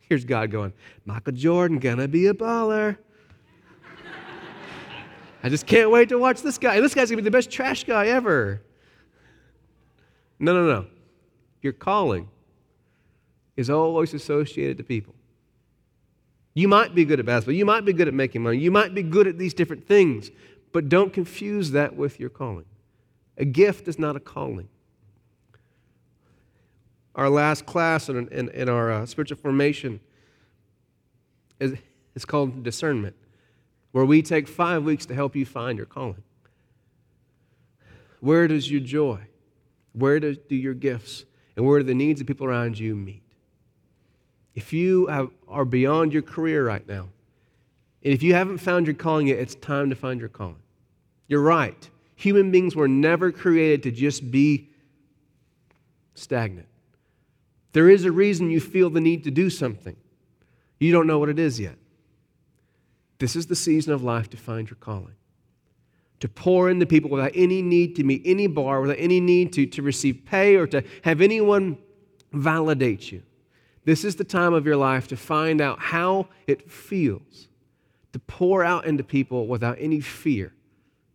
Here's 0.00 0.24
God 0.24 0.50
going, 0.50 0.72
Michael 1.04 1.32
Jordan, 1.32 1.78
gonna 1.78 2.08
be 2.08 2.26
a 2.26 2.34
baller. 2.34 2.98
I 5.44 5.48
just 5.48 5.64
can't 5.64 5.92
wait 5.92 6.08
to 6.08 6.18
watch 6.18 6.42
this 6.42 6.58
guy. 6.58 6.80
This 6.80 6.92
guy's 6.92 7.08
gonna 7.08 7.22
be 7.22 7.24
the 7.24 7.30
best 7.30 7.52
trash 7.52 7.84
guy 7.84 8.08
ever. 8.08 8.62
No, 10.40 10.52
no, 10.52 10.66
no. 10.66 10.86
Your 11.62 11.72
calling 11.72 12.28
is 13.56 13.70
always 13.70 14.14
associated 14.14 14.76
to 14.78 14.82
people. 14.82 15.14
You 16.54 16.66
might 16.66 16.96
be 16.96 17.04
good 17.04 17.20
at 17.20 17.26
basketball. 17.26 17.54
You 17.54 17.64
might 17.64 17.84
be 17.84 17.92
good 17.92 18.08
at 18.08 18.14
making 18.14 18.42
money. 18.42 18.58
You 18.58 18.72
might 18.72 18.92
be 18.92 19.04
good 19.04 19.28
at 19.28 19.38
these 19.38 19.54
different 19.54 19.86
things, 19.86 20.32
but 20.72 20.88
don't 20.88 21.12
confuse 21.12 21.70
that 21.70 21.94
with 21.94 22.18
your 22.18 22.28
calling. 22.30 22.64
A 23.36 23.44
gift 23.44 23.86
is 23.86 24.00
not 24.00 24.16
a 24.16 24.20
calling. 24.20 24.68
Our 27.18 27.28
last 27.28 27.66
class 27.66 28.08
in, 28.08 28.28
in, 28.28 28.48
in 28.50 28.68
our 28.68 28.92
uh, 28.92 29.04
spiritual 29.04 29.38
formation 29.38 29.98
is, 31.58 31.74
is 32.14 32.24
called 32.24 32.62
discernment, 32.62 33.16
where 33.90 34.04
we 34.04 34.22
take 34.22 34.46
five 34.46 34.84
weeks 34.84 35.04
to 35.06 35.16
help 35.16 35.34
you 35.34 35.44
find 35.44 35.76
your 35.76 35.86
calling. 35.86 36.22
Where 38.20 38.46
does 38.46 38.70
your 38.70 38.80
joy, 38.80 39.18
where 39.94 40.20
do, 40.20 40.36
do 40.36 40.54
your 40.54 40.74
gifts, 40.74 41.24
and 41.56 41.66
where 41.66 41.80
do 41.80 41.84
the 41.84 41.94
needs 41.94 42.20
of 42.20 42.28
people 42.28 42.46
around 42.46 42.78
you 42.78 42.94
meet? 42.94 43.24
If 44.54 44.72
you 44.72 45.08
have, 45.08 45.30
are 45.48 45.64
beyond 45.64 46.12
your 46.12 46.22
career 46.22 46.64
right 46.64 46.86
now, 46.86 47.08
and 48.04 48.14
if 48.14 48.22
you 48.22 48.34
haven't 48.34 48.58
found 48.58 48.86
your 48.86 48.94
calling 48.94 49.26
yet, 49.26 49.40
it's 49.40 49.56
time 49.56 49.90
to 49.90 49.96
find 49.96 50.20
your 50.20 50.28
calling. 50.28 50.62
You're 51.26 51.42
right. 51.42 51.90
Human 52.14 52.52
beings 52.52 52.76
were 52.76 52.86
never 52.86 53.32
created 53.32 53.82
to 53.82 53.90
just 53.90 54.30
be 54.30 54.68
stagnant. 56.14 56.68
There 57.72 57.88
is 57.88 58.04
a 58.04 58.12
reason 58.12 58.50
you 58.50 58.60
feel 58.60 58.90
the 58.90 59.00
need 59.00 59.24
to 59.24 59.30
do 59.30 59.50
something. 59.50 59.96
You 60.78 60.92
don't 60.92 61.06
know 61.06 61.18
what 61.18 61.28
it 61.28 61.38
is 61.38 61.60
yet. 61.60 61.76
This 63.18 63.36
is 63.36 63.46
the 63.46 63.56
season 63.56 63.92
of 63.92 64.02
life 64.02 64.30
to 64.30 64.36
find 64.36 64.68
your 64.68 64.76
calling. 64.76 65.14
To 66.20 66.28
pour 66.28 66.70
into 66.70 66.86
people 66.86 67.10
without 67.10 67.32
any 67.34 67.62
need 67.62 67.96
to 67.96 68.04
meet 68.04 68.22
any 68.24 68.46
bar, 68.46 68.80
without 68.80 68.98
any 68.98 69.20
need 69.20 69.52
to, 69.54 69.66
to 69.66 69.82
receive 69.82 70.24
pay 70.24 70.56
or 70.56 70.66
to 70.68 70.82
have 71.02 71.20
anyone 71.20 71.78
validate 72.32 73.12
you. 73.12 73.22
This 73.84 74.04
is 74.04 74.16
the 74.16 74.24
time 74.24 74.52
of 74.52 74.66
your 74.66 74.76
life 74.76 75.08
to 75.08 75.16
find 75.16 75.60
out 75.60 75.78
how 75.78 76.28
it 76.46 76.70
feels 76.70 77.48
to 78.12 78.18
pour 78.18 78.64
out 78.64 78.86
into 78.86 79.04
people 79.04 79.46
without 79.46 79.76
any 79.78 80.00
fear, 80.00 80.52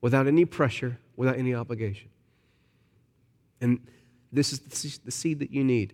without 0.01 0.28
any 0.28 0.45
pressure, 0.45 0.97
without 1.16 1.38
any 1.38 1.54
obligation. 1.54 2.10
And 3.62 3.80
this 4.32 4.54
is 4.54 4.99
the 4.99 5.12
seed 5.12 5.39
that 5.39 5.51
you 5.51 5.64
need 5.64 5.93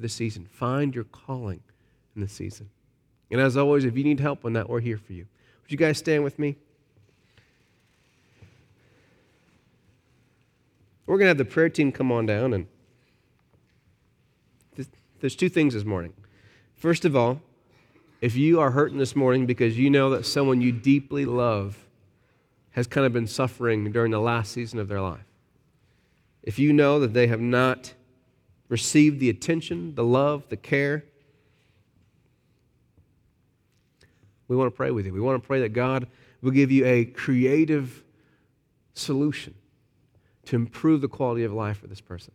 for 0.00 0.02
the 0.02 0.08
season. 0.08 0.46
Find 0.46 0.94
your 0.94 1.04
calling 1.04 1.60
in 2.16 2.22
the 2.22 2.28
season. 2.28 2.70
And 3.30 3.38
as 3.38 3.56
always, 3.56 3.84
if 3.84 3.98
you 3.98 4.02
need 4.02 4.18
help 4.18 4.46
on 4.46 4.54
that, 4.54 4.68
we're 4.68 4.80
here 4.80 4.96
for 4.96 5.12
you. 5.12 5.26
Would 5.62 5.70
you 5.70 5.76
guys 5.76 5.98
stand 5.98 6.24
with 6.24 6.38
me? 6.38 6.56
We're 11.04 11.18
going 11.18 11.26
to 11.26 11.30
have 11.30 11.38
the 11.38 11.44
prayer 11.44 11.68
team 11.68 11.92
come 11.92 12.10
on 12.10 12.24
down 12.24 12.54
and 12.54 12.66
there's 15.20 15.36
two 15.36 15.50
things 15.50 15.74
this 15.74 15.84
morning. 15.84 16.14
First 16.76 17.04
of 17.04 17.14
all, 17.14 17.42
if 18.22 18.36
you 18.36 18.58
are 18.58 18.70
hurting 18.70 18.96
this 18.96 19.14
morning 19.14 19.44
because 19.44 19.78
you 19.78 19.90
know 19.90 20.08
that 20.10 20.24
someone 20.24 20.62
you 20.62 20.72
deeply 20.72 21.26
love 21.26 21.76
has 22.70 22.86
kind 22.86 23.06
of 23.06 23.12
been 23.12 23.26
suffering 23.26 23.92
during 23.92 24.12
the 24.12 24.20
last 24.20 24.52
season 24.52 24.78
of 24.78 24.88
their 24.88 25.02
life, 25.02 25.26
if 26.42 26.58
you 26.58 26.72
know 26.72 27.00
that 27.00 27.12
they 27.12 27.26
have 27.26 27.40
not 27.40 27.92
received 28.70 29.20
the 29.20 29.28
attention, 29.28 29.94
the 29.94 30.04
love, 30.04 30.48
the 30.48 30.56
care, 30.56 31.04
we 34.48 34.56
want 34.56 34.72
to 34.72 34.76
pray 34.76 34.90
with 34.90 35.06
you. 35.06 35.12
We 35.12 35.20
want 35.20 35.40
to 35.40 35.46
pray 35.46 35.60
that 35.60 35.68
God 35.68 36.08
will 36.40 36.50
give 36.50 36.72
you 36.72 36.84
a 36.84 37.04
creative 37.04 38.02
solution 38.94 39.54
to 40.46 40.56
improve 40.56 41.02
the 41.02 41.08
quality 41.08 41.44
of 41.44 41.52
life 41.52 41.78
for 41.78 41.86
this 41.86 42.00
person. 42.00 42.32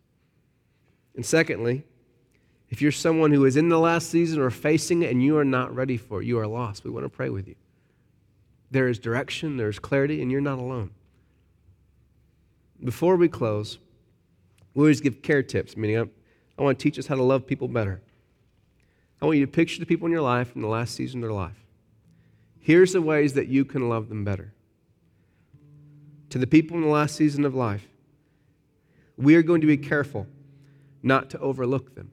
And 1.15 1.25
secondly, 1.25 1.83
if 2.69 2.81
you're 2.81 2.91
someone 2.91 3.31
who 3.31 3.43
is 3.45 3.57
in 3.57 3.67
the 3.67 3.79
last 3.79 4.09
season 4.09 4.39
or 4.39 4.49
facing 4.49 5.03
it 5.03 5.11
and 5.11 5.21
you 5.21 5.37
are 5.37 5.45
not 5.45 5.75
ready 5.75 5.97
for 5.97 6.21
it, 6.21 6.25
you 6.25 6.39
are 6.39 6.47
lost. 6.47 6.83
We 6.83 6.89
want 6.89 7.05
to 7.05 7.09
pray 7.09 7.29
with 7.29 7.47
you. 7.47 7.55
There 8.71 8.87
is 8.87 8.97
direction, 8.97 9.57
there 9.57 9.69
is 9.69 9.79
clarity, 9.79 10.21
and 10.21 10.31
you're 10.31 10.41
not 10.41 10.59
alone. 10.59 10.91
Before 12.83 13.15
we 13.15 13.27
close, 13.27 13.77
we 14.73 14.83
always 14.83 15.01
give 15.01 15.21
care 15.21 15.43
tips, 15.43 15.75
meaning 15.77 15.99
I, 15.99 16.05
I 16.57 16.63
want 16.63 16.79
to 16.79 16.83
teach 16.83 16.97
us 16.97 17.07
how 17.07 17.15
to 17.15 17.23
love 17.23 17.45
people 17.45 17.67
better. 17.67 18.01
I 19.21 19.25
want 19.25 19.37
you 19.37 19.45
to 19.45 19.51
picture 19.51 19.79
the 19.79 19.85
people 19.85 20.05
in 20.05 20.11
your 20.11 20.21
life 20.21 20.55
in 20.55 20.61
the 20.61 20.67
last 20.67 20.95
season 20.95 21.19
of 21.19 21.29
their 21.29 21.35
life. 21.35 21.63
Here's 22.59 22.93
the 22.93 23.01
ways 23.01 23.33
that 23.33 23.47
you 23.47 23.65
can 23.65 23.89
love 23.89 24.09
them 24.09 24.23
better. 24.23 24.53
To 26.29 26.37
the 26.37 26.47
people 26.47 26.77
in 26.77 26.83
the 26.83 26.89
last 26.89 27.15
season 27.15 27.45
of 27.45 27.55
life, 27.55 27.87
we 29.17 29.35
are 29.35 29.43
going 29.43 29.61
to 29.61 29.67
be 29.67 29.77
careful 29.77 30.27
not 31.03 31.29
to 31.29 31.39
overlook 31.39 31.95
them 31.95 32.11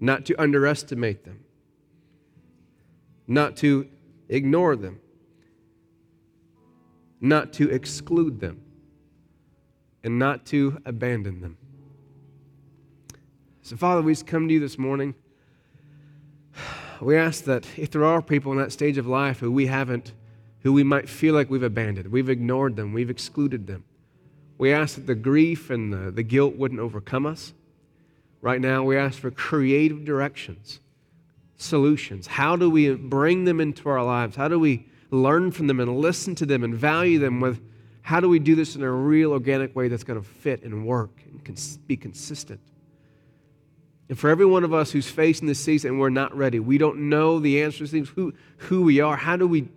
not 0.00 0.24
to 0.24 0.40
underestimate 0.40 1.24
them, 1.24 1.44
not 3.28 3.56
to 3.58 3.86
ignore 4.30 4.74
them, 4.74 4.98
not 7.20 7.52
to 7.52 7.68
exclude 7.68 8.40
them, 8.40 8.62
and 10.02 10.18
not 10.18 10.46
to 10.46 10.80
abandon 10.86 11.42
them. 11.42 11.58
So, 13.70 13.76
Father, 13.76 14.02
we 14.02 14.12
just 14.12 14.26
come 14.26 14.48
to 14.48 14.54
you 14.54 14.58
this 14.58 14.78
morning. 14.78 15.14
We 17.00 17.16
ask 17.16 17.44
that 17.44 17.66
if 17.78 17.90
there 17.90 18.04
are 18.04 18.20
people 18.20 18.52
in 18.52 18.58
that 18.58 18.72
stage 18.72 18.98
of 18.98 19.06
life 19.06 19.38
who 19.38 19.50
we 19.50 19.68
haven't, 19.68 20.12
who 20.64 20.72
we 20.72 20.82
might 20.82 21.08
feel 21.08 21.34
like 21.34 21.48
we've 21.48 21.62
abandoned, 21.62 22.08
we've 22.08 22.28
ignored 22.28 22.76
them, 22.76 22.92
we've 22.92 23.08
excluded 23.08 23.66
them, 23.66 23.84
we 24.58 24.72
ask 24.72 24.96
that 24.96 25.06
the 25.06 25.14
grief 25.14 25.70
and 25.70 25.90
the, 25.92 26.10
the 26.10 26.22
guilt 26.22 26.56
wouldn't 26.56 26.80
overcome 26.80 27.24
us 27.24 27.54
Right 28.42 28.60
now, 28.60 28.82
we 28.82 28.96
ask 28.96 29.18
for 29.18 29.30
creative 29.30 30.04
directions, 30.04 30.80
solutions. 31.56 32.26
How 32.26 32.56
do 32.56 32.70
we 32.70 32.94
bring 32.94 33.44
them 33.44 33.60
into 33.60 33.88
our 33.88 34.02
lives? 34.02 34.36
How 34.36 34.48
do 34.48 34.58
we 34.58 34.86
learn 35.10 35.52
from 35.52 35.66
them 35.66 35.78
and 35.78 35.98
listen 35.98 36.34
to 36.36 36.46
them 36.46 36.64
and 36.64 36.74
value 36.74 37.18
them 37.18 37.40
with 37.40 37.60
how 38.02 38.18
do 38.18 38.28
we 38.28 38.38
do 38.38 38.54
this 38.54 38.76
in 38.76 38.82
a 38.82 38.90
real 38.90 39.32
organic 39.32 39.76
way 39.76 39.88
that's 39.88 40.04
going 40.04 40.20
to 40.20 40.26
fit 40.26 40.62
and 40.62 40.86
work 40.86 41.10
and 41.26 41.78
be 41.86 41.96
consistent? 41.96 42.60
And 44.10 44.18
for 44.18 44.28
every 44.28 44.44
one 44.44 44.64
of 44.64 44.74
us 44.74 44.90
who's 44.90 45.08
facing 45.08 45.46
this 45.46 45.60
season 45.60 45.92
and 45.92 46.00
we're 46.00 46.10
not 46.10 46.36
ready, 46.36 46.58
we 46.58 46.78
don't 46.78 47.08
know 47.08 47.38
the 47.38 47.62
answers 47.62 47.90
to 47.90 47.96
things, 47.96 48.08
who, 48.08 48.34
who 48.56 48.82
we 48.82 48.98
are, 49.00 49.16
how 49.16 49.36
do 49.36 49.46
we. 49.46 49.68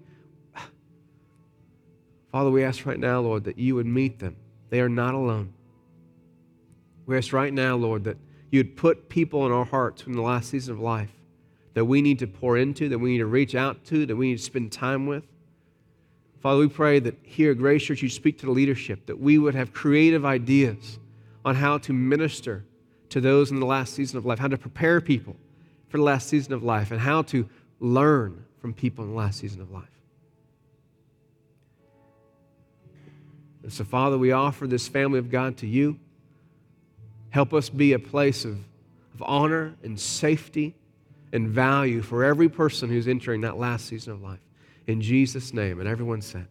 Father, 2.32 2.50
we 2.50 2.64
ask 2.64 2.84
right 2.84 3.00
now, 3.00 3.20
Lord, 3.20 3.44
that 3.44 3.60
you 3.60 3.76
would 3.76 3.86
meet 3.86 4.18
them. 4.18 4.36
They 4.72 4.82
are 4.82 4.90
not 4.90 5.14
alone. 5.14 5.54
We 7.06 7.16
ask 7.16 7.32
right 7.32 7.54
now, 7.54 7.76
Lord, 7.76 8.06
that 8.06 8.18
you'd 8.50 8.76
put 8.76 9.08
people 9.08 9.46
in 9.46 9.52
our 9.52 9.66
hearts 9.66 10.02
from 10.02 10.14
the 10.14 10.24
last 10.24 10.50
season 10.50 10.74
of 10.74 10.80
life 10.80 11.12
that 11.76 11.86
we 11.86 12.02
need 12.02 12.18
to 12.20 12.28
pour 12.28 12.58
into, 12.58 12.90
that 12.90 12.98
we 12.98 13.12
need 13.12 13.20
to 13.20 13.28
reach 13.28 13.54
out 13.54 13.86
to, 13.86 14.08
that 14.08 14.16
we 14.16 14.30
need 14.30 14.40
to 14.40 14.44
spend 14.44 14.72
time 14.72 15.06
with. 15.06 15.26
Father, 16.42 16.60
we 16.60 16.70
pray 16.70 16.98
that 16.98 17.20
here 17.22 17.52
at 17.52 17.60
Grace 17.60 17.84
Church, 17.84 18.02
you 18.02 18.10
speak 18.10 18.40
to 18.40 18.48
the 18.48 18.52
leadership, 18.52 19.06
that 19.06 19.20
we 19.20 19.38
would 19.38 19.54
have 19.54 19.74
creative 19.74 20.26
ideas 20.26 20.98
on 21.46 21.54
how 21.54 21.78
to 21.78 21.94
minister 21.94 22.66
to 23.14 23.22
those 23.22 23.52
in 23.52 23.60
the 23.60 23.66
last 23.66 23.94
season 23.94 24.18
of 24.18 24.26
life, 24.26 24.40
how 24.40 24.48
to 24.48 24.58
prepare 24.58 25.00
people 25.00 25.36
for 25.88 25.98
the 25.98 26.04
last 26.04 26.28
season 26.28 26.52
of 26.52 26.64
life, 26.64 26.90
and 26.90 27.00
how 27.00 27.22
to 27.22 27.48
learn 27.80 28.44
from 28.60 28.74
people 28.74 29.04
in 29.04 29.12
the 29.12 29.16
last 29.16 29.40
season 29.40 29.62
of 29.62 29.70
life. 29.70 29.86
And 33.62 33.72
so, 33.72 33.84
Father, 33.84 34.18
we 34.18 34.32
offer 34.32 34.66
this 34.66 34.88
family 34.88 35.20
of 35.20 35.30
God 35.30 35.58
to 35.58 35.68
you. 35.68 36.00
Help 37.30 37.54
us 37.54 37.70
be 37.70 37.94
a 37.94 38.00
place 38.00 38.46
of, 38.46 38.58
of 39.14 39.22
honor 39.22 39.76
and 39.84 40.00
safety 40.00 40.74
and 41.32 41.48
value 41.48 42.02
for 42.02 42.24
every 42.24 42.50
person 42.50 42.90
who's 42.90 43.08
entering 43.08 43.42
that 43.42 43.58
last 43.58 43.86
season 43.86 44.14
of 44.14 44.24
life. 44.24 44.40
in 44.88 45.02
Jesus' 45.02 45.54
name. 45.54 45.80
And 45.80 45.88
everyone 45.88 46.22
said, 46.22 46.48